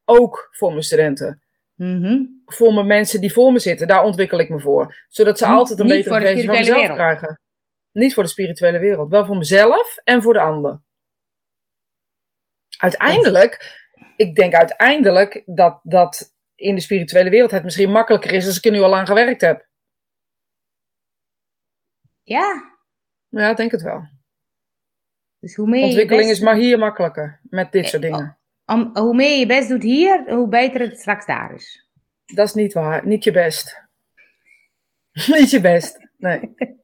Ook 0.05 0.49
voor 0.51 0.71
mijn 0.71 0.83
studenten. 0.83 1.43
Mhm. 1.75 2.23
Voor 2.45 2.75
mijn 2.75 2.87
mensen 2.87 3.21
die 3.21 3.33
voor 3.33 3.53
me 3.53 3.59
zitten. 3.59 3.87
Daar 3.89 4.05
ontwikkel 4.05 4.39
ik 4.39 4.49
me 4.49 4.61
voor. 4.61 5.05
Zodat 5.09 5.39
ze 5.39 5.47
Niet- 5.47 5.55
altijd 5.57 5.79
een 5.79 5.87
betere 5.87 6.19
de 6.19 6.27
versie 6.27 6.45
van 6.47 6.55
mezelf 6.57 6.77
wereld. 6.79 6.97
krijgen. 6.97 7.41
Niet 7.93 8.15
voor 8.15 8.23
de 8.23 8.29
spirituele 8.29 8.79
wereld. 8.79 9.11
Wel 9.11 9.27
voor 9.27 9.37
mezelf 9.37 9.97
en 9.97 10.23
voor 10.23 10.33
de 10.33 10.41
ander. 10.41 10.83
Uiteindelijk, 12.79 13.83
ik 14.17 14.35
denk 14.35 14.55
uiteindelijk 14.55 15.43
dat, 15.47 15.81
dat 15.83 16.35
in 16.55 16.75
de 16.75 16.81
spirituele 16.81 17.31
wereld 17.31 17.51
het 17.51 17.65
misschien 17.65 17.91
makkelijker 17.91 18.33
is 18.33 18.47
als 18.47 18.57
ik 18.57 18.65
er 18.65 18.71
nu 18.71 18.81
al 18.81 18.97
aan 18.97 19.07
gewerkt 19.07 19.41
heb. 19.41 19.67
Ja, 22.23 22.73
Ja, 23.29 23.51
ik 23.51 23.57
denk 23.57 23.71
het 23.71 23.83
wel. 23.83 24.09
dus 25.39 25.55
hoe 25.55 25.69
meer, 25.69 25.85
Ontwikkeling 25.85 26.27
best, 26.29 26.39
is 26.39 26.45
maar 26.45 26.55
hier 26.57 26.79
makkelijker 26.79 27.41
met 27.43 27.73
dit 27.73 27.87
soort 27.89 28.03
Eh, 28.05 28.11
dingen. 28.11 28.39
Om, 28.67 28.91
hoe 28.93 29.15
meer 29.15 29.31
je 29.31 29.39
je 29.39 29.47
best 29.47 29.69
doet 29.69 29.83
hier, 29.83 30.25
hoe 30.27 30.49
beter 30.49 30.81
het 30.81 31.01
straks 31.01 31.27
daar 31.27 31.55
is. 31.55 31.89
Dat 32.25 32.47
is 32.47 32.55
niet 32.55 32.73
waar. 32.73 33.07
Niet 33.07 33.25
je 33.25 33.33
best. 33.33 33.83
Niet 35.37 35.51
je 35.51 35.61
best. 35.61 35.99
Nee. 36.17 36.55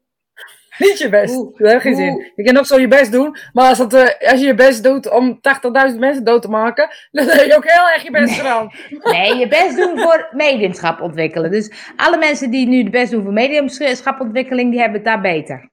Niet 0.79 0.99
je 0.99 1.09
best. 1.09 1.37
Oeh, 1.37 1.59
Dat 1.59 1.71
heeft 1.71 1.83
geen 1.83 1.97
zin. 1.97 2.33
Je 2.35 2.45
kan 2.45 2.55
nog 2.55 2.67
zo 2.67 2.79
je 2.79 2.89
best 2.89 3.13
doen. 3.13 3.37
Maar 3.53 3.69
als, 3.69 3.79
dat, 3.79 3.95
eh, 3.95 4.31
als 4.31 4.41
je 4.41 4.47
je 4.47 4.55
best 4.55 4.83
doet 4.83 5.11
om 5.11 5.41
80.000 5.93 5.99
mensen 5.99 6.25
dood 6.25 6.43
te 6.43 6.49
maken. 6.49 6.89
Dan 7.11 7.27
heb 7.27 7.47
je 7.47 7.57
ook 7.57 7.71
heel 7.71 7.89
erg 7.89 8.03
je 8.03 8.11
best 8.11 8.35
gedaan. 8.35 8.71
Nee, 8.89 9.35
je 9.35 9.49
best 9.49 9.77
doen 9.77 9.99
voor 9.99 10.29
mediumschap 10.31 11.01
ontwikkelen. 11.01 11.51
Dus 11.51 11.93
alle 11.97 12.19
mensen 12.19 12.51
die 12.51 12.67
nu 12.67 12.83
de 12.83 12.91
best 12.91 13.11
doen 13.11 13.23
voor 13.23 13.33
mediumschapontwikkeling, 13.33 14.71
die 14.71 14.81
hebben 14.81 14.99
het 14.99 15.07
daar 15.07 15.21
beter. 15.21 15.71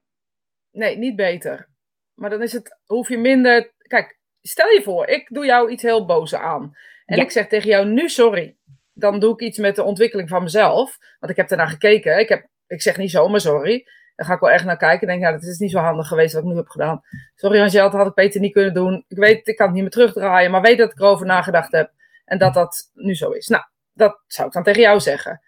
Nee, 0.70 0.98
niet 0.98 1.16
beter. 1.16 1.68
Maar 2.14 2.30
dan 2.30 2.42
is 2.42 2.52
het, 2.52 2.78
hoef 2.86 3.08
je 3.08 3.18
minder. 3.18 3.72
Kijk, 3.78 4.17
stel 4.42 4.68
je 4.68 4.82
voor, 4.82 5.06
ik 5.06 5.28
doe 5.28 5.46
jou 5.46 5.70
iets 5.70 5.82
heel 5.82 6.06
boos 6.06 6.34
aan. 6.34 6.76
En 7.06 7.16
Ja. 7.16 7.22
ik 7.22 7.30
zeg 7.30 7.46
tegen 7.48 7.68
jou 7.68 7.86
nu 7.86 8.08
sorry. 8.08 8.56
Dan 8.92 9.20
doe 9.20 9.32
ik 9.32 9.40
iets 9.40 9.58
met 9.58 9.76
de 9.76 9.82
ontwikkeling 9.82 10.28
van 10.28 10.42
mezelf. 10.42 10.98
Want 11.18 11.32
ik 11.32 11.36
heb 11.38 11.50
ernaar 11.50 11.68
gekeken. 11.68 12.18
Ik, 12.18 12.28
heb, 12.28 12.46
ik 12.66 12.82
zeg 12.82 12.96
niet 12.96 13.10
zomaar 13.10 13.40
sorry. 13.40 13.86
Dan 14.16 14.26
ga 14.26 14.34
ik 14.34 14.40
wel 14.40 14.50
echt 14.50 14.64
naar 14.64 14.76
kijken. 14.76 15.00
En 15.00 15.06
denk, 15.18 15.22
ja, 15.22 15.32
dat 15.38 15.42
is 15.42 15.58
niet 15.58 15.70
zo 15.70 15.78
handig 15.78 16.08
geweest 16.08 16.32
wat 16.34 16.42
ik 16.42 16.48
nu 16.48 16.56
heb 16.56 16.68
gedaan. 16.68 17.00
Sorry 17.34 17.60
Angel, 17.60 17.82
dat 17.90 17.92
had 17.92 18.06
ik 18.06 18.14
beter 18.14 18.40
niet 18.40 18.52
kunnen 18.52 18.74
doen. 18.74 19.04
Ik 19.08 19.16
weet, 19.16 19.48
ik 19.48 19.56
kan 19.56 19.66
het 19.66 19.74
niet 19.74 19.82
meer 19.82 19.92
terugdraaien. 19.92 20.50
Maar 20.50 20.60
weet 20.60 20.78
dat 20.78 20.92
ik 20.92 20.98
erover 20.98 21.26
nagedacht 21.26 21.72
heb. 21.72 21.92
En 22.24 22.38
dat 22.38 22.54
dat 22.54 22.90
nu 22.94 23.14
zo 23.14 23.30
is. 23.30 23.46
Nou, 23.48 23.62
dat 23.92 24.22
zou 24.26 24.48
ik 24.48 24.54
dan 24.54 24.62
tegen 24.62 24.82
jou 24.82 25.00
zeggen. 25.00 25.40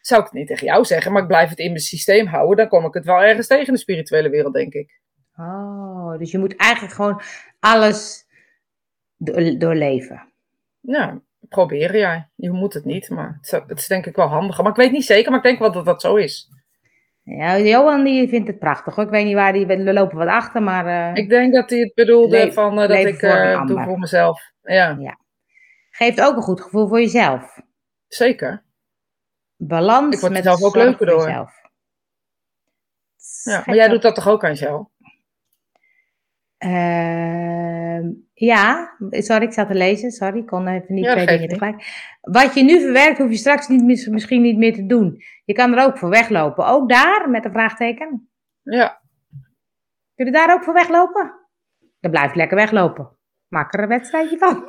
Zou 0.00 0.20
ik 0.20 0.26
het 0.26 0.34
niet 0.36 0.46
tegen 0.46 0.66
jou 0.66 0.84
zeggen, 0.84 1.12
maar 1.12 1.22
ik 1.22 1.28
blijf 1.28 1.48
het 1.48 1.58
in 1.58 1.66
mijn 1.70 1.78
systeem 1.80 2.26
houden. 2.26 2.56
Dan 2.56 2.68
kom 2.68 2.84
ik 2.84 2.94
het 2.94 3.04
wel 3.04 3.22
ergens 3.22 3.46
tegen 3.46 3.66
in 3.66 3.72
de 3.72 3.78
spirituele 3.78 4.28
wereld, 4.28 4.54
denk 4.54 4.72
ik. 4.72 5.00
Oh, 5.36 6.18
dus 6.18 6.30
je 6.30 6.38
moet 6.38 6.56
eigenlijk 6.56 6.94
gewoon 6.94 7.22
alles 7.60 8.26
do- 9.18 9.56
doorleven. 9.56 10.32
Ja, 10.80 11.20
proberen 11.48 11.98
ja. 11.98 12.28
Je 12.34 12.50
moet 12.50 12.74
het 12.74 12.84
niet, 12.84 13.10
maar 13.10 13.38
het 13.40 13.44
is, 13.52 13.60
het 13.66 13.78
is 13.78 13.86
denk 13.86 14.06
ik 14.06 14.16
wel 14.16 14.26
handiger. 14.26 14.62
Maar 14.62 14.72
ik 14.72 14.78
weet 14.78 14.92
niet 14.92 15.04
zeker, 15.04 15.28
maar 15.30 15.38
ik 15.38 15.44
denk 15.44 15.58
wel 15.58 15.72
dat 15.72 15.84
dat 15.84 16.00
zo 16.00 16.16
is. 16.16 16.50
Ja, 17.22 17.58
Johan 17.58 18.04
die 18.04 18.28
vindt 18.28 18.48
het 18.48 18.58
prachtig 18.58 18.94
hoor. 18.94 19.04
Ik 19.04 19.10
weet 19.10 19.24
niet 19.24 19.34
waar 19.34 19.52
die, 19.52 19.66
we 19.66 19.92
lopen 19.92 20.16
wat 20.16 20.28
achter, 20.28 20.62
maar 20.62 20.86
eh, 20.86 21.22
Ik 21.22 21.28
denk 21.28 21.54
dat 21.54 21.70
hij 21.70 21.78
het 21.78 21.94
bedoelde 21.94 22.52
van 22.52 22.80
eh, 22.80 22.88
dat 22.88 22.98
ik 22.98 23.18
voor 23.18 23.28
eh, 23.28 23.66
doe 23.66 23.82
voor 23.82 23.98
mezelf. 23.98 24.42
Ja, 24.62 25.18
geeft 25.90 26.20
ook 26.20 26.36
een 26.36 26.42
goed 26.42 26.60
gevoel 26.60 26.88
voor 26.88 27.00
jezelf. 27.00 27.60
zeker. 28.08 28.62
Balans 29.56 30.14
Ik 30.14 30.20
word 30.20 30.32
met 30.32 30.42
zelf 30.44 30.62
ook 30.62 30.76
leuker 30.76 30.96
voor 30.96 31.06
door. 31.06 31.26
jezelf. 31.26 31.52
Ja, 33.42 33.62
maar 33.66 33.76
jij 33.76 33.88
doet 33.88 34.02
dat 34.02 34.14
toch 34.14 34.28
ook, 34.28 34.44
Angel? 34.44 34.90
Ehm, 36.58 38.10
ja, 38.34 38.94
sorry, 39.10 39.44
ik 39.44 39.52
zat 39.52 39.68
te 39.68 39.74
lezen. 39.74 40.10
Sorry, 40.10 40.38
ik 40.38 40.46
kon 40.46 40.68
even 40.68 40.94
niet 40.94 41.04
Ja, 41.04 41.12
twee 41.12 41.26
dingen 41.26 41.48
tegelijk. 41.48 42.16
Wat 42.20 42.54
je 42.54 42.62
nu 42.62 42.80
verwerkt, 42.80 43.18
hoef 43.18 43.30
je 43.30 43.36
straks 43.36 43.68
niet, 43.68 43.84
mis- 43.84 44.06
misschien 44.06 44.42
niet 44.42 44.56
meer 44.56 44.74
te 44.74 44.86
doen. 44.86 45.22
Je 45.44 45.52
kan 45.52 45.76
er 45.76 45.84
ook 45.84 45.98
voor 45.98 46.08
weglopen. 46.10 46.66
Ook 46.66 46.88
daar, 46.88 47.30
met 47.30 47.44
een 47.44 47.52
vraagteken. 47.52 48.28
Ja, 48.62 49.00
Kun 50.14 50.26
je 50.26 50.32
daar 50.32 50.52
ook 50.54 50.64
voor 50.64 50.74
weglopen? 50.74 51.32
Dan 52.00 52.10
blijf 52.10 52.30
je 52.30 52.36
lekker 52.36 52.56
weglopen. 52.56 53.08
Maak 53.48 53.74
er 53.74 53.82
een 53.82 53.88
wedstrijdje 53.88 54.38
van. 54.38 54.64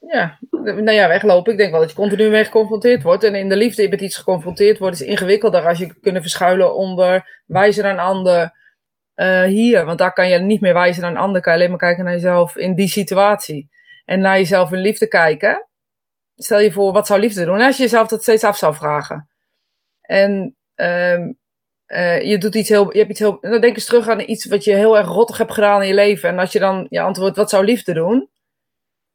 ja. 0.12 0.38
Nou 0.50 0.90
ja, 0.90 1.08
weglopen. 1.08 1.52
Ik 1.52 1.58
denk 1.58 1.70
wel 1.70 1.80
dat 1.80 1.90
je 1.90 1.96
continu 1.96 2.28
mee 2.30 2.44
geconfronteerd 2.44 3.02
wordt. 3.02 3.24
En 3.24 3.34
in 3.34 3.48
de 3.48 3.56
liefde 3.56 3.88
met 3.88 4.00
iets 4.00 4.16
geconfronteerd 4.16 4.78
wordt 4.78 5.00
is 5.00 5.06
ingewikkelder 5.06 5.66
als 5.66 5.78
je 5.78 6.00
kunnen 6.00 6.22
verschuilen 6.22 6.74
onder 6.74 7.42
wijzen 7.46 7.82
naar 7.84 7.92
een 7.92 7.98
ander 7.98 8.52
eh, 9.18 9.42
hier. 9.42 9.84
Want 9.84 9.98
daar 9.98 10.12
kan 10.12 10.28
je 10.28 10.38
niet 10.38 10.60
meer 10.60 10.74
wijzen 10.74 11.02
naar 11.02 11.10
een 11.10 11.16
ander. 11.16 11.40
Kan 11.40 11.52
je 11.52 11.58
alleen 11.58 11.70
maar 11.70 11.78
kijken 11.78 12.04
naar 12.04 12.12
jezelf 12.12 12.56
in 12.56 12.74
die 12.74 12.88
situatie. 12.88 13.68
En 14.04 14.20
naar 14.20 14.36
jezelf 14.36 14.72
in 14.72 14.78
liefde 14.78 15.08
kijken. 15.08 15.68
Stel 16.36 16.58
je 16.58 16.72
voor, 16.72 16.92
wat 16.92 17.06
zou 17.06 17.20
liefde 17.20 17.44
doen? 17.44 17.60
Als 17.60 17.76
je 17.76 17.82
jezelf 17.82 18.08
dat 18.08 18.22
steeds 18.22 18.44
af 18.44 18.56
zou 18.56 18.74
vragen. 18.74 19.28
En 20.00 20.56
ehm, 20.74 21.32
eh, 21.86 22.22
je 22.22 22.38
doet 22.38 22.54
iets 22.54 22.68
heel, 22.68 22.92
je 22.92 22.98
hebt 22.98 23.10
iets 23.10 23.18
heel, 23.18 23.38
dan 23.40 23.60
denk 23.60 23.74
eens 23.74 23.84
terug 23.84 24.08
aan 24.08 24.20
iets 24.20 24.46
wat 24.46 24.64
je 24.64 24.74
heel 24.74 24.98
erg 24.98 25.08
rottig 25.08 25.38
hebt 25.38 25.52
gedaan 25.52 25.82
in 25.82 25.88
je 25.88 25.94
leven. 25.94 26.28
En 26.28 26.38
als 26.38 26.52
je 26.52 26.58
dan 26.58 26.86
je 26.88 27.00
antwoordt, 27.00 27.36
wat 27.36 27.50
zou 27.50 27.64
liefde 27.64 27.92
doen? 27.92 28.28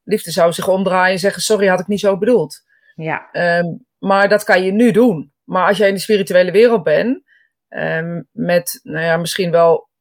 Liefde 0.04 0.32
zou 0.32 0.54
zich 0.54 0.68
omdraaien 0.68 1.14
en 1.14 1.20
zeggen, 1.20 1.42
sorry, 1.42 1.68
had 1.68 1.80
ik 1.80 1.88
niet 1.88 2.00
zo 2.00 2.18
bedoeld. 2.18 2.62
Ja, 2.96 3.30
Ehm, 3.32 3.66
maar 4.00 4.30
dat 4.30 4.44
kan 4.44 4.64
je 4.64 4.72
nu 4.72 4.92
doen. 4.92 5.34
Maar 5.44 5.68
als 5.68 5.78
jij 5.78 5.88
in 5.88 5.94
de 5.94 6.00
spirituele 6.00 6.52
wereld 6.52 6.84
bent, 6.84 7.24
ehm, 7.68 8.22
met 8.32 8.80
nou 8.84 9.06
ja, 9.06 9.18
misschien 9.18 9.52
wel 9.52 9.92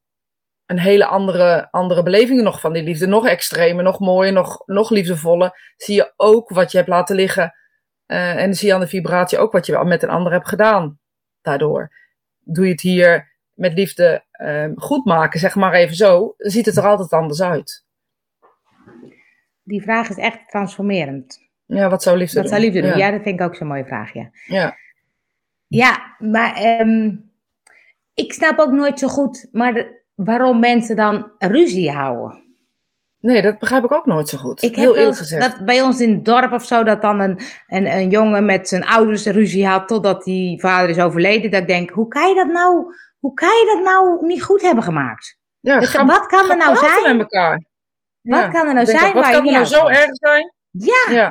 een 0.73 0.79
hele 0.79 1.07
andere, 1.07 1.69
andere 1.71 2.03
beleving 2.03 2.43
nog 2.43 2.61
van 2.61 2.73
die 2.73 2.83
liefde, 2.83 3.07
nog 3.07 3.27
extremer, 3.27 3.85
nog 3.85 4.01
mooier, 4.01 4.33
nog, 4.33 4.63
nog 4.67 4.91
liefdevoller, 4.91 5.73
zie 5.77 5.95
je 5.95 6.13
ook 6.17 6.49
wat 6.49 6.71
je 6.71 6.77
hebt 6.77 6.89
laten 6.91 7.17
liggen. 7.17 7.55
Eh, 8.07 8.37
en 8.43 8.55
zie 8.55 8.69
je 8.69 8.75
aan 8.75 8.81
de 8.81 8.87
vibratie 8.87 9.39
ook 9.39 9.53
wat 9.53 9.67
je 9.67 9.85
met 9.85 10.03
een 10.03 10.09
ander 10.09 10.33
hebt 10.33 10.49
gedaan. 10.49 10.99
Daardoor 11.41 11.93
doe 12.39 12.65
je 12.65 12.71
het 12.71 12.81
hier 12.81 13.33
met 13.55 13.73
liefde 13.73 14.25
ehm, 14.31 14.73
goed 14.77 15.05
maken, 15.05 15.41
zeg 15.41 15.55
maar 15.55 15.73
even 15.73 15.97
zo, 15.97 16.35
ziet 16.39 16.67
het 16.67 16.77
er 16.77 16.87
altijd 16.87 17.13
anders 17.13 17.43
uit. 17.43 17.85
die 19.63 19.83
vraag 19.83 20.09
is 20.09 20.17
echt 20.17 20.49
transformerend. 20.49 21.41
Ja, 21.67 21.89
wat 21.91 22.03
zou 22.03 22.17
liefde 22.17 22.35
Wat 22.35 22.43
doen? 22.43 22.53
zou 22.53 22.65
liefde 22.65 22.81
doen? 22.81 22.99
Ja. 22.99 23.07
Ja, 23.07 23.11
dat 23.11 23.23
vind 23.23 23.41
ik 23.41 23.47
ook 23.47 23.55
zo'n 23.57 23.67
mooie 23.67 23.85
vraag, 23.85 24.13
ja. 24.13 24.31
ja. 24.47 24.77
Ja, 25.67 26.17
maar 26.19 26.55
ehm, 26.55 27.17
ik 28.15 28.33
snap 28.33 28.59
ook 28.59 28.73
nooit 28.73 28.99
zo 28.99 29.09
goed 29.09 29.49
maar 29.53 29.75
de- 29.75 30.01
waarom 30.15 30.61
mensen 30.61 30.97
dan 30.97 31.31
ruzie 31.39 31.91
houden. 31.91 32.41
Nee, 33.19 33.43
dat 33.43 33.59
begrijp 33.59 33.85
ik 33.85 33.93
ook 33.93 34.07
nooit 34.07 34.29
zo 34.29 34.39
goed. 34.39 34.63
Ik 34.63 34.75
heb 34.75 34.85
Heel 34.85 34.97
eerlijk 34.97 35.17
gezegd. 35.17 35.51
dat 35.57 35.65
bij 35.67 35.83
ons 35.83 36.01
in 36.01 36.13
het 36.13 36.25
dorp 36.25 36.53
of 36.53 36.65
zo, 36.65 36.83
dat 36.83 37.03
dan 37.03 37.21
een, 37.21 37.41
een, 37.67 37.87
een 37.87 38.11
jongen 38.11 38.45
met 38.45 38.69
zijn 38.69 38.87
ouders 38.87 39.27
ruzie 39.27 39.67
had 39.67 39.89
totdat 39.89 40.25
die 40.25 40.61
vader 40.61 40.89
is 40.91 40.99
overleden. 40.99 41.51
Dat 41.51 41.61
ik 41.61 41.67
denk, 41.67 41.91
hoe 41.91 42.09
kan 42.09 42.29
je 42.29 42.35
dat 42.35 42.47
nou, 42.47 42.95
hoe 43.19 43.35
kan 43.35 43.49
je 43.49 43.73
dat 43.75 43.85
nou 43.85 44.27
niet 44.27 44.43
goed 44.43 44.63
hebben 44.63 44.85
gemaakt? 44.85 45.39
Ja, 45.61 45.79
Dus 45.79 45.89
ga- 45.89 46.07
wat 46.07 46.27
kan 46.27 46.51
er 46.51 46.57
nou 46.57 46.77
zijn? 46.77 47.17
met 47.17 47.33
elkaar. 47.33 47.63
Wat 48.21 48.39
Ja, 48.41 48.49
kan 48.49 48.67
er 48.67 48.75
nou 48.75 48.91
ik 48.91 48.97
zijn 48.99 49.13
Wat 49.15 49.23
waar 49.23 49.31
je 49.33 49.37
kan 49.37 49.47
er 49.47 49.53
nou 49.53 49.65
zo 49.65 49.87
erg 49.87 50.11
zijn? 50.13 50.53
Ja, 50.71 51.07
Ja, 51.11 51.29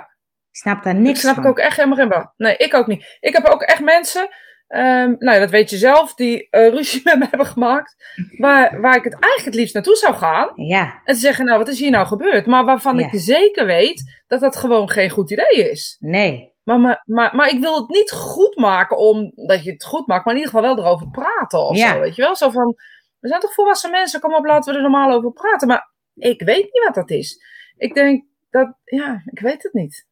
ik 0.51 0.57
snap 0.57 0.83
daar 0.83 0.93
ik 0.95 0.99
niks 0.99 1.19
snap 1.19 1.35
van. 1.35 1.43
ik 1.43 1.49
ook 1.49 1.59
echt 1.59 1.75
helemaal 1.75 1.97
geen 1.97 2.09
bal. 2.09 2.33
Nee, 2.37 2.57
ik 2.57 2.73
ook 2.73 2.87
niet. 2.87 3.17
Ik 3.19 3.33
heb 3.33 3.45
ook 3.45 3.61
echt 3.61 3.81
mensen, 3.83 4.29
ehm, 4.71 5.15
nou 5.19 5.39
dat 5.39 5.49
weet 5.49 5.69
je 5.69 5.77
zelf, 5.77 6.13
die 6.13 6.47
eh, 6.49 6.69
ruzie 6.69 7.01
met 7.09 7.19
me 7.19 7.27
hebben 7.29 7.47
gemaakt. 7.47 7.95
Waar, 8.37 8.81
waar 8.81 8.95
ik 8.95 9.03
het 9.03 9.13
eigenlijk 9.13 9.45
het 9.45 9.55
liefst 9.55 9.73
naartoe 9.73 9.95
zou 9.95 10.13
gaan. 10.13 10.51
Ja, 10.55 11.01
En 11.05 11.13
te 11.13 11.19
zeggen, 11.19 11.45
nou, 11.45 11.57
wat 11.57 11.67
is 11.67 11.79
hier 11.79 11.91
nou 11.91 12.07
gebeurd? 12.07 12.45
Maar 12.45 12.65
waarvan 12.65 12.97
Ja. 12.97 13.05
ik 13.05 13.19
zeker 13.19 13.65
weet 13.65 14.21
dat 14.27 14.39
dat 14.39 14.55
gewoon 14.55 14.89
geen 14.89 15.09
goed 15.09 15.31
idee 15.31 15.69
is. 15.71 15.97
nee. 15.99 16.49
Maar, 16.63 16.79
maar, 16.79 17.01
maar, 17.05 17.35
maar 17.35 17.49
ik 17.49 17.59
wil 17.59 17.75
het 17.75 17.89
niet 17.89 18.11
goed 18.11 18.55
maken 18.57 18.97
omdat 18.97 19.63
je 19.63 19.71
het 19.71 19.83
goed 19.85 20.07
maakt, 20.07 20.25
maar 20.25 20.33
in 20.33 20.39
ieder 20.41 20.53
geval 20.55 20.75
wel 20.75 20.83
erover 20.85 21.09
praten 21.09 21.59
of 21.59 21.77
Ja. 21.77 21.93
zo, 21.93 21.99
weet 21.99 22.15
je 22.15 22.21
wel? 22.21 22.35
Zo 22.35 22.49
van, 22.49 22.75
we 23.19 23.27
zijn 23.27 23.39
toch 23.41 23.53
volwassen 23.53 23.91
mensen, 23.91 24.19
kom 24.19 24.33
op, 24.33 24.45
laten 24.45 24.71
we 24.71 24.77
er 24.77 24.83
normaal 24.83 25.11
over 25.11 25.31
praten. 25.31 25.67
Maar 25.67 25.91
ik 26.15 26.41
weet 26.41 26.63
niet 26.63 26.83
wat 26.85 26.95
dat 26.95 27.09
is. 27.09 27.43
Ik 27.77 27.93
denk 27.93 28.23
dat, 28.49 28.73
ja, 28.85 29.21
ik 29.25 29.39
weet 29.39 29.63
het 29.63 29.73
niet. 29.73 30.07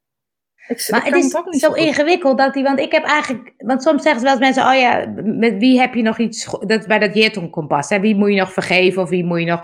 Ik, 0.69 0.87
Maar 0.89 1.07
ik 1.07 1.13
het 1.13 1.23
is 1.23 1.35
ook 1.35 1.51
niet 1.51 1.61
zo 1.61 1.73
ingewikkeld 1.73 2.37
dat 2.37 2.53
die, 2.53 2.63
want 2.63 2.79
ik 2.79 2.91
heb 2.91 3.03
eigenlijk, 3.03 3.53
want 3.57 3.83
soms 3.83 4.03
zeggen 4.03 4.19
ze 4.19 4.25
wel 4.25 4.35
eens 4.35 4.43
mensen, 4.43 4.73
oh 4.73 4.79
ja, 4.79 5.13
met 5.23 5.57
wie 5.57 5.79
heb 5.79 5.93
je 5.93 6.01
nog 6.01 6.17
iets, 6.17 6.57
dat 6.59 6.87
bij 6.87 6.99
dat 6.99 7.15
Jeton 7.15 7.49
kompas, 7.49 7.89
hè, 7.89 7.99
wie 7.99 8.15
moet 8.15 8.29
je 8.29 8.39
nog 8.39 8.53
vergeven 8.53 9.01
of 9.01 9.09
wie 9.09 9.25
moet 9.25 9.39
je 9.39 9.45
nog, 9.45 9.61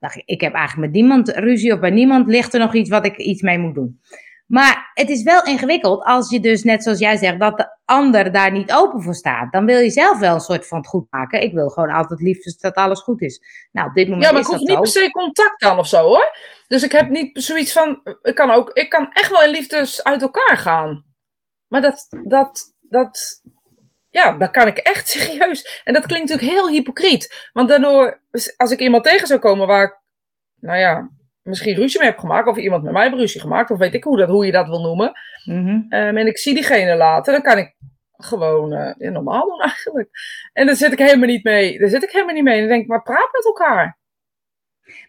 nou, 0.00 0.22
ik 0.24 0.40
heb 0.40 0.52
eigenlijk 0.54 0.92
met 0.92 1.00
niemand 1.00 1.28
ruzie 1.28 1.72
of 1.72 1.80
bij 1.80 1.90
niemand 1.90 2.26
ligt 2.26 2.54
er 2.54 2.60
nog 2.60 2.74
iets 2.74 2.88
wat 2.88 3.06
ik 3.06 3.16
iets 3.16 3.42
mee 3.42 3.58
moet 3.58 3.74
doen. 3.74 4.00
Maar 4.50 4.90
het 4.94 5.08
is 5.08 5.22
wel 5.22 5.44
ingewikkeld 5.44 6.04
als 6.04 6.30
je 6.30 6.40
dus, 6.40 6.62
net 6.62 6.82
zoals 6.82 6.98
jij 6.98 7.16
zegt, 7.16 7.40
dat 7.40 7.56
de 7.56 7.78
ander 7.84 8.32
daar 8.32 8.52
niet 8.52 8.72
open 8.72 9.02
voor 9.02 9.14
staat. 9.14 9.52
Dan 9.52 9.66
wil 9.66 9.78
je 9.78 9.90
zelf 9.90 10.18
wel 10.18 10.34
een 10.34 10.40
soort 10.40 10.66
van 10.66 10.78
het 10.78 10.86
goed 10.86 11.06
maken. 11.10 11.42
Ik 11.42 11.52
wil 11.52 11.68
gewoon 11.68 11.90
altijd 11.90 12.20
liefst 12.20 12.62
dat 12.62 12.74
alles 12.74 13.00
goed 13.00 13.20
is. 13.20 13.40
Nou, 13.72 13.88
op 13.88 13.94
dit 13.94 14.08
moment 14.08 14.24
Ja, 14.26 14.32
maar 14.32 14.40
ik 14.40 14.46
hoef 14.46 14.58
niet 14.58 14.78
per 14.78 14.86
se 14.86 15.10
contact 15.10 15.62
aan 15.62 15.78
of 15.78 15.86
zo 15.86 16.02
hoor. 16.02 16.36
Dus 16.66 16.82
ik 16.82 16.92
heb 16.92 17.08
niet 17.08 17.42
zoiets 17.42 17.72
van, 17.72 18.00
ik 18.22 18.34
kan 18.34 18.50
ook, 18.50 18.70
ik 18.70 18.88
kan 18.88 19.12
echt 19.12 19.30
wel 19.30 19.42
in 19.42 19.50
liefdes 19.50 20.04
uit 20.04 20.22
elkaar 20.22 20.56
gaan. 20.56 21.04
Maar 21.66 21.80
dat, 21.80 22.06
dat, 22.24 22.74
dat, 22.80 23.42
ja, 24.08 24.32
dat 24.32 24.50
kan 24.50 24.66
ik 24.66 24.78
echt 24.78 25.08
serieus. 25.18 25.82
En 25.84 25.94
dat 25.94 26.06
klinkt 26.06 26.28
natuurlijk 26.28 26.58
heel 26.58 26.68
hypocriet. 26.68 27.50
Want 27.52 27.68
daardoor, 27.68 28.22
als 28.56 28.70
ik 28.70 28.80
iemand 28.80 29.04
tegen 29.04 29.26
zou 29.26 29.40
komen 29.40 29.66
waar 29.66 29.84
ik, 29.84 30.00
nou 30.60 30.78
ja, 30.78 31.10
misschien 31.42 31.74
ruzie 31.74 32.00
mee 32.00 32.08
heb 32.08 32.18
gemaakt, 32.18 32.48
of 32.48 32.56
iemand 32.56 32.82
met 32.82 32.92
mij 32.92 33.02
heeft 33.02 33.14
ruzie 33.16 33.40
gemaakt, 33.40 33.70
of 33.70 33.78
weet 33.78 33.94
ik 33.94 34.04
hoe, 34.04 34.16
dat, 34.16 34.28
hoe 34.28 34.46
je 34.46 34.52
dat 34.52 34.68
wil 34.68 34.80
noemen, 34.80 35.12
Mhm. 35.44 35.80
Ehm, 35.88 36.16
en 36.16 36.26
ik 36.26 36.38
zie 36.38 36.54
diegene 36.54 36.96
later, 36.96 37.32
dan 37.32 37.42
kan 37.42 37.58
ik 37.58 37.74
gewoon 38.16 38.72
eh, 38.72 38.94
ja, 38.98 39.10
normaal 39.10 39.46
doen 39.48 39.60
eigenlijk. 39.60 40.08
En 40.52 40.66
daar 40.66 40.74
zit 40.76 40.92
ik 40.92 40.98
helemaal 40.98 41.28
niet 41.28 41.44
mee. 41.44 41.78
Daar 41.78 41.88
zit 41.88 42.02
ik 42.02 42.10
helemaal 42.10 42.34
niet 42.34 42.44
mee. 42.44 42.54
En 42.54 42.60
dan 42.60 42.68
denk 42.68 42.82
ik, 42.82 42.88
maar 42.88 43.02
praat 43.02 43.28
met 43.32 43.44
elkaar. 43.44 43.98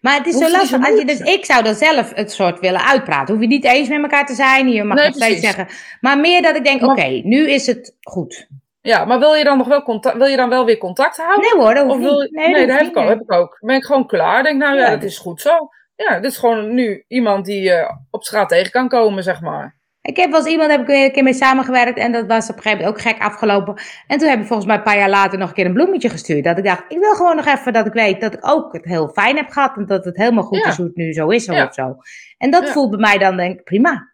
Maar 0.01 0.17
het 0.17 0.27
is 0.27 0.37
zo 0.37 0.49
lastig. 0.51 0.85
Als 0.87 0.99
je, 0.99 1.05
dus, 1.05 1.19
ik 1.19 1.45
zou 1.45 1.63
dan 1.63 1.75
zelf 1.75 2.13
het 2.15 2.31
soort 2.31 2.59
willen 2.59 2.85
uitpraten. 2.85 3.33
Hoef 3.33 3.43
je 3.43 3.49
niet 3.49 3.65
eens 3.65 3.89
met 3.89 4.01
elkaar 4.01 4.25
te 4.25 4.33
zijn. 4.33 4.69
Je 4.69 4.83
mag 4.83 4.97
Nee, 4.97 5.05
nog 5.05 5.15
steeds 5.15 5.39
precies. 5.39 5.55
zeggen. 5.55 5.75
Maar 6.01 6.19
meer 6.19 6.41
dat 6.41 6.55
ik 6.55 6.63
denk, 6.63 6.81
oké, 6.81 7.07
nu 7.23 7.49
is 7.49 7.67
het 7.67 7.97
goed. 8.01 8.47
Ja, 8.81 9.05
maar 9.05 9.19
wil 9.19 9.33
je 9.33 9.43
dan 9.43 9.57
nog 9.57 9.67
wel 9.67 9.83
contact, 9.83 10.17
wil 10.17 10.27
je 10.27 10.37
dan 10.37 10.49
wel 10.49 10.65
weer 10.65 10.77
contact 10.77 11.17
houden? 11.17 11.41
Nee 11.41 11.63
hoor, 11.63 11.73
dat 11.73 11.83
hoeft 11.85 11.97
of 11.97 12.03
wil, 12.03 12.19
niet. 12.19 12.31
nee, 12.31 12.67
dat 12.67 12.77
heb 12.79 12.87
ik, 12.87 12.95
heb 12.95 13.21
ik 13.21 13.31
ook. 13.31 13.57
Ben 13.61 13.75
ik 13.75 13.83
gewoon 13.83 14.07
klaar. 14.07 14.43
Denk, 14.43 14.57
nou 14.59 14.75
ja, 14.75 14.81
Ja. 14.83 14.89
dat 14.89 15.03
is 15.03 15.17
goed 15.17 15.41
zo. 15.41 15.69
Ja, 16.09 16.19
dit 16.19 16.31
is 16.31 16.37
gewoon 16.37 16.73
nu 16.73 17.03
iemand 17.07 17.45
die 17.45 17.61
je 17.61 17.95
op 18.09 18.23
straat 18.23 18.49
tegen 18.49 18.71
kan 18.71 18.89
komen, 18.89 19.23
zeg 19.23 19.41
maar. 19.41 19.79
Ik 20.01 20.17
heb 20.17 20.29
wel 20.29 20.39
eens 20.39 20.49
iemand, 20.49 20.71
heb 20.71 20.81
ik 20.81 20.87
een 20.87 21.11
keer 21.11 21.23
mee 21.23 21.33
samengewerkt 21.33 21.97
en 21.97 22.11
dat 22.11 22.25
was 22.27 22.49
op 22.49 22.55
een 22.55 22.61
gegeven 22.61 22.85
moment 22.85 22.97
ook 22.97 23.11
gek 23.11 23.21
afgelopen. 23.21 23.81
En 24.07 24.17
toen 24.17 24.29
heb 24.29 24.39
ik 24.39 24.45
volgens 24.45 24.67
mij 24.67 24.77
een 24.77 24.83
paar 24.83 24.97
jaar 24.97 25.09
later 25.09 25.39
nog 25.39 25.47
een 25.49 25.53
keer 25.55 25.65
een 25.65 25.73
bloemetje 25.73 26.09
gestuurd. 26.09 26.43
Dat 26.43 26.57
ik 26.57 26.63
dacht, 26.63 26.83
ik 26.87 26.99
wil 26.99 27.13
gewoon 27.15 27.35
nog 27.35 27.45
even 27.45 27.73
dat 27.73 27.85
ik 27.85 27.93
weet 27.93 28.21
dat 28.21 28.33
ik 28.33 28.47
ook 28.47 28.73
het 28.73 28.85
heel 28.85 29.07
fijn 29.09 29.35
heb 29.35 29.49
gehad 29.49 29.75
en 29.77 29.85
dat 29.85 30.05
het 30.05 30.17
helemaal 30.17 30.43
goed 30.43 30.57
Ja. 30.63 30.67
is 30.69 30.77
hoe 30.77 30.85
het 30.85 30.95
nu 30.95 31.13
zo 31.13 31.29
is 31.29 31.45
Ja. 31.45 31.65
of 31.65 31.73
zo. 31.73 31.95
En 32.37 32.51
dat 32.51 32.65
Ja. 32.67 32.71
voelt 32.71 32.89
bij 32.89 32.99
mij 32.99 33.17
dan 33.17 33.37
denk 33.37 33.59
ik 33.59 33.63
prima. 33.63 34.11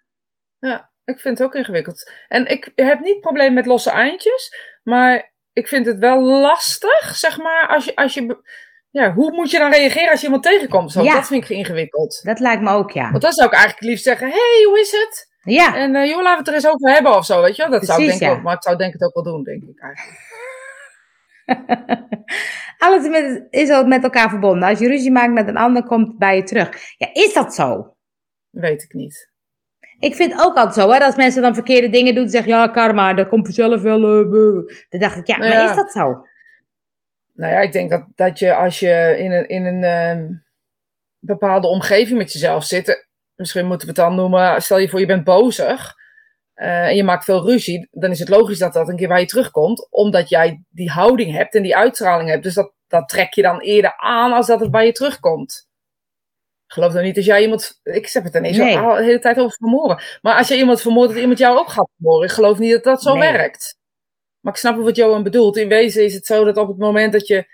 Ja, 0.59 0.89
ik 1.05 1.19
vind 1.19 1.37
het 1.37 1.47
ook 1.47 1.55
ingewikkeld. 1.55 2.11
En 2.27 2.45
ik 2.45 2.71
heb 2.75 2.99
niet 2.99 3.21
probleem 3.21 3.53
met 3.53 3.65
losse 3.65 3.91
eindjes, 3.91 4.55
maar 4.83 5.33
ik 5.53 5.67
vind 5.67 5.85
het 5.85 5.97
wel 5.99 6.21
lastig, 6.21 7.15
zeg 7.15 7.37
maar, 7.37 7.67
als 7.67 7.85
je, 7.85 7.95
als 7.95 8.13
je 8.13 8.37
ja, 8.89 9.13
hoe 9.13 9.31
moet 9.31 9.51
je 9.51 9.59
dan 9.59 9.71
reageren 9.71 10.09
als 10.09 10.19
je 10.19 10.25
iemand 10.25 10.43
tegenkomt? 10.43 10.91
Zo, 10.91 11.03
Ja. 11.03 11.13
Dat 11.13 11.27
vind 11.27 11.43
ik 11.43 11.49
ingewikkeld. 11.49 12.19
Dat 12.23 12.39
lijkt 12.39 12.61
me 12.61 12.69
ook, 12.71 12.91
ja. 12.91 13.09
Want 13.09 13.21
dan 13.21 13.31
zou 13.31 13.47
ik 13.47 13.53
eigenlijk 13.53 13.85
liefst 13.85 14.03
zeggen, 14.03 14.27
hey, 14.29 14.63
hoe 14.67 14.79
is 14.79 14.91
het? 14.91 15.35
Ja, 15.41 15.75
En 15.75 15.95
eh, 15.95 16.09
joh, 16.09 16.21
laten 16.21 16.31
we 16.31 16.37
het 16.37 16.47
er 16.47 16.53
eens 16.53 16.67
over 16.67 16.93
hebben 16.93 17.15
of 17.15 17.25
zo, 17.25 17.41
weet 17.41 17.55
je 17.55 17.61
wel? 17.61 17.71
Dat 17.71 17.85
zou 17.85 18.01
ik 18.01 18.07
denk 18.07 18.21
ik 18.21 18.27
ja. 18.27 18.33
ook, 18.33 18.41
maar 18.41 18.55
ik 18.55 18.63
zou 18.63 18.75
denk 18.77 18.93
ik 18.93 18.99
het 18.99 19.07
ook 19.15 19.23
wel 19.23 19.33
doen, 19.33 19.43
denk 19.43 19.63
ik 19.63 19.79
eigenlijk. 19.81 20.25
alles 22.77 23.07
met, 23.07 23.47
is 23.49 23.71
ook 23.71 23.85
met 23.85 24.03
elkaar 24.03 24.29
verbonden. 24.29 24.69
Als 24.69 24.79
je 24.79 24.87
ruzie 24.87 25.11
maakt 25.11 25.33
met 25.33 25.47
een 25.47 25.57
ander, 25.57 25.83
komt 25.83 26.07
het 26.07 26.17
bij 26.17 26.35
je 26.35 26.43
terug. 26.43 26.69
Ja, 26.97 27.09
is 27.13 27.33
dat 27.33 27.53
zo? 27.55 27.95
Weet 28.49 28.83
ik 28.83 28.93
niet. 28.93 29.31
Ik 29.99 30.15
vind 30.15 30.31
het 30.31 30.41
ook 30.41 30.55
altijd 30.55 30.73
zo, 30.75 30.91
hè, 30.91 30.99
als 30.99 31.15
mensen 31.15 31.41
dan 31.41 31.53
verkeerde 31.53 31.89
dingen 31.89 32.15
doen, 32.15 32.29
zeggen 32.29 32.51
ja, 32.51 32.67
karma, 32.67 33.13
dat 33.13 33.27
komt 33.27 33.45
vanzelf 33.45 33.81
wel. 33.81 33.99
buh. 34.29 34.67
dan 34.89 34.99
dacht 34.99 35.17
ik, 35.17 35.27
ja, 35.27 35.37
maar 35.37 35.47
Ja. 35.47 35.69
is 35.69 35.75
dat 35.75 35.91
zo? 35.91 36.25
Nou 37.37 37.53
ja, 37.53 37.59
ik 37.59 37.71
denk 37.71 37.89
dat, 37.89 38.05
dat 38.15 38.39
je 38.39 38.55
als 38.55 38.79
je 38.79 39.15
in 39.17 39.31
een, 39.31 39.47
in 39.47 39.65
een 39.65 39.83
ehm, 39.83 40.27
bepaalde 41.19 41.67
omgeving 41.67 42.17
met 42.17 42.33
jezelf 42.33 42.63
zit, 42.63 42.87
eh, 42.87 42.95
misschien 43.35 43.65
moeten 43.65 43.87
we 43.87 43.93
het 43.93 44.01
dan 44.03 44.15
noemen, 44.15 44.61
stel 44.61 44.77
je 44.77 44.89
voor 44.89 44.99
je 44.99 45.05
bent 45.05 45.23
bozig 45.23 45.95
eh, 46.53 46.87
en 46.87 46.95
je 46.95 47.03
maakt 47.03 47.23
veel 47.23 47.45
ruzie, 47.45 47.87
dan 47.91 48.11
is 48.11 48.19
het 48.19 48.29
logisch 48.29 48.59
dat 48.59 48.73
dat 48.73 48.89
een 48.89 48.95
keer 48.95 49.07
bij 49.07 49.19
je 49.19 49.25
terugkomt, 49.25 49.91
omdat 49.91 50.29
jij 50.29 50.63
die 50.69 50.89
houding 50.89 51.31
hebt 51.31 51.55
en 51.55 51.63
die 51.63 51.75
uitstraling 51.75 52.29
hebt. 52.29 52.43
Dus 52.43 52.53
dat, 52.53 52.73
dat 52.87 53.09
trek 53.09 53.33
je 53.33 53.41
dan 53.41 53.59
eerder 53.59 53.97
aan 53.97 54.31
als 54.31 54.47
dat 54.47 54.59
het 54.59 54.71
bij 54.71 54.85
je 54.85 54.91
terugkomt. 54.91 55.67
Ik 56.67 56.73
geloof 56.73 56.93
nou 56.93 57.05
niet 57.05 57.17
als 57.17 57.25
jij 57.25 57.41
iemand, 57.41 57.79
ik 57.83 58.09
heb 58.09 58.23
het 58.23 58.41
niet 58.41 58.57
Nee. 58.57 58.77
al 58.77 58.95
de 58.95 59.03
hele 59.03 59.19
tijd 59.19 59.39
over 59.39 59.57
vermoorden, 59.57 60.01
maar 60.21 60.37
als 60.37 60.47
je 60.47 60.57
iemand 60.57 60.81
vermoordt, 60.81 61.11
dat 61.11 61.21
iemand 61.21 61.39
jou 61.39 61.57
ook 61.57 61.69
gaat 61.69 61.89
vermoorden. 61.95 62.29
Ik 62.29 62.35
geloof 62.35 62.59
niet 62.59 62.71
dat 62.71 62.83
dat 62.83 63.01
zo 63.01 63.15
Nee. 63.15 63.31
werkt. 63.31 63.76
Maar 64.47 64.55
ik 64.55 64.61
snap 64.61 64.75
wel 64.75 64.85
wat 64.85 64.95
Johan 64.95 65.23
bedoelt. 65.23 65.57
In 65.57 65.67
wezen 65.67 66.03
is 66.03 66.13
het 66.13 66.25
zo 66.25 66.43
dat 66.43 66.57
op 66.57 66.67
het 66.67 66.77
moment 66.77 67.13
dat 67.13 67.27
je 67.27 67.45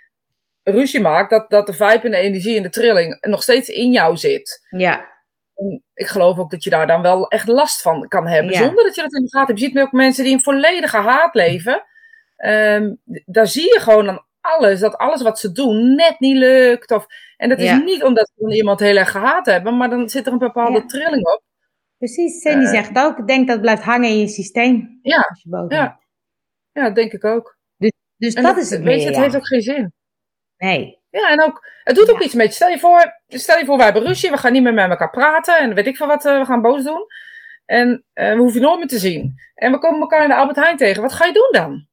ruzie 0.64 1.02
maakt, 1.02 1.30
dat, 1.30 1.50
dat 1.50 1.66
de 1.68 1.74
vibe 1.74 2.00
en 2.02 2.12
de 2.12 2.18
energie 2.18 2.58
en 2.58 2.64
de 2.64 2.70
trilling 2.70 3.18
nog 3.22 3.44
steeds 3.44 3.70
in 3.70 3.92
jou 3.92 4.18
zit. 4.18 4.66
Ja, 4.70 5.12
En 5.56 5.84
ik 5.94 6.08
geloof 6.08 6.40
ook 6.40 6.52
dat 6.52 6.64
je 6.64 6.70
daar 6.70 6.88
dan 6.88 7.02
wel 7.02 7.28
echt 7.28 7.48
last 7.48 7.82
van 7.82 8.08
kan 8.08 8.28
hebben, 8.28 8.52
Ja. 8.54 8.64
zonder 8.66 8.84
dat 8.84 8.96
je 8.96 9.02
dat 9.02 9.14
in 9.14 9.22
de 9.24 9.30
gaten 9.30 9.48
hebt. 9.48 9.60
Je 9.60 9.66
ziet 9.66 9.80
ook 9.80 9.92
mensen 9.92 10.24
die 10.24 10.34
in 10.34 10.40
volledige 10.42 10.98
haat 10.98 11.34
leven. 11.36 11.84
Ehm, 12.36 12.94
daar 13.26 13.48
zie 13.48 13.74
je 13.74 13.80
gewoon 13.80 14.10
aan 14.10 14.26
alles, 14.42 14.80
dat 14.80 14.98
alles 14.98 15.22
wat 15.22 15.40
ze 15.40 15.52
doen 15.52 15.96
net 15.96 16.20
niet 16.20 16.38
lukt. 16.38 16.92
Of, 16.92 17.06
en 17.38 17.50
dat 17.50 17.58
is 17.60 17.66
Ja. 17.70 17.78
niet 17.78 18.04
omdat 18.04 18.28
ze 18.28 18.42
dan 18.44 18.52
iemand 18.52 18.80
heel 18.80 18.96
erg 18.98 19.12
gehaat 19.12 19.46
hebben, 19.46 19.78
maar 19.78 19.90
dan 19.90 20.10
zit 20.10 20.26
er 20.26 20.32
een 20.32 20.38
bepaalde 20.38 20.80
Ja. 20.80 20.86
trilling 20.86 21.26
op. 21.26 21.42
precies. 21.98 22.42
Sandy 22.42 22.66
Eh. 22.66 22.72
zegt 22.72 22.98
ook, 22.98 23.18
ik 23.18 23.28
denk 23.28 23.40
dat 23.48 23.56
het 23.56 23.62
blijft 23.62 23.84
hangen 23.84 24.10
in 24.10 24.20
je 24.20 24.28
systeem. 24.28 25.00
Ja, 25.02 25.26
Als 25.30 25.42
je 25.44 25.66
ja. 25.68 26.00
Ja, 26.74 26.84
dat 26.84 26.96
denk 26.96 27.12
ik 27.12 27.24
ook. 27.26 27.58
Dus 28.18 28.34
En 28.34 28.44
dat 28.44 28.58
is 28.58 28.70
het 28.70 28.82
weet 28.82 29.00
je, 29.00 29.06
het 29.06 29.16
ja. 29.16 29.22
heeft 29.22 29.36
ook 29.36 29.48
geen 29.48 29.62
zin. 29.62 29.94
Nee. 30.58 31.02
Ja, 31.10 31.30
en 31.30 31.42
ook, 31.44 31.68
het 31.84 31.96
doet 31.96 32.10
ook 32.12 32.20
Ja. 32.20 32.26
iets 32.26 32.34
met 32.34 32.48
je. 32.48 32.54
Stel 32.54 32.70
je 32.70 32.80
voor, 32.80 33.20
stel 33.28 33.58
je 33.58 33.66
voor, 33.66 33.76
wij 33.78 33.86
hebben 33.86 34.04
ruzie, 34.06 34.30
we 34.32 34.38
gaan 34.38 34.52
niet 34.52 34.64
meer 34.64 34.74
met 34.74 34.90
elkaar 34.90 35.10
praten 35.10 35.58
en 35.58 35.74
weet 35.74 35.88
ik 35.88 35.98
veel 35.98 36.08
wat, 36.08 36.26
eh, 36.26 36.38
we 36.40 36.46
gaan 36.46 36.62
boos 36.62 36.84
doen. 36.84 37.06
En 37.66 38.06
eh, 38.14 38.32
we 38.34 38.38
hoeven 38.40 38.60
je 38.62 38.66
nooit 38.66 38.78
meer 38.80 38.88
te 38.88 38.98
zien. 39.00 39.36
En 39.56 39.72
we 39.72 39.80
komen 39.80 40.00
elkaar 40.02 40.24
in 40.24 40.30
de 40.30 40.36
Albert 40.36 40.58
Heijn 40.58 40.78
tegen. 40.78 41.02
Wat 41.02 41.14
ga 41.14 41.26
je 41.26 41.34
doen 41.34 41.48
dan? 41.52 41.88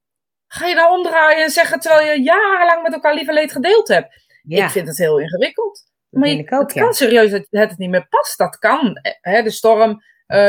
Ga 0.47 0.67
je 0.67 0.75
nou 0.75 0.97
omdraaien 0.97 1.45
en 1.45 1.51
zeggen 1.51 1.81
terwijl 1.81 2.07
je 2.11 2.23
jarenlang 2.23 2.83
met 2.83 2.93
elkaar 2.93 3.15
lief 3.15 3.29
en 3.29 3.35
leed 3.35 3.53
gedeeld 3.53 3.89
hebt? 3.89 4.15
Ja, 4.43 4.65
Ik 4.65 4.71
vind 4.71 4.89
het 4.89 4.99
heel 4.99 5.19
ingewikkeld. 5.21 5.83
Maar 6.09 6.29
je- 6.29 6.39
ik 6.39 6.53
ook, 6.53 6.61
het 6.61 6.73
ja. 6.75 6.83
kan 6.83 6.93
serieus 6.95 7.31
dat 7.31 7.47
het 7.51 7.79
niet 7.79 7.91
meer 7.91 8.07
past. 8.09 8.39
Dat 8.39 8.59
kan. 8.59 8.95
Eh, 8.97 9.13
Hè, 9.21 9.43
de 9.43 9.51
storm 9.51 10.03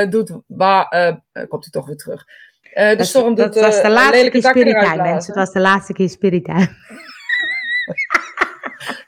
doet 0.10 0.32
waar. 0.48 0.88
komt 1.48 1.64
hij 1.64 1.72
toch 1.72 1.86
weer 1.86 1.96
terug? 1.98 2.26
Eh, 2.74 2.90
de 2.90 2.96
Dat, 2.96 3.06
storm 3.06 3.36
dat 3.36 3.54
doet 3.54 3.64
was 3.64 3.76
eh, 3.76 3.82
de 3.82 3.88
een 3.88 3.94
laatste 3.94 4.30
keer 4.54 4.64
blazen. 4.74 4.98
mensen. 4.98 5.34
Het 5.34 5.36
was 5.36 5.52
de 5.52 5.60
laatste 5.60 5.94
keer 5.94 6.10
Spiritime. 6.10 6.68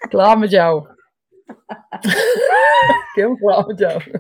Klaar 0.10 0.38
met 0.40 0.50
jou. 0.52 0.88
ik 3.14 3.14
ben 3.14 3.38
klaar 3.38 3.66
met 3.66 3.80
jou. 3.80 4.02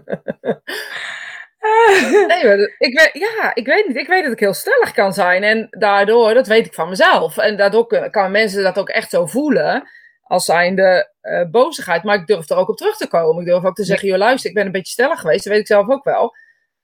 Nee, 2.28 2.74
ik 2.78 3.00
weet, 3.00 3.10
ja, 3.14 3.56
ik 3.56 3.66
weet 3.66 3.88
niet. 3.88 3.98
Ik 3.98 4.08
weet 4.08 4.24
dat 4.24 4.32
ik 4.32 4.40
heel 4.40 4.54
stellig 4.54 4.92
kan 4.92 5.14
zijn. 5.14 5.44
En 5.44 5.68
daardoor, 5.70 6.34
dat 6.34 6.48
weet 6.48 6.66
ik 6.66 6.74
van 6.74 6.90
mezelf. 6.90 7.38
En 7.38 7.58
daardoor 7.58 7.88
kun- 7.88 8.12
kan 8.12 8.32
mensen 8.32 8.64
dat 8.64 8.78
ook 8.78 8.90
echt 8.90 9.10
zo 9.10 9.26
voelen. 9.26 9.90
Als 10.24 10.46
zijnde 10.46 11.12
eh 11.22 11.50
bozigheid. 11.52 12.04
Maar 12.04 12.16
ik 12.16 12.28
durf 12.28 12.50
er 12.50 12.58
ook 12.58 12.70
op 12.70 12.78
terug 12.78 12.98
te 12.98 13.08
komen. 13.08 13.42
Ik 13.44 13.50
durf 13.50 13.64
ook 13.64 13.76
te 13.76 13.84
zeggen, 13.84 14.08
joh 14.08 14.18
luister, 14.18 14.50
ik 14.50 14.56
ben 14.56 14.66
een 14.66 14.72
beetje 14.72 14.92
stellig 14.92 15.20
geweest. 15.20 15.44
Dat 15.44 15.54
weet 15.54 15.62
ik 15.62 15.68
zelf 15.68 15.90
ook 15.90 16.04
wel. 16.04 16.36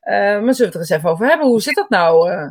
Eh, 0.10 0.16
maar 0.42 0.54
zullen 0.54 0.56
we 0.58 0.64
het 0.64 0.74
er 0.74 0.80
eens 0.80 0.90
even 0.90 1.10
over 1.10 1.28
hebben? 1.28 1.48
Hoe 1.48 1.62
zit 1.62 1.76
dat 1.76 1.90
nou? 1.90 2.32
eh? 2.32 2.48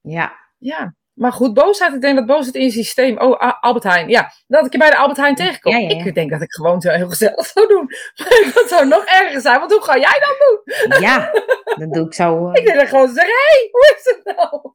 Ja, 0.00 0.32
ja. 0.58 0.94
Maar 1.12 1.32
goed, 1.32 1.54
boosheid. 1.54 1.94
Ik 1.94 2.00
denk 2.00 2.16
dat 2.16 2.26
boosheid 2.26 2.54
in 2.54 2.62
je 2.62 2.70
systeem... 2.70 3.18
Oh, 3.18 3.60
Albert 3.60 3.84
Heijn. 3.84 4.08
Ja, 4.08 4.30
dat 4.46 4.66
ik 4.66 4.72
je 4.72 4.78
bij 4.78 4.90
de 4.90 4.96
Albert 4.96 5.18
Heijn 5.18 5.34
tegenkom. 5.34 5.72
Ja, 5.72 5.78
ja, 5.78 5.88
ja. 5.96 6.04
Ik 6.04 6.14
denk 6.14 6.30
dat 6.30 6.40
ik 6.40 6.52
gewoon 6.52 6.80
zo 6.80 6.90
heel 6.90 7.08
gezellig 7.08 7.46
zou 7.46 7.68
doen. 7.68 7.86
Maar 8.18 8.50
dat 8.54 8.68
zou 8.68 8.86
nog 8.86 9.04
erger 9.04 9.40
zijn. 9.40 9.58
Want 9.58 9.72
hoe 9.72 9.82
ga 9.82 9.94
jij 9.98 10.20
dan 10.26 10.34
doen? 10.38 11.00
ja. 11.00 11.30
dat 11.78 11.92
doe 11.92 12.06
ik 12.06 12.14
zo. 12.14 12.36
eh, 12.48 12.60
Ik 12.60 12.64
denk 12.66 12.78
dan 12.78 12.86
gewoon 12.86 13.08
zeggen, 13.08 13.34
hé, 13.34 13.58
hey, 13.58 13.68
hoe 13.70 13.94
is 13.96 14.14
het 14.16 14.36
nou? 14.36 14.72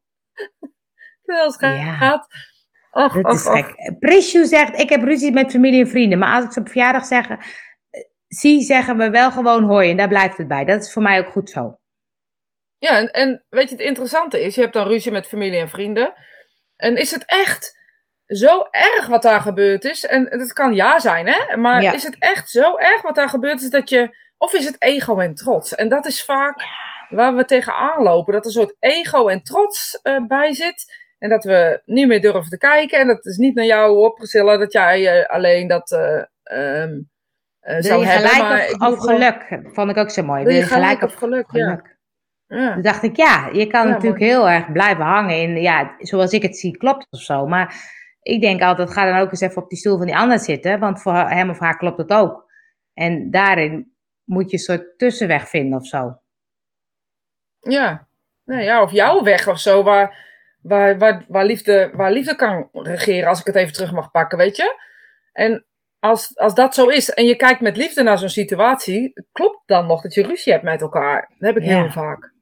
Terwijl 1.23 1.45
het 1.45 1.97
gaat. 1.97 2.27
Och, 2.91 3.13
Dat 3.13 3.25
och, 3.25 3.33
is 3.33 3.45
och. 3.47 3.53
gek. 3.55 3.95
Prishu 3.99 4.45
zegt, 4.45 4.79
ik 4.79 4.89
heb 4.89 5.03
ruzie 5.03 5.31
met 5.31 5.51
familie 5.51 5.81
en 5.83 5.89
vrienden. 5.89 6.19
Maar 6.19 6.35
als 6.35 6.45
ik 6.45 6.51
ze 6.51 6.59
op 6.59 6.67
verjaardag 6.67 7.05
zeg, 7.05 7.27
zie, 8.27 8.61
zeggen 8.61 8.97
we 8.97 9.09
wel 9.09 9.31
gewoon 9.31 9.63
hoi. 9.63 9.89
En 9.91 9.97
daar 9.97 10.07
blijft 10.07 10.37
het 10.37 10.47
bij. 10.47 10.65
Dat 10.65 10.81
is 10.83 10.93
voor 10.93 11.01
mij 11.01 11.19
ook 11.19 11.31
goed 11.31 11.49
zo. 11.49 11.78
Ja, 12.79 12.97
en, 12.97 13.11
en 13.11 13.43
weet 13.49 13.69
je, 13.69 13.75
het 13.75 13.85
interessante 13.85 14.43
is, 14.43 14.55
je 14.55 14.61
hebt 14.61 14.73
dan 14.73 14.87
ruzie 14.87 15.11
met 15.11 15.27
familie 15.27 15.59
en 15.59 15.69
vrienden. 15.69 16.13
En 16.75 16.95
is 16.97 17.11
het 17.11 17.23
echt 17.25 17.77
zo 18.25 18.67
erg 18.71 19.07
wat 19.07 19.21
daar 19.21 19.41
gebeurd 19.41 19.83
is? 19.83 20.05
En 20.05 20.25
het 20.29 20.53
kan 20.53 20.73
ja 20.73 20.99
zijn, 20.99 21.27
hè? 21.27 21.57
Maar 21.57 21.81
Ja. 21.81 21.93
is 21.93 22.03
het 22.03 22.15
echt 22.19 22.49
zo 22.49 22.77
erg 22.77 23.01
wat 23.01 23.15
daar 23.15 23.29
gebeurd 23.29 23.61
is 23.61 23.69
dat 23.69 23.89
je... 23.89 24.27
Of 24.37 24.53
is 24.53 24.65
het 24.65 24.75
ego 24.81 25.19
en 25.19 25.35
trots? 25.35 25.75
En 25.75 25.89
dat 25.89 26.05
is 26.05 26.23
vaak 26.23 26.63
waar 27.09 27.35
we 27.35 27.45
tegenaan 27.45 28.03
lopen. 28.03 28.33
Dat 28.33 28.41
er 28.41 28.47
een 28.47 28.53
soort 28.61 28.75
ego 28.79 29.27
en 29.27 29.43
trots 29.43 29.99
eh, 30.01 30.25
bij 30.27 30.53
zit. 30.53 31.07
En 31.17 31.29
dat 31.29 31.43
we 31.43 31.81
niet 31.85 32.07
meer 32.07 32.21
durven 32.21 32.49
te 32.49 32.57
kijken. 32.57 32.99
En 32.99 33.07
dat 33.07 33.25
is 33.25 33.37
niet 33.37 33.55
naar 33.55 33.65
jou 33.65 34.13
Priscilla, 34.13 34.57
dat 34.57 34.71
jij 34.71 35.21
eh, 35.21 35.29
alleen 35.29 35.67
dat 35.67 35.91
eh, 35.91 36.83
Wil 37.59 37.81
zou 37.81 38.05
hebben. 38.05 38.29
gelijk 38.29 38.77
maar 38.79 38.89
of, 38.89 38.97
of 38.97 39.03
geluk? 39.05 39.59
Vond 39.73 39.89
ik 39.89 39.97
ook 39.97 40.09
zo 40.09 40.23
mooi. 40.23 40.43
Wil 40.43 40.55
je 40.55 40.63
gelijk 40.63 41.01
of 41.01 41.13
geluk, 41.13 41.49
geluk? 41.49 41.81
Ja. 41.85 41.97
Toen 42.49 42.81
dacht 42.81 43.03
ik, 43.03 43.15
ja, 43.15 43.49
je 43.53 43.67
kan 43.67 43.87
Ja, 43.87 43.93
natuurlijk 43.93 44.21
heel 44.21 44.49
erg 44.49 44.71
blijven 44.71 45.03
hangen 45.03 45.41
in, 45.41 45.61
ja, 45.61 45.95
zoals 45.99 46.31
ik 46.31 46.41
het 46.41 46.57
zie, 46.57 46.77
klopt 46.77 47.07
of 47.09 47.19
zo. 47.19 47.47
Maar 47.47 47.75
ik 48.21 48.41
denk 48.41 48.61
altijd, 48.61 48.91
ga 48.91 49.05
dan 49.11 49.19
ook 49.19 49.31
eens 49.31 49.41
even 49.41 49.61
op 49.61 49.69
die 49.69 49.77
stoel 49.77 49.97
van 49.97 50.05
die 50.05 50.17
ander 50.17 50.39
zitten, 50.39 50.79
want 50.79 51.01
voor 51.01 51.13
hem 51.13 51.49
of 51.49 51.59
haar 51.59 51.77
klopt 51.77 51.97
het 51.97 52.09
ook. 52.11 52.51
En 52.93 53.31
daarin 53.31 53.93
moet 54.23 54.51
je 54.51 54.57
een 54.57 54.63
soort 54.63 54.97
tussenweg 54.97 55.49
vinden 55.49 55.79
of 55.79 55.85
zo. 55.87 56.17
Ja. 57.59 58.07
Nee, 58.45 58.63
ja, 58.63 58.81
of 58.81 58.91
jouw 58.91 59.23
weg 59.23 59.47
of 59.47 59.59
zo, 59.59 59.83
waar, 59.83 60.25
waar, 60.61 60.97
waar, 60.97 61.25
waar, 61.27 61.45
liefde, 61.45 61.91
waar 61.93 62.11
liefde 62.11 62.35
kan 62.35 62.69
regeren, 62.71 63.29
als 63.29 63.39
ik 63.39 63.45
het 63.45 63.55
even 63.55 63.73
terug 63.73 63.91
mag 63.91 64.11
pakken, 64.11 64.37
weet 64.37 64.55
je? 64.55 64.87
En 65.33 65.65
als, 65.99 66.37
als 66.37 66.53
dat 66.53 66.75
zo 66.75 66.87
is 66.87 67.09
en 67.09 67.25
je 67.25 67.35
kijkt 67.35 67.61
met 67.61 67.77
liefde 67.77 68.03
naar 68.03 68.17
zo'n 68.17 68.29
situatie, 68.29 69.13
klopt 69.31 69.61
dan 69.65 69.87
nog 69.87 70.01
dat 70.01 70.13
je 70.13 70.23
ruzie 70.23 70.51
hebt 70.51 70.63
met 70.63 70.81
elkaar? 70.81 71.31
Dat 71.37 71.53
heb 71.53 71.57
ik 71.63 71.69
Ja. 71.69 71.81
heel 71.81 71.91
vaak. 71.91 72.33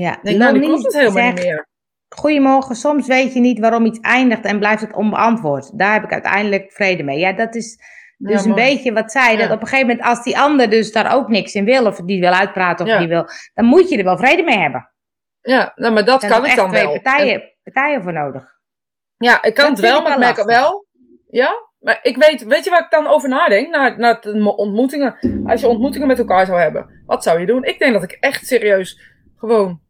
Ja, 0.00 0.18
Ik 0.22 0.36
nou, 0.36 0.60
klopt 0.60 0.84
het 0.84 0.92
helemaal 0.94 1.12
zegt, 1.12 1.34
niet 1.34 1.44
meer. 1.44 1.66
Goedemorgen, 2.08 2.76
soms 2.76 3.06
weet 3.06 3.32
je 3.34 3.40
niet 3.40 3.58
waarom 3.58 3.84
iets 3.84 4.00
eindigt 4.00 4.44
en 4.44 4.58
blijft 4.58 4.80
het 4.80 4.94
onbeantwoord. 4.94 5.78
Daar 5.78 5.92
heb 5.92 6.04
ik 6.04 6.12
uiteindelijk 6.12 6.72
vrede 6.72 7.02
mee. 7.02 7.18
Ja, 7.18 7.32
dat 7.32 7.54
is 7.54 7.78
dus 8.18 8.42
Ja, 8.42 8.48
een 8.48 8.54
beetje 8.54 8.92
wat 8.92 9.12
zij, 9.12 9.36
dat 9.36 9.50
op 9.50 9.60
een 9.60 9.66
gegeven 9.66 9.86
moment 9.88 10.06
als 10.06 10.22
die 10.22 10.38
ander 10.38 10.70
dus 10.70 10.92
daar 10.92 11.14
ook 11.14 11.28
niks 11.28 11.54
in 11.54 11.64
wil, 11.64 11.86
of 11.86 11.96
die 11.96 12.20
wil 12.20 12.32
uitpraten 12.32 12.86
of 12.86 12.92
Ja. 12.92 12.98
die 12.98 13.08
wil, 13.08 13.26
dan 13.54 13.64
moet 13.64 13.88
je 13.88 13.98
er 13.98 14.04
wel 14.04 14.16
vrede 14.16 14.42
mee 14.42 14.58
hebben. 14.58 14.90
Ja, 15.40 15.72
nou, 15.74 15.92
maar 15.94 16.04
dat 16.04 16.26
kan 16.26 16.44
ik 16.46 16.56
dan 16.56 16.68
twee 16.70 16.82
wel. 16.84 17.00
partijen, 17.00 17.42
partijen 17.62 18.02
voor 18.02 18.12
nodig. 18.12 18.56
Ja, 19.16 19.42
ik 19.42 19.54
kan 19.54 19.64
Dat 19.68 19.76
het 19.76 19.90
wel, 19.90 20.02
maar 20.02 20.28
ik 20.28 20.36
wel 20.36 20.46
merk. 20.46 20.84
Ja, 21.30 21.52
maar 21.78 21.98
ik 22.02 22.16
weet, 22.16 22.44
weet 22.44 22.64
je 22.64 22.70
waar 22.70 22.80
ik 22.84 22.90
dan 22.90 23.06
over 23.06 23.28
nadenk? 23.28 23.68
Na, 23.68 23.96
na 23.96 24.14
de 24.14 24.34
mo- 24.38 24.50
ontmoetingen. 24.50 25.16
Als 25.46 25.60
je 25.60 25.68
ontmoetingen 25.68 26.06
met 26.06 26.18
elkaar 26.18 26.46
zou 26.46 26.60
hebben, 26.60 27.02
wat 27.06 27.22
zou 27.22 27.40
je 27.40 27.46
doen? 27.46 27.64
Ik 27.64 27.78
denk 27.78 27.92
dat 27.92 28.02
ik 28.02 28.16
echt 28.20 28.46
serieus 28.46 29.00
gewoon 29.36 29.80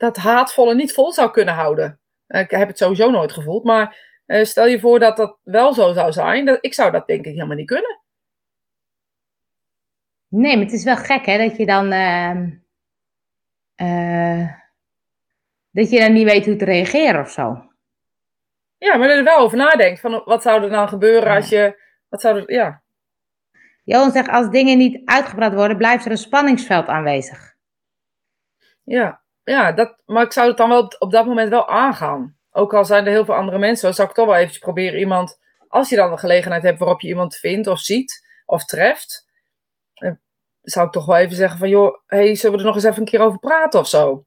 dat 0.00 0.16
haatvolle 0.16 0.74
niet 0.74 0.92
vol 0.92 1.12
zou 1.12 1.30
kunnen 1.30 1.54
houden. 1.54 2.00
Ik 2.26 2.50
heb 2.50 2.68
het 2.68 2.78
sowieso 2.78 3.10
nooit 3.10 3.32
gevoeld, 3.32 3.64
maar 3.64 3.96
eh, 4.26 4.44
stel 4.44 4.66
je 4.66 4.80
voor 4.80 4.98
dat 4.98 5.16
dat 5.16 5.38
wel 5.42 5.74
zo 5.74 5.92
zou 5.92 6.12
zijn. 6.12 6.44
Dat, 6.44 6.58
ik 6.60 6.74
zou 6.74 6.90
dat 6.90 7.06
denk 7.06 7.26
ik 7.26 7.34
helemaal 7.34 7.56
niet 7.56 7.66
kunnen. 7.66 8.00
Nee, 10.28 10.56
maar 10.56 10.64
het 10.64 10.74
is 10.74 10.84
wel 10.84 10.96
gek 10.96 11.26
hè, 11.26 11.38
dat 11.48 11.56
je 11.56 11.66
dan... 11.66 11.92
ehm, 11.92 12.50
eh, 13.74 14.52
dat 15.70 15.90
je 15.90 15.98
dan 15.98 16.12
niet 16.12 16.30
weet 16.30 16.46
hoe 16.46 16.56
te 16.56 16.64
reageren 16.64 17.20
of 17.20 17.30
zo. 17.30 17.70
Ja, 18.78 18.96
maar 18.96 19.08
dat 19.08 19.16
je 19.16 19.22
er 19.22 19.24
wel 19.24 19.38
over 19.38 19.56
nadenkt. 19.56 20.00
Van 20.00 20.22
wat 20.24 20.42
zou 20.42 20.62
er 20.62 20.70
dan 20.70 20.88
gebeuren 20.88 21.34
als 21.34 21.48
je. 21.48 21.82
Wat 22.08 22.20
zou 22.20 22.38
er. 22.38 22.52
Ja. 22.52 22.82
Johan 23.84 24.10
zegt, 24.10 24.28
als 24.28 24.50
dingen 24.50 24.78
niet 24.78 25.02
uitgepraat 25.04 25.54
worden, 25.54 25.76
blijft 25.76 26.04
er 26.04 26.10
een 26.10 26.16
spanningsveld 26.16 26.86
aanwezig. 26.86 27.54
Ja, 28.84 29.19
ja 29.50 29.72
dat, 29.72 29.96
maar 30.06 30.24
ik 30.24 30.32
zou 30.32 30.48
het 30.48 30.56
dan 30.56 30.68
wel 30.68 30.82
op, 30.82 30.96
op 30.98 31.10
dat 31.10 31.26
moment 31.26 31.48
wel 31.48 31.68
aangaan. 31.68 32.36
Ook 32.50 32.74
al 32.74 32.84
zijn 32.84 33.04
er 33.04 33.10
heel 33.10 33.24
veel 33.24 33.34
andere 33.34 33.58
mensen, 33.58 33.94
zou 33.94 34.08
ik 34.08 34.14
toch 34.14 34.26
wel 34.26 34.34
eventjes 34.34 34.58
proberen 34.58 34.98
iemand, 34.98 35.38
als 35.68 35.88
je 35.88 35.96
dan 35.96 36.12
een 36.12 36.18
gelegenheid 36.18 36.62
hebt 36.62 36.78
waarop 36.78 37.00
je 37.00 37.08
iemand 37.08 37.36
vindt 37.36 37.66
of 37.66 37.78
ziet 37.78 38.26
of 38.46 38.64
treft, 38.64 39.28
eh, 39.94 40.12
zou 40.62 40.86
ik 40.86 40.92
toch 40.92 41.06
wel 41.06 41.16
even 41.16 41.36
zeggen 41.36 41.58
van, 41.58 41.68
joh, 41.68 41.94
hey, 42.06 42.34
zullen 42.34 42.52
we 42.52 42.62
er 42.62 42.66
nog 42.66 42.74
eens 42.74 42.84
even 42.84 42.98
een 42.98 43.04
keer 43.04 43.20
over 43.20 43.38
praten 43.38 43.80
of 43.80 43.88
zo? 43.88 44.24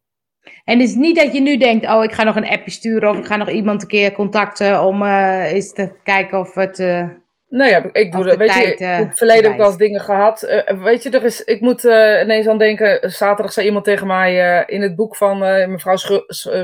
En 0.63 0.79
het 0.79 0.89
is 0.89 0.95
niet 0.95 1.15
dat 1.15 1.33
je 1.33 1.41
nu 1.41 1.57
denkt, 1.57 1.85
oh, 1.85 2.03
ik 2.03 2.11
ga 2.11 2.23
nog 2.23 2.35
een 2.35 2.49
appje 2.49 2.71
sturen 2.71 3.09
of 3.09 3.17
ik 3.17 3.25
ga 3.25 3.35
nog 3.35 3.49
iemand 3.49 3.81
een 3.81 3.87
keer 3.87 4.11
contacten 4.11 4.83
om 4.83 5.01
uh, 5.01 5.51
eens 5.51 5.73
te 5.73 5.93
kijken 6.03 6.39
of 6.39 6.53
het... 6.53 6.79
Uh... 6.79 7.09
Nou 7.53 7.69
ja, 7.69 7.89
ik 7.91 8.11
doe 8.11 8.23
dat. 8.23 8.37
Weet 8.37 8.53
je, 8.53 8.75
in 8.75 8.87
het 8.87 9.17
verleden 9.17 9.51
heb 9.51 9.59
ik 9.59 9.65
eens 9.65 9.77
dingen 9.77 10.01
gehad. 10.01 10.43
Uh, 10.43 10.83
weet 10.83 11.03
je, 11.03 11.09
er 11.09 11.23
is, 11.23 11.43
ik 11.43 11.61
moet 11.61 11.83
uh, 11.83 12.21
ineens 12.21 12.47
aan 12.47 12.57
denken. 12.57 13.11
Zaterdag 13.11 13.53
zei 13.53 13.65
iemand 13.65 13.85
tegen 13.85 14.07
mij 14.07 14.59
uh, 14.59 14.63
in 14.75 14.81
het 14.81 14.95
boek 14.95 15.15
van 15.15 15.37
mevrouw 15.71 15.97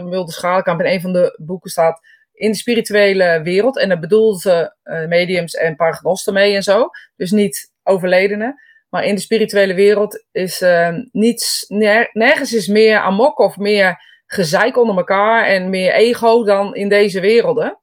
Mulder 0.04 0.34
Schalenkamp. 0.34 0.80
In 0.80 0.86
een 0.86 1.02
van 1.02 1.14
de 1.14 1.40
boeken 1.42 1.70
staat. 1.70 2.00
In 2.34 2.52
de 2.52 2.58
spirituele 2.58 3.42
wereld. 3.44 3.80
En 3.80 3.90
dat 3.90 4.00
bedoelt 4.00 4.42
ze 4.42 4.74
mediums 5.08 5.54
en 5.54 5.76
paragnosten 5.76 6.34
mee 6.34 6.56
en 6.56 6.64
zo. 6.64 6.90
Dus 7.16 7.32
niet 7.32 7.72
overledenen. 7.84 8.62
Maar 8.90 9.04
in 9.04 9.16
de 9.16 9.22
spirituele 9.22 9.74
wereld 9.74 10.26
is 10.32 10.64
niets. 11.12 11.66
nergens 12.14 12.54
is 12.54 12.68
meer 12.68 12.98
amok 12.98 13.40
of 13.40 13.58
meer 13.58 14.02
gezeik 14.26 14.78
onder 14.78 14.98
elkaar. 14.98 15.46
En 15.46 15.70
meer 15.70 15.94
ego 15.94 16.44
dan 16.44 16.76
in 16.76 16.90
deze 16.90 17.20
werelden. 17.20 17.80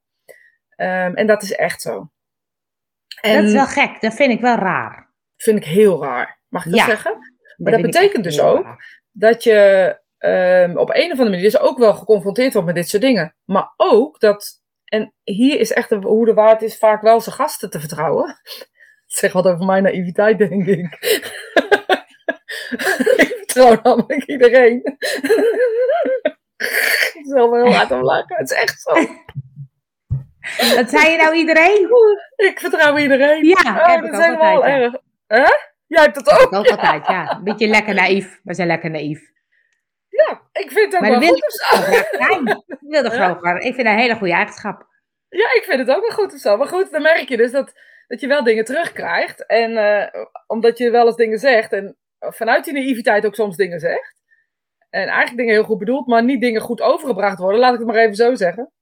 Um, 0.76 1.14
en 1.14 1.26
dat 1.26 1.42
is 1.42 1.52
echt 1.52 1.82
zo. 1.82 2.11
En 3.26 3.36
dat 3.36 3.44
is 3.44 3.52
wel 3.52 3.66
gek, 3.66 4.00
dat 4.00 4.14
vind 4.14 4.32
ik 4.32 4.40
wel 4.40 4.56
raar. 4.56 5.14
Vind 5.36 5.56
ik 5.58 5.64
heel 5.64 6.02
raar, 6.02 6.40
mag 6.48 6.66
ik 6.66 6.72
dat 6.72 6.80
zeggen? 6.80 7.18
Maar 7.56 7.72
dat, 7.72 7.82
betekent 7.82 8.24
dus 8.24 8.40
ook 8.40 8.66
dat 9.12 9.42
je 9.42 9.98
um, 10.18 10.78
op 10.78 10.90
een 10.90 11.04
of 11.04 11.10
andere 11.10 11.30
manier 11.30 11.42
dus 11.42 11.58
ook 11.58 11.78
wel 11.78 11.94
geconfronteerd 11.94 12.52
wordt 12.52 12.66
met 12.66 12.76
dit 12.76 12.88
soort 12.88 13.02
dingen. 13.02 13.34
Maar 13.44 13.72
ook 13.76 14.20
dat, 14.20 14.62
en 14.84 15.14
hier 15.22 15.60
is 15.60 15.72
echt 15.72 15.90
hoe 15.90 16.24
de 16.24 16.34
waard 16.34 16.62
is 16.62 16.78
vaak 16.78 17.02
wel 17.02 17.20
zijn 17.20 17.34
gasten 17.34 17.70
te 17.70 17.80
vertrouwen. 17.80 18.40
Zegt 19.06 19.32
wat 19.32 19.46
over 19.46 19.66
mijn 19.66 19.82
naïviteit, 19.82 20.38
denk 20.38 20.66
ik. 20.66 20.84
ik 23.16 23.34
vertrouw 23.36 23.78
namelijk 23.82 24.24
iedereen. 24.24 24.80
ik 27.18 27.22
zal 27.22 27.50
wel 27.50 27.64
heel 27.64 27.74
hard 27.74 27.90
om 27.90 28.02
lachen, 28.02 28.36
het 28.36 28.50
is 28.50 28.56
echt 28.56 28.80
zo. 28.80 28.92
Wat 30.76 30.90
zei 30.90 31.11
je 31.11 31.16
nou 31.16 31.34
iedereen? 31.34 31.88
Ik 32.36 32.61
vertrouw 32.61 32.97
iedereen. 32.97 33.44
Ja, 33.44 33.55
oh, 33.55 33.86
heb 33.86 34.03
dat 34.03 34.12
is 34.12 34.18
helemaal 34.24 34.55
altijd, 34.55 34.82
erg. 34.82 35.03
Hè? 35.26 35.53
Jij 35.86 36.03
hebt 36.03 36.24
dat 36.24 36.30
ook? 36.30 36.55
ook 36.55 36.68
altijd, 36.68 37.07
ja. 37.07 37.30
Een 37.30 37.44
beetje 37.44 37.66
lekker 37.66 37.94
naïef. 37.94 38.40
We 38.42 38.55
zijn 38.55 38.68
lekker 38.68 38.90
naïef. 38.90 39.20
Ja, 40.09 40.40
ik 40.53 40.70
vind 40.70 40.92
het 40.92 40.94
ook 40.94 41.09
maar 41.09 41.20
wel 41.20 41.28
goed 41.28 41.47
of 41.47 41.53
zo. 41.53 41.76
Ik 41.76 41.86
wil 41.86 43.34
gewoon 43.34 43.57
Ik 43.57 43.74
vind 43.74 43.76
dat 43.76 43.86
een 43.86 43.99
hele 43.99 44.14
goede 44.14 44.32
eigenschap. 44.32 44.86
Ja, 45.28 45.55
ik 45.55 45.64
vind 45.64 45.78
het 45.78 45.97
ook 45.97 46.01
wel 46.09 46.16
goed 46.16 46.34
of 46.34 46.40
zo. 46.40 46.57
Maar 46.57 46.66
goed, 46.66 46.90
dan 46.90 47.03
merk 47.03 47.28
je 47.28 47.36
dus 47.36 47.51
dat, 47.51 47.72
dat 48.07 48.20
je 48.20 48.26
wel 48.26 48.44
dingen 48.44 48.64
terugkrijgt. 48.64 49.47
En 49.47 49.70
uh, 49.70 50.22
omdat 50.47 50.78
je 50.78 50.90
wel 50.90 51.07
eens 51.07 51.16
dingen 51.16 51.38
zegt. 51.38 51.72
En 51.72 51.97
vanuit 52.18 52.64
die 52.64 52.72
naïviteit 52.74 53.26
ook 53.26 53.34
soms 53.34 53.57
dingen 53.57 53.80
zegt. 53.80 54.14
En 54.90 55.07
eigenlijk 55.07 55.36
dingen 55.36 55.55
heel 55.55 55.64
goed 55.64 55.78
bedoeld, 55.78 56.07
maar 56.07 56.24
niet 56.24 56.40
dingen 56.40 56.61
goed 56.61 56.80
overgebracht 56.80 57.38
worden. 57.38 57.61
Laat 57.61 57.72
ik 57.72 57.78
het 57.78 57.88
maar 57.88 57.97
even 57.97 58.14
zo 58.14 58.34
zeggen. 58.34 58.72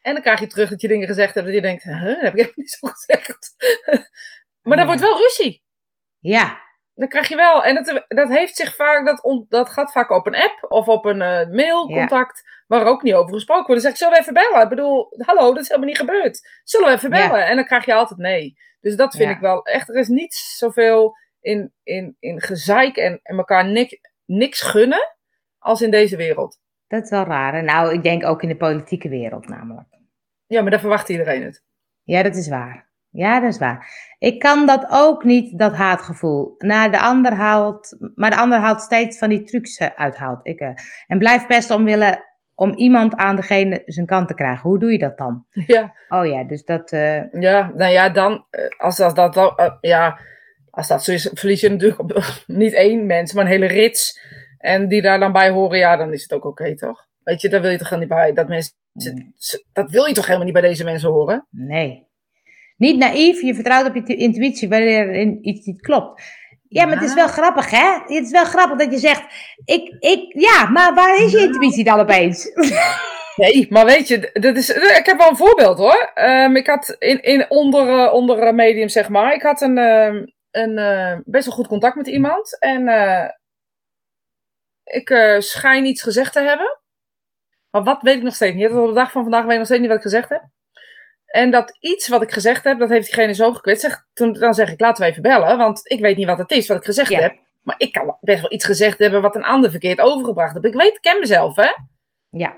En 0.00 0.12
dan 0.12 0.22
krijg 0.22 0.40
je 0.40 0.46
terug 0.46 0.70
dat 0.70 0.80
je 0.80 0.88
dingen 0.88 1.06
gezegd 1.06 1.34
hebt 1.34 1.46
dat 1.46 1.54
je 1.54 1.60
denkt, 1.60 1.82
huh, 1.82 2.04
dat 2.04 2.20
heb 2.20 2.34
ik 2.34 2.56
niet 2.56 2.70
zo 2.70 2.88
gezegd. 2.88 3.54
maar 4.68 4.76
dan 4.76 4.86
wordt 4.86 5.00
wel 5.00 5.18
ruzie. 5.18 5.62
Ja. 6.18 6.68
Dan 6.94 7.08
krijg 7.08 7.28
je 7.28 7.36
wel, 7.36 7.64
en 7.64 7.74
dat, 7.74 8.04
dat 8.08 8.28
heeft 8.28 8.56
zich 8.56 8.74
vaak, 8.74 9.06
dat, 9.06 9.46
dat 9.48 9.70
gaat 9.70 9.92
vaak 9.92 10.10
op 10.10 10.26
een 10.26 10.36
app 10.36 10.66
of 10.68 10.86
op 10.86 11.04
een 11.04 11.20
uh, 11.20 11.46
mailcontact, 11.56 12.62
waar 12.66 12.86
ook 12.86 13.02
niet 13.02 13.14
over 13.14 13.34
gesproken 13.34 13.66
wordt. 13.66 13.82
Dan 13.82 13.92
zeg 13.92 13.92
ik, 13.92 13.96
zullen 13.96 14.12
we 14.12 14.20
even 14.20 14.34
bellen? 14.34 14.62
Ik 14.62 14.68
bedoel, 14.68 15.14
hallo, 15.18 15.52
dat 15.52 15.62
is 15.62 15.68
helemaal 15.68 15.88
niet 15.88 15.98
gebeurd. 15.98 16.60
Zullen 16.64 16.88
we 16.88 16.94
even 16.94 17.10
bellen? 17.10 17.46
En 17.46 17.56
dan 17.56 17.64
krijg 17.64 17.84
je 17.84 17.94
altijd 17.94 18.18
nee. 18.18 18.58
Dus 18.80 18.96
dat 18.96 19.16
vind 19.16 19.30
ik 19.30 19.38
wel, 19.38 19.62
echt, 19.62 19.88
er 19.88 19.96
is 19.96 20.08
niet 20.08 20.34
zoveel 20.34 21.16
in, 21.40 21.72
in, 21.82 22.16
in 22.18 22.40
gezeik 22.40 22.96
en, 22.96 23.20
en 23.22 23.36
elkaar 23.36 23.88
niks 24.24 24.60
gunnen 24.60 25.16
als 25.58 25.82
in 25.82 25.90
deze 25.90 26.16
wereld. 26.16 26.58
Dat 26.90 27.04
is 27.04 27.10
wel 27.10 27.24
raar. 27.24 27.64
Nou, 27.64 27.92
ik 27.92 28.02
denk 28.02 28.24
ook 28.24 28.42
in 28.42 28.48
de 28.48 28.56
politieke 28.56 29.08
wereld 29.08 29.48
namelijk. 29.48 29.88
Ja, 30.46 30.62
maar 30.62 30.70
daar 30.70 30.80
verwacht 30.80 31.08
iedereen 31.08 31.42
het. 31.42 31.64
Ja, 32.02 32.22
dat 32.22 32.36
is 32.36 32.48
waar. 32.48 32.88
Ja, 33.10 33.40
dat 33.40 33.52
is 33.52 33.58
waar. 33.58 33.88
Ik 34.18 34.38
kan 34.38 34.66
dat 34.66 34.86
ook 34.90 35.24
niet, 35.24 35.58
dat 35.58 35.74
haatgevoel. 35.74 36.54
Naar 36.58 36.90
de 36.90 37.00
ander 37.00 37.32
haalt, 37.32 37.96
maar 38.14 38.30
de 38.30 38.36
ander 38.36 38.58
haalt 38.58 38.80
steeds 38.80 39.18
van 39.18 39.28
die 39.28 39.42
trucs 39.42 39.78
eh, 39.78 39.88
uithaalt. 39.96 40.40
Ik, 40.42 40.60
uh, 40.60 40.68
en 41.06 41.18
blijf 41.18 41.46
best 41.46 41.70
omwille 41.70 42.24
om 42.54 42.74
iemand 42.74 43.14
aan 43.16 43.36
degene 43.36 43.82
zijn 43.86 44.06
kant 44.06 44.28
te 44.28 44.34
krijgen. 44.34 44.68
Hoe 44.68 44.78
doe 44.78 44.92
je 44.92 44.98
dat 44.98 45.18
dan? 45.18 45.46
Ja. 45.66 45.94
Oh 46.08 46.26
ja, 46.26 46.44
dus 46.44 46.64
dat... 46.64 46.92
Uh... 46.92 47.32
Ja, 47.32 47.72
nou 47.74 47.92
ja, 47.92 48.08
dan, 48.08 48.46
als 48.76 48.96
dat, 48.96 49.16
dat, 49.16 49.78
ja, 49.80 50.18
als 50.70 50.88
dat 50.88 51.04
zo 51.04 51.12
is, 51.12 51.30
verlies 51.34 51.60
je 51.60 51.70
natuurlijk 51.70 52.44
niet 52.46 52.72
één 52.72 53.06
mens, 53.06 53.32
maar 53.32 53.44
een 53.44 53.50
hele 53.50 53.66
rits 53.66 54.20
en 54.60 54.88
die 54.88 55.02
daar 55.02 55.18
dan 55.18 55.32
bij 55.32 55.50
horen, 55.50 55.78
ja, 55.78 55.96
dan 55.96 56.12
is 56.12 56.22
het 56.22 56.32
ook 56.32 56.44
oké, 56.44 56.76
toch? 56.76 57.06
Weet 57.22 57.40
je, 57.40 57.48
daar 57.48 57.60
wil 57.60 57.70
je 57.70 57.78
toch 57.78 57.98
niet 57.98 58.08
bij. 58.08 58.32
Dat, 58.32 58.48
mensen, 58.48 58.74
dat 59.72 59.90
wil 59.90 60.04
je 60.04 60.14
toch 60.14 60.24
helemaal 60.26 60.44
niet 60.44 60.54
bij 60.60 60.68
deze 60.68 60.84
mensen 60.84 61.10
horen? 61.10 61.46
Nee. 61.50 62.08
Niet 62.76 62.98
naïef, 62.98 63.40
je 63.40 63.54
vertrouwt 63.54 63.86
op 63.86 63.94
je 63.94 64.16
intuïtie 64.16 64.68
wanneer 64.68 65.08
er 65.08 65.26
iets 65.40 65.66
niet 65.66 65.80
klopt. 65.80 66.22
Ja, 66.68 66.84
maar 66.86 66.94
het 66.94 67.08
is 67.08 67.14
wel 67.14 67.26
grappig, 67.26 67.70
hè? 67.70 67.92
Het 68.14 68.24
is 68.24 68.30
wel 68.30 68.44
grappig 68.44 68.78
dat 68.78 68.92
je 68.92 68.98
zegt, 68.98 69.24
ik, 69.64 69.96
ik, 69.98 70.40
ja, 70.40 70.68
maar 70.68 70.94
waar 70.94 71.24
is 71.24 71.32
je 71.32 71.38
intuïtie 71.40 71.84
dan 71.84 72.00
opeens? 72.00 72.48
Nee, 73.36 73.66
maar 73.70 73.84
weet 73.84 74.08
je, 74.08 74.30
dat 74.32 74.56
is, 74.56 74.70
ik 74.70 75.06
heb 75.06 75.18
wel 75.18 75.28
een 75.28 75.36
voorbeeld 75.36 75.78
hoor. 75.78 76.12
Um, 76.14 76.56
ik 76.56 76.66
had 76.66 76.96
in, 76.98 77.22
in 77.22 77.50
onder, 77.50 77.86
uh, 77.86 78.12
onder 78.12 78.54
medium, 78.54 78.88
zeg 78.88 79.08
maar, 79.08 79.34
ik 79.34 79.42
had 79.42 79.60
een, 79.60 79.76
uh, 79.76 80.22
een 80.50 80.78
uh, 80.78 81.16
best 81.24 81.46
wel 81.46 81.54
goed 81.54 81.66
contact 81.66 81.96
met 81.96 82.06
iemand. 82.06 82.58
En 82.58 82.88
ik 84.90 85.10
uh, 85.10 85.38
schijn 85.38 85.84
iets 85.84 86.02
gezegd 86.02 86.32
te 86.32 86.40
hebben. 86.40 86.78
Maar 87.70 87.82
wat 87.82 88.02
weet 88.02 88.16
ik 88.16 88.22
nog 88.22 88.34
steeds 88.34 88.56
niet. 88.56 88.68
Tot 88.68 88.88
de 88.88 88.94
dag 88.94 89.12
van 89.12 89.22
vandaag 89.22 89.42
weet 89.42 89.52
ik 89.52 89.58
nog 89.58 89.66
steeds 89.66 89.80
niet 89.80 89.88
wat 89.88 89.98
ik 89.98 90.04
gezegd 90.04 90.28
heb. 90.28 90.42
En 91.26 91.50
dat 91.50 91.76
iets 91.80 92.08
wat 92.08 92.22
ik 92.22 92.32
gezegd 92.32 92.64
heb, 92.64 92.78
dat 92.78 92.88
heeft 92.88 93.04
diegene 93.04 93.34
zo 93.34 93.52
gekwetst. 93.52 94.06
Toen, 94.12 94.32
dan 94.32 94.54
zeg 94.54 94.72
ik, 94.72 94.80
laten 94.80 95.04
we 95.04 95.10
even 95.10 95.22
bellen. 95.22 95.58
Want 95.58 95.80
ik 95.90 96.00
weet 96.00 96.16
niet 96.16 96.26
wat 96.26 96.38
het 96.38 96.50
is 96.50 96.68
wat 96.68 96.76
ik 96.76 96.84
gezegd 96.84 97.14
heb. 97.14 97.38
Maar 97.62 97.74
ik 97.78 97.92
kan 97.92 98.16
best 98.20 98.40
wel 98.40 98.52
iets 98.52 98.64
gezegd 98.64 98.98
hebben 98.98 99.22
wat 99.22 99.36
een 99.36 99.44
ander 99.44 99.70
verkeerd 99.70 100.00
overgebracht 100.00 100.52
heeft. 100.52 100.64
Ik 100.64 100.74
weet, 100.74 100.94
ik 100.94 101.00
ken 101.00 101.20
mezelf, 101.20 101.56
hè? 101.56 101.70
Ja. 102.30 102.56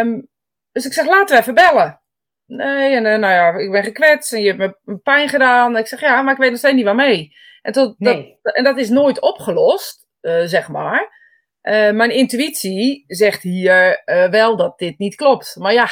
Um, 0.00 0.28
dus 0.72 0.86
ik 0.86 0.92
zeg, 0.92 1.06
laten 1.06 1.36
we 1.36 1.40
even 1.40 1.54
bellen. 1.54 2.00
Nee, 2.46 2.96
en 2.96 3.04
uh, 3.04 3.16
nou 3.16 3.32
ja, 3.32 3.58
ik 3.58 3.70
ben 3.70 3.84
gekwetst 3.84 4.32
en 4.32 4.42
je 4.42 4.54
hebt 4.54 4.78
me 4.84 4.96
pijn 4.96 5.28
gedaan. 5.28 5.76
Ik 5.76 5.86
zeg, 5.86 6.00
ja, 6.00 6.22
maar 6.22 6.32
ik 6.32 6.38
weet 6.38 6.50
nog 6.50 6.58
steeds 6.58 6.74
niet 6.74 6.84
waarmee. 6.84 7.36
En, 7.62 7.72
tot, 7.72 7.98
nee. 7.98 8.38
dat, 8.42 8.54
en 8.54 8.64
dat 8.64 8.78
is 8.78 8.88
nooit 8.88 9.20
opgelost, 9.20 10.06
uh, 10.20 10.42
zeg 10.44 10.68
maar. 10.68 11.20
Uh, 11.62 11.90
mijn 11.90 12.10
intuïtie 12.10 13.04
zegt 13.06 13.42
hier 13.42 14.02
uh, 14.04 14.30
wel 14.30 14.56
dat 14.56 14.78
dit 14.78 14.98
niet 14.98 15.14
klopt. 15.14 15.56
Maar 15.58 15.72
ja, 15.72 15.88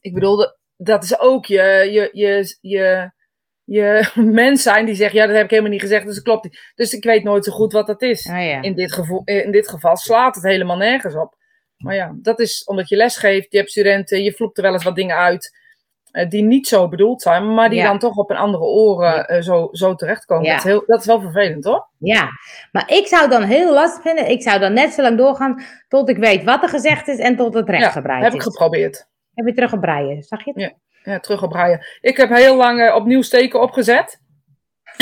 ik 0.00 0.14
bedoel, 0.14 0.46
dat 0.76 1.04
is 1.04 1.18
ook 1.18 1.46
je, 1.46 1.88
je, 1.90 2.10
je, 2.12 2.58
je, 2.60 3.10
je 3.64 4.10
mens 4.40 4.62
zijn 4.62 4.86
die 4.86 4.94
zegt, 4.94 5.12
ja, 5.12 5.26
dat 5.26 5.34
heb 5.34 5.44
ik 5.44 5.50
helemaal 5.50 5.72
niet 5.72 5.80
gezegd, 5.80 6.06
dus 6.06 6.14
het 6.14 6.24
klopt 6.24 6.44
niet. 6.44 6.72
Dus 6.74 6.92
ik 6.92 7.04
weet 7.04 7.24
nooit 7.24 7.44
zo 7.44 7.52
goed 7.52 7.72
wat 7.72 7.86
dat 7.86 8.02
is. 8.02 8.26
Oh 8.26 8.32
ja. 8.32 8.62
in, 8.62 8.74
dit 8.74 8.92
geval, 8.92 9.22
in 9.24 9.50
dit 9.50 9.68
geval 9.68 9.96
slaat 9.96 10.34
het 10.34 10.44
helemaal 10.44 10.76
nergens 10.76 11.14
op. 11.16 11.36
Maar 11.76 11.94
ja, 11.94 12.14
dat 12.16 12.40
is 12.40 12.64
omdat 12.64 12.88
je 12.88 12.96
les 12.96 13.16
geeft, 13.16 13.52
je 13.52 13.58
hebt 13.58 13.70
studenten, 13.70 14.22
je 14.22 14.32
vloept 14.32 14.56
er 14.56 14.62
wel 14.62 14.72
eens 14.72 14.84
wat 14.84 14.96
dingen 14.96 15.16
uit. 15.16 15.62
Eh, 16.14 16.28
die 16.28 16.42
niet 16.42 16.68
zo 16.68 16.88
bedoeld 16.88 17.22
zijn, 17.22 17.54
maar 17.54 17.70
die 17.70 17.82
dan 17.82 17.98
toch 17.98 18.16
op 18.16 18.30
een 18.30 18.36
andere 18.36 18.64
oren 18.64 19.32
uh, 19.32 19.42
zo, 19.42 19.68
zo 19.72 19.94
terechtkomen. 19.94 20.48
Dat, 20.48 20.56
is 20.56 20.64
heel, 20.64 20.82
dat 20.86 21.00
is 21.00 21.06
wel 21.06 21.20
vervelend, 21.20 21.64
hoor. 21.64 21.88
Ja, 21.98 22.28
maar 22.72 22.90
ik 22.90 23.06
zou 23.06 23.28
dan 23.28 23.42
heel 23.42 23.72
lastig 23.72 24.02
vinden. 24.02 24.30
Ik 24.30 24.42
zou 24.42 24.60
dan 24.60 24.72
net 24.72 24.92
zo 24.92 25.02
lang 25.02 25.18
doorgaan 25.18 25.62
tot 25.88 26.08
ik 26.08 26.16
weet 26.16 26.44
wat 26.44 26.62
er 26.62 26.68
gezegd 26.68 27.08
is 27.08 27.18
en 27.18 27.36
tot 27.36 27.54
het 27.54 27.68
recht 27.68 27.92
gebreid 27.92 28.18
is. 28.18 28.24
heb 28.24 28.34
ik 28.34 28.42
geprobeerd. 28.42 29.06
Heb 29.34 29.46
je 29.46 29.54
terug 29.54 29.72
op 29.72 29.80
breien, 29.80 30.22
zag 30.22 30.44
je 30.44 30.50
het? 30.54 30.60
Ja, 30.60 30.72
ja 31.12 31.20
terug 31.20 31.42
op 31.42 31.50
breien. 31.50 31.86
Ik 32.00 32.16
heb 32.16 32.28
heel 32.28 32.56
lang 32.56 32.80
uh, 32.80 32.94
opnieuw 32.94 33.22
steken 33.22 33.60
opgezet. 33.60 34.20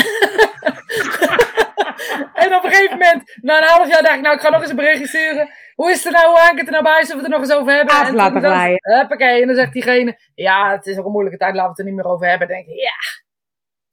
en 2.43 2.55
op 2.55 2.63
een 2.63 2.71
gegeven 2.71 2.97
moment, 2.97 3.37
na 3.41 3.57
een 3.57 3.67
half 3.67 3.89
jaar, 3.89 4.01
dacht 4.01 4.15
ik, 4.15 4.21
nou, 4.21 4.35
ik 4.35 4.41
ga 4.41 4.49
nog 4.49 4.61
eens 4.61 4.99
een 4.99 5.07
sturen. 5.07 5.49
Hoe 5.75 5.91
is 5.91 6.03
het 6.03 6.13
nou? 6.13 6.27
Hoe 6.27 6.37
hangt 6.37 6.57
het 6.57 6.65
er 6.67 6.71
nou 6.71 6.83
bij? 6.83 7.03
Zullen 7.03 7.07
we 7.09 7.23
het 7.23 7.33
er 7.33 7.39
nog 7.39 7.49
eens 7.49 7.59
over 7.59 7.73
hebben? 7.73 7.95
en 7.95 8.15
laten 8.15 8.41
dan, 8.41 8.77
Huppakee. 8.97 9.41
En 9.41 9.47
dan 9.47 9.55
zegt 9.55 9.73
diegene, 9.73 10.19
ja, 10.35 10.71
het 10.71 10.85
is 10.85 10.97
ook 10.97 11.05
een 11.05 11.11
moeilijke 11.11 11.39
tijd, 11.39 11.55
laten 11.55 11.63
we 11.71 11.75
het 11.77 11.79
er 11.79 11.85
niet 11.93 12.03
meer 12.03 12.13
over 12.13 12.27
hebben. 12.27 12.47
Dan 12.47 12.57
denk 12.57 12.69
ik, 12.69 12.75
ja, 12.75 12.91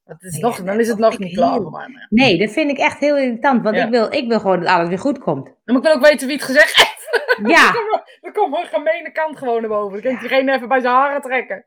Dat 0.04 0.22
is 0.22 0.32
Nee, 0.32 0.42
nog, 0.42 0.56
ja, 0.56 0.62
dan 0.64 0.80
is 0.80 0.88
het 0.88 0.98
nog 0.98 1.18
niet 1.18 1.34
klaar 1.36 1.60
voor 1.60 1.70
mij. 1.70 2.06
Nee, 2.08 2.38
dat 2.38 2.50
vind 2.50 2.70
ik 2.70 2.78
echt 2.78 2.98
heel 2.98 3.18
irritant. 3.18 3.62
Want 3.62 3.76
Ja. 3.76 3.84
ik, 3.84 3.90
wil, 3.90 4.12
ik 4.12 4.28
wil 4.28 4.40
gewoon 4.40 4.60
dat 4.60 4.68
alles 4.68 4.88
weer 4.88 4.98
goed 4.98 5.18
komt. 5.18 5.44
Dan 5.64 5.74
moet 5.76 5.86
ik 5.86 5.94
ook 5.94 6.06
weten 6.06 6.26
wie 6.26 6.36
het 6.36 6.44
gezegd 6.44 6.76
heeft. 6.76 6.98
Ja, 7.46 7.72
Dan 8.20 8.32
komt 8.32 8.56
een 8.56 8.66
gemene 8.66 9.12
kant 9.12 9.38
gewoon 9.38 9.60
naar 9.60 9.70
boven. 9.70 9.92
Dan 9.92 10.02
kan 10.02 10.10
ik 10.12 10.20
diegene 10.20 10.54
even 10.54 10.68
bij 10.68 10.80
zijn 10.80 10.94
haren 10.94 11.20
trekken. 11.20 11.66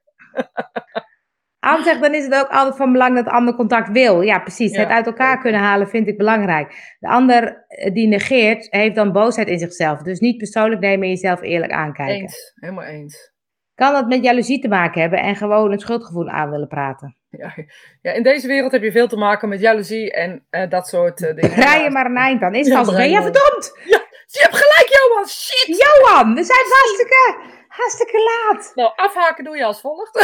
Aan 1.64 1.84
zegt, 1.84 2.01
dan 2.01 2.14
is 2.14 2.24
het 2.24 2.34
ook 2.34 2.49
altijd 2.49 2.76
van 2.76 2.91
belang 2.91 3.16
dat 3.16 3.26
de 3.26 3.32
ander 3.32 3.55
contact 3.55 3.91
wil. 3.91 4.22
Ja, 4.22 4.39
precies. 4.39 4.72
Ja, 4.72 4.80
het 4.80 4.89
uit 4.89 5.05
elkaar 5.05 5.39
kunnen 5.39 5.61
halen 5.61 5.88
vind 5.88 6.07
ik 6.07 6.18
belangrijk. 6.18 6.95
De 6.99 7.07
ander 7.07 7.66
eh, 7.68 7.93
die 7.93 8.07
negeert, 8.07 8.68
heeft 8.70 8.95
dan 8.95 9.11
boosheid 9.11 9.47
in 9.47 9.59
zichzelf. 9.59 10.01
Dus 10.01 10.20
niet 10.20 10.38
persoonlijk 10.38 10.82
nemen 10.82 11.03
en 11.03 11.09
jezelf 11.09 11.41
eerlijk 11.41 11.72
aankijken. 11.72 12.16
Eens, 12.16 12.51
helemaal 12.55 12.84
eens. 12.84 13.32
Kan 13.76 13.93
dat 13.93 14.07
met 14.07 14.24
jaloezie 14.24 14.59
te 14.59 14.68
maken 14.68 15.01
hebben 15.01 15.20
en 15.20 15.36
gewoon 15.36 15.72
een 15.72 15.80
schuldgevoel 15.80 16.30
aan 16.30 16.49
willen 16.49 16.68
praten? 16.68 17.18
Ja, 17.30 17.53
ja, 18.01 18.11
in 18.11 18.24
deze 18.24 18.47
wereld 18.47 18.72
heb 18.72 18.84
je 18.84 18.91
veel 18.91 19.07
te 19.07 19.18
maken 19.18 19.49
met 19.49 19.59
jaloezie 19.59 20.11
en 20.11 20.45
eh, 20.49 20.70
dat 20.70 20.88
soort 20.88 21.24
eh, 21.24 21.36
dingen. 21.36 21.55
Rij 21.55 21.84
je 21.84 21.89
maar 21.89 22.05
een 22.05 22.18
eind 22.18 22.41
aan. 22.41 22.55
Is 22.55 22.68
het 22.68 22.78
al 22.78 22.84
brei 22.84 23.14
zover? 23.14 23.24
Ja, 23.26 23.32
verdomd! 23.32 23.72
Je 24.36 24.39
hebt 24.41 24.55
gelijk, 24.55 24.89
Johan! 24.97 25.28
Shit! 25.28 25.68
Johan, 25.84 26.34
we 26.34 26.43
zijn 26.43 26.66
hartstikke, 26.70 27.38
hartstikke 27.76 28.17
laat. 28.17 28.71
Nou, 28.76 28.91
afhaken 28.95 29.43
doe 29.43 29.57
je 29.57 29.65
als 29.65 29.82
volgt. 29.82 30.19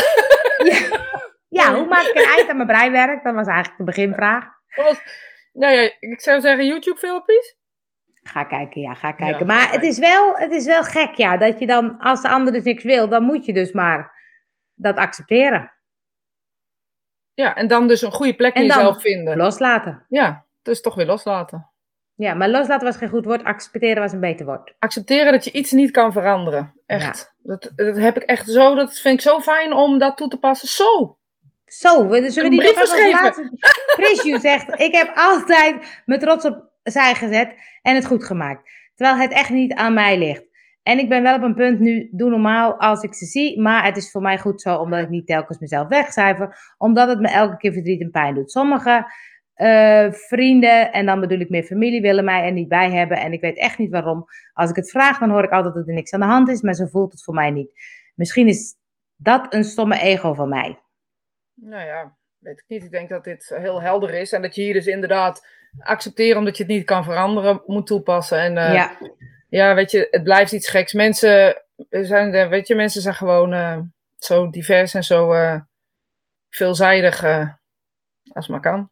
Ja, 1.49 1.75
hoe 1.75 1.85
maak 1.85 2.05
ik 2.05 2.15
een 2.15 2.33
eind 2.35 2.49
aan 2.49 2.55
mijn 2.55 2.67
breiwerk? 2.67 3.23
Dat 3.23 3.35
was 3.35 3.47
eigenlijk 3.47 3.77
de 3.77 3.83
beginvraag. 3.83 4.45
Was, 4.75 5.01
nou 5.53 5.73
ja, 5.73 5.91
ik 5.99 6.21
zou 6.21 6.41
zeggen 6.41 6.65
YouTube-filmpjes. 6.65 7.57
Ga 8.23 8.43
kijken, 8.43 8.81
ja, 8.81 8.93
ga 8.93 9.11
kijken. 9.11 9.39
Ja, 9.39 9.45
maar 9.45 9.67
ga 9.67 9.71
het 9.71 9.83
is, 9.83 9.97
wel, 9.97 10.35
het 10.35 10.51
is 10.51 10.65
wel 10.65 10.83
gek, 10.83 11.15
ja, 11.15 11.37
dat 11.37 11.59
je 11.59 11.67
dan, 11.67 11.99
als 11.99 12.21
de 12.21 12.29
ander 12.29 12.53
dus 12.53 12.63
niks 12.63 12.83
wil, 12.83 13.09
dan 13.09 13.23
moet 13.23 13.45
je 13.45 13.53
dus 13.53 13.71
maar 13.71 14.13
dat 14.73 14.97
accepteren. 14.97 15.73
Ja, 17.33 17.55
en 17.55 17.67
dan 17.67 17.87
dus 17.87 18.01
een 18.01 18.11
goede 18.11 18.35
plek 18.35 18.55
in 18.55 18.65
jezelf 18.65 19.01
vinden. 19.01 19.37
Loslaten. 19.37 20.05
Ja, 20.09 20.45
dus 20.61 20.81
toch 20.81 20.95
weer 20.95 21.05
loslaten. 21.05 21.71
Ja, 22.19 22.33
maar 22.33 22.49
loslaten 22.49 22.87
was 22.87 22.97
geen 22.97 23.09
goed 23.09 23.25
woord, 23.25 23.43
accepteren 23.43 24.01
was 24.01 24.11
een 24.11 24.19
beter 24.19 24.45
woord. 24.45 24.73
Accepteren 24.79 25.31
dat 25.31 25.43
je 25.43 25.51
iets 25.51 25.71
niet 25.71 25.91
kan 25.91 26.11
veranderen. 26.11 26.73
Echt. 26.85 27.35
Dat, 27.43 27.71
dat 27.75 27.97
heb 27.97 28.17
ik 28.17 28.23
echt 28.23 28.49
zo, 28.49 28.75
dat 28.75 28.99
vind 28.99 29.13
ik 29.15 29.21
zo 29.21 29.39
fijn 29.39 29.73
om 29.73 29.97
dat 29.99 30.17
toe 30.17 30.27
te 30.27 30.39
passen. 30.39 30.67
Zo! 30.67 31.17
Zo, 31.65 32.07
we- 32.07 32.29
zullen 32.29 32.49
die 32.51 32.61
nog 32.61 32.75
als 32.75 32.89
geschreven. 32.89 33.21
laatste... 33.21 33.51
Prisju 33.95 34.39
zegt, 34.39 34.79
ik 34.87 34.95
heb 34.95 35.11
altijd 35.15 36.01
mijn 36.05 36.19
trots 36.19 36.45
op 36.45 36.69
zij 36.83 37.15
gezet 37.15 37.53
en 37.81 37.95
het 37.95 38.05
goed 38.05 38.23
gemaakt. 38.23 38.69
Terwijl 38.95 39.17
het 39.19 39.31
echt 39.31 39.49
niet 39.49 39.73
aan 39.73 39.93
mij 39.93 40.17
ligt. 40.17 40.47
En 40.83 40.99
ik 40.99 41.09
ben 41.09 41.23
wel 41.23 41.35
op 41.35 41.41
een 41.41 41.55
punt 41.55 41.79
nu, 41.79 42.09
doe 42.11 42.29
normaal 42.29 42.79
als 42.79 43.03
ik 43.03 43.13
ze 43.13 43.25
zie, 43.25 43.61
maar 43.61 43.85
het 43.85 43.97
is 43.97 44.11
voor 44.11 44.21
mij 44.21 44.37
goed 44.39 44.61
zo, 44.61 44.75
omdat 44.75 44.99
ik 44.99 45.09
niet 45.09 45.27
telkens 45.27 45.59
mezelf 45.59 45.87
wegcijfer, 45.87 46.73
omdat 46.77 47.07
het 47.07 47.19
me 47.19 47.27
elke 47.27 47.57
keer 47.57 47.73
verdriet 47.73 48.01
en 48.01 48.11
pijn 48.11 48.33
doet. 48.35 48.51
Sommige 48.51 49.05
eh, 49.59 50.11
vrienden, 50.11 50.91
en 50.91 51.05
dan 51.05 51.19
bedoel 51.19 51.39
ik 51.39 51.49
meer 51.49 51.63
familie, 51.63 52.01
willen 52.01 52.25
mij 52.25 52.43
er 52.43 52.51
niet 52.51 52.67
bij 52.67 52.91
hebben 52.91 53.17
en 53.17 53.33
ik 53.33 53.41
weet 53.41 53.57
echt 53.57 53.77
niet 53.77 53.91
waarom. 53.91 54.25
Als 54.53 54.69
ik 54.69 54.75
het 54.75 54.89
vraag, 54.89 55.19
dan 55.19 55.29
hoor 55.29 55.43
ik 55.43 55.51
altijd 55.51 55.73
dat 55.73 55.87
er 55.87 55.93
niks 55.93 56.13
aan 56.13 56.19
de 56.19 56.25
hand 56.25 56.49
is, 56.49 56.61
maar 56.61 56.73
zo 56.73 56.85
voelt 56.85 57.11
het 57.11 57.23
voor 57.23 57.33
mij 57.33 57.51
niet. 57.51 57.71
Misschien 58.15 58.47
is 58.47 58.75
dat 59.15 59.53
een 59.53 59.63
stomme 59.63 59.99
ego 59.99 60.33
van 60.33 60.49
mij. 60.49 60.79
Nou 61.53 61.85
ja, 61.85 62.17
weet 62.37 62.59
ik 62.59 62.65
niet. 62.67 62.83
Ik 62.83 62.91
denk 62.91 63.09
dat 63.09 63.23
dit 63.23 63.55
heel 63.55 63.81
helder 63.81 64.13
is. 64.13 64.31
En 64.31 64.41
dat 64.41 64.55
je 64.55 64.61
hier 64.61 64.73
dus 64.73 64.87
inderdaad 64.87 65.47
accepteren 65.79 66.37
omdat 66.37 66.57
je 66.57 66.63
het 66.63 66.71
niet 66.71 66.85
kan 66.85 67.03
veranderen, 67.03 67.61
moet 67.65 67.87
toepassen. 67.87 68.39
En 68.39 68.57
eh, 68.57 68.73
ja. 68.73 68.97
ja, 69.49 69.75
weet 69.75 69.91
je, 69.91 70.07
het 70.11 70.23
blijft 70.23 70.51
iets 70.51 70.69
geks. 70.69 70.93
Mensen 70.93 71.63
zijn, 71.89 72.33
eh, 72.33 72.49
weet 72.49 72.67
je, 72.67 72.75
mensen 72.75 73.01
zijn 73.01 73.15
gewoon 73.15 73.91
zo 74.17 74.49
divers 74.49 74.93
en 74.93 75.03
zo 75.03 75.33
veelzijdig 76.49 77.23
als 78.33 78.47
maar 78.47 78.61
kan. 78.61 78.89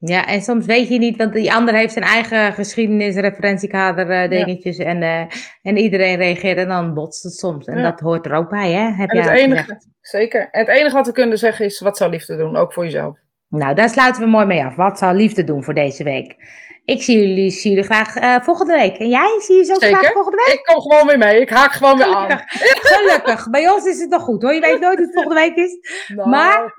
Ja, 0.00 0.26
en 0.26 0.42
soms 0.42 0.66
weet 0.66 0.88
je 0.88 0.98
niet, 0.98 1.16
want 1.16 1.32
die 1.32 1.52
ander 1.52 1.74
heeft 1.74 1.92
zijn 1.92 2.04
eigen 2.04 2.52
geschiedenis, 2.52 3.14
referentiekader, 3.14 4.10
eh, 4.10 4.30
dingetjes. 4.30 4.76
En, 4.78 5.02
eh, 5.02 5.20
en 5.62 5.76
iedereen 5.76 6.16
reageert 6.16 6.58
en 6.58 6.68
dan 6.68 6.94
botst 6.94 7.22
het 7.22 7.32
soms. 7.32 7.66
En 7.66 7.76
Ja. 7.76 7.82
dat 7.82 8.00
hoort 8.00 8.26
er 8.26 8.34
ook 8.34 8.48
bij, 8.48 8.72
hè? 8.72 8.90
Heb 8.90 9.10
En 9.10 9.18
het 9.22 9.30
enige, 9.30 9.60
gezegd. 9.62 9.86
zeker. 10.00 10.48
En 10.50 10.60
het 10.60 10.68
enige 10.68 10.94
wat 10.94 11.06
we 11.06 11.12
kunnen 11.12 11.38
zeggen 11.38 11.64
is, 11.64 11.80
wat 11.80 11.96
zou 11.96 12.10
liefde 12.10 12.36
doen? 12.36 12.56
Ook 12.56 12.72
voor 12.72 12.84
jezelf. 12.84 13.16
Nou, 13.48 13.74
daar 13.74 13.88
sluiten 13.88 14.22
we 14.22 14.28
mooi 14.28 14.46
mee 14.46 14.64
af. 14.64 14.76
Wat 14.76 14.98
zal 14.98 15.14
liefde 15.14 15.44
doen 15.44 15.64
voor 15.64 15.74
deze 15.74 16.04
week? 16.04 16.36
Ik 16.84 17.02
zie 17.02 17.18
jullie, 17.28 17.50
zie 17.50 17.70
jullie 17.70 17.84
graag 17.84 18.16
eh, 18.16 18.36
volgende 18.40 18.72
week. 18.72 18.96
En 18.98 19.08
jij? 19.08 19.36
Zie 19.40 19.56
je 19.56 19.64
Zeker. 19.64 19.88
graag 19.96 20.12
volgende 20.12 20.42
week? 20.46 20.54
Ik 20.58 20.64
kom 20.64 20.80
gewoon 20.80 21.06
weer 21.06 21.18
mee. 21.18 21.40
Ik 21.40 21.50
haak 21.50 21.72
gewoon 21.72 21.96
weer 21.96 22.14
aan. 22.14 22.40
Gelukkig. 22.46 23.50
Bij 23.50 23.68
ons 23.70 23.84
is 23.86 24.00
het 24.00 24.10
nog 24.10 24.22
goed 24.22 24.42
hoor. 24.42 24.54
Je 24.54 24.60
weet 24.60 24.80
nooit 24.80 24.96
hoe 24.98 25.06
het 25.06 25.14
volgende 25.14 25.40
week 25.40 25.56
is. 25.56 25.76
Nou, 26.16 26.28
Maar 26.28 26.74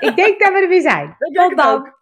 ik 0.00 0.16
denk 0.16 0.40
dat 0.40 0.52
we 0.52 0.58
er 0.60 0.68
weer 0.68 0.80
zijn. 0.80 1.16
Tot 1.32 1.56
dan. 1.56 1.92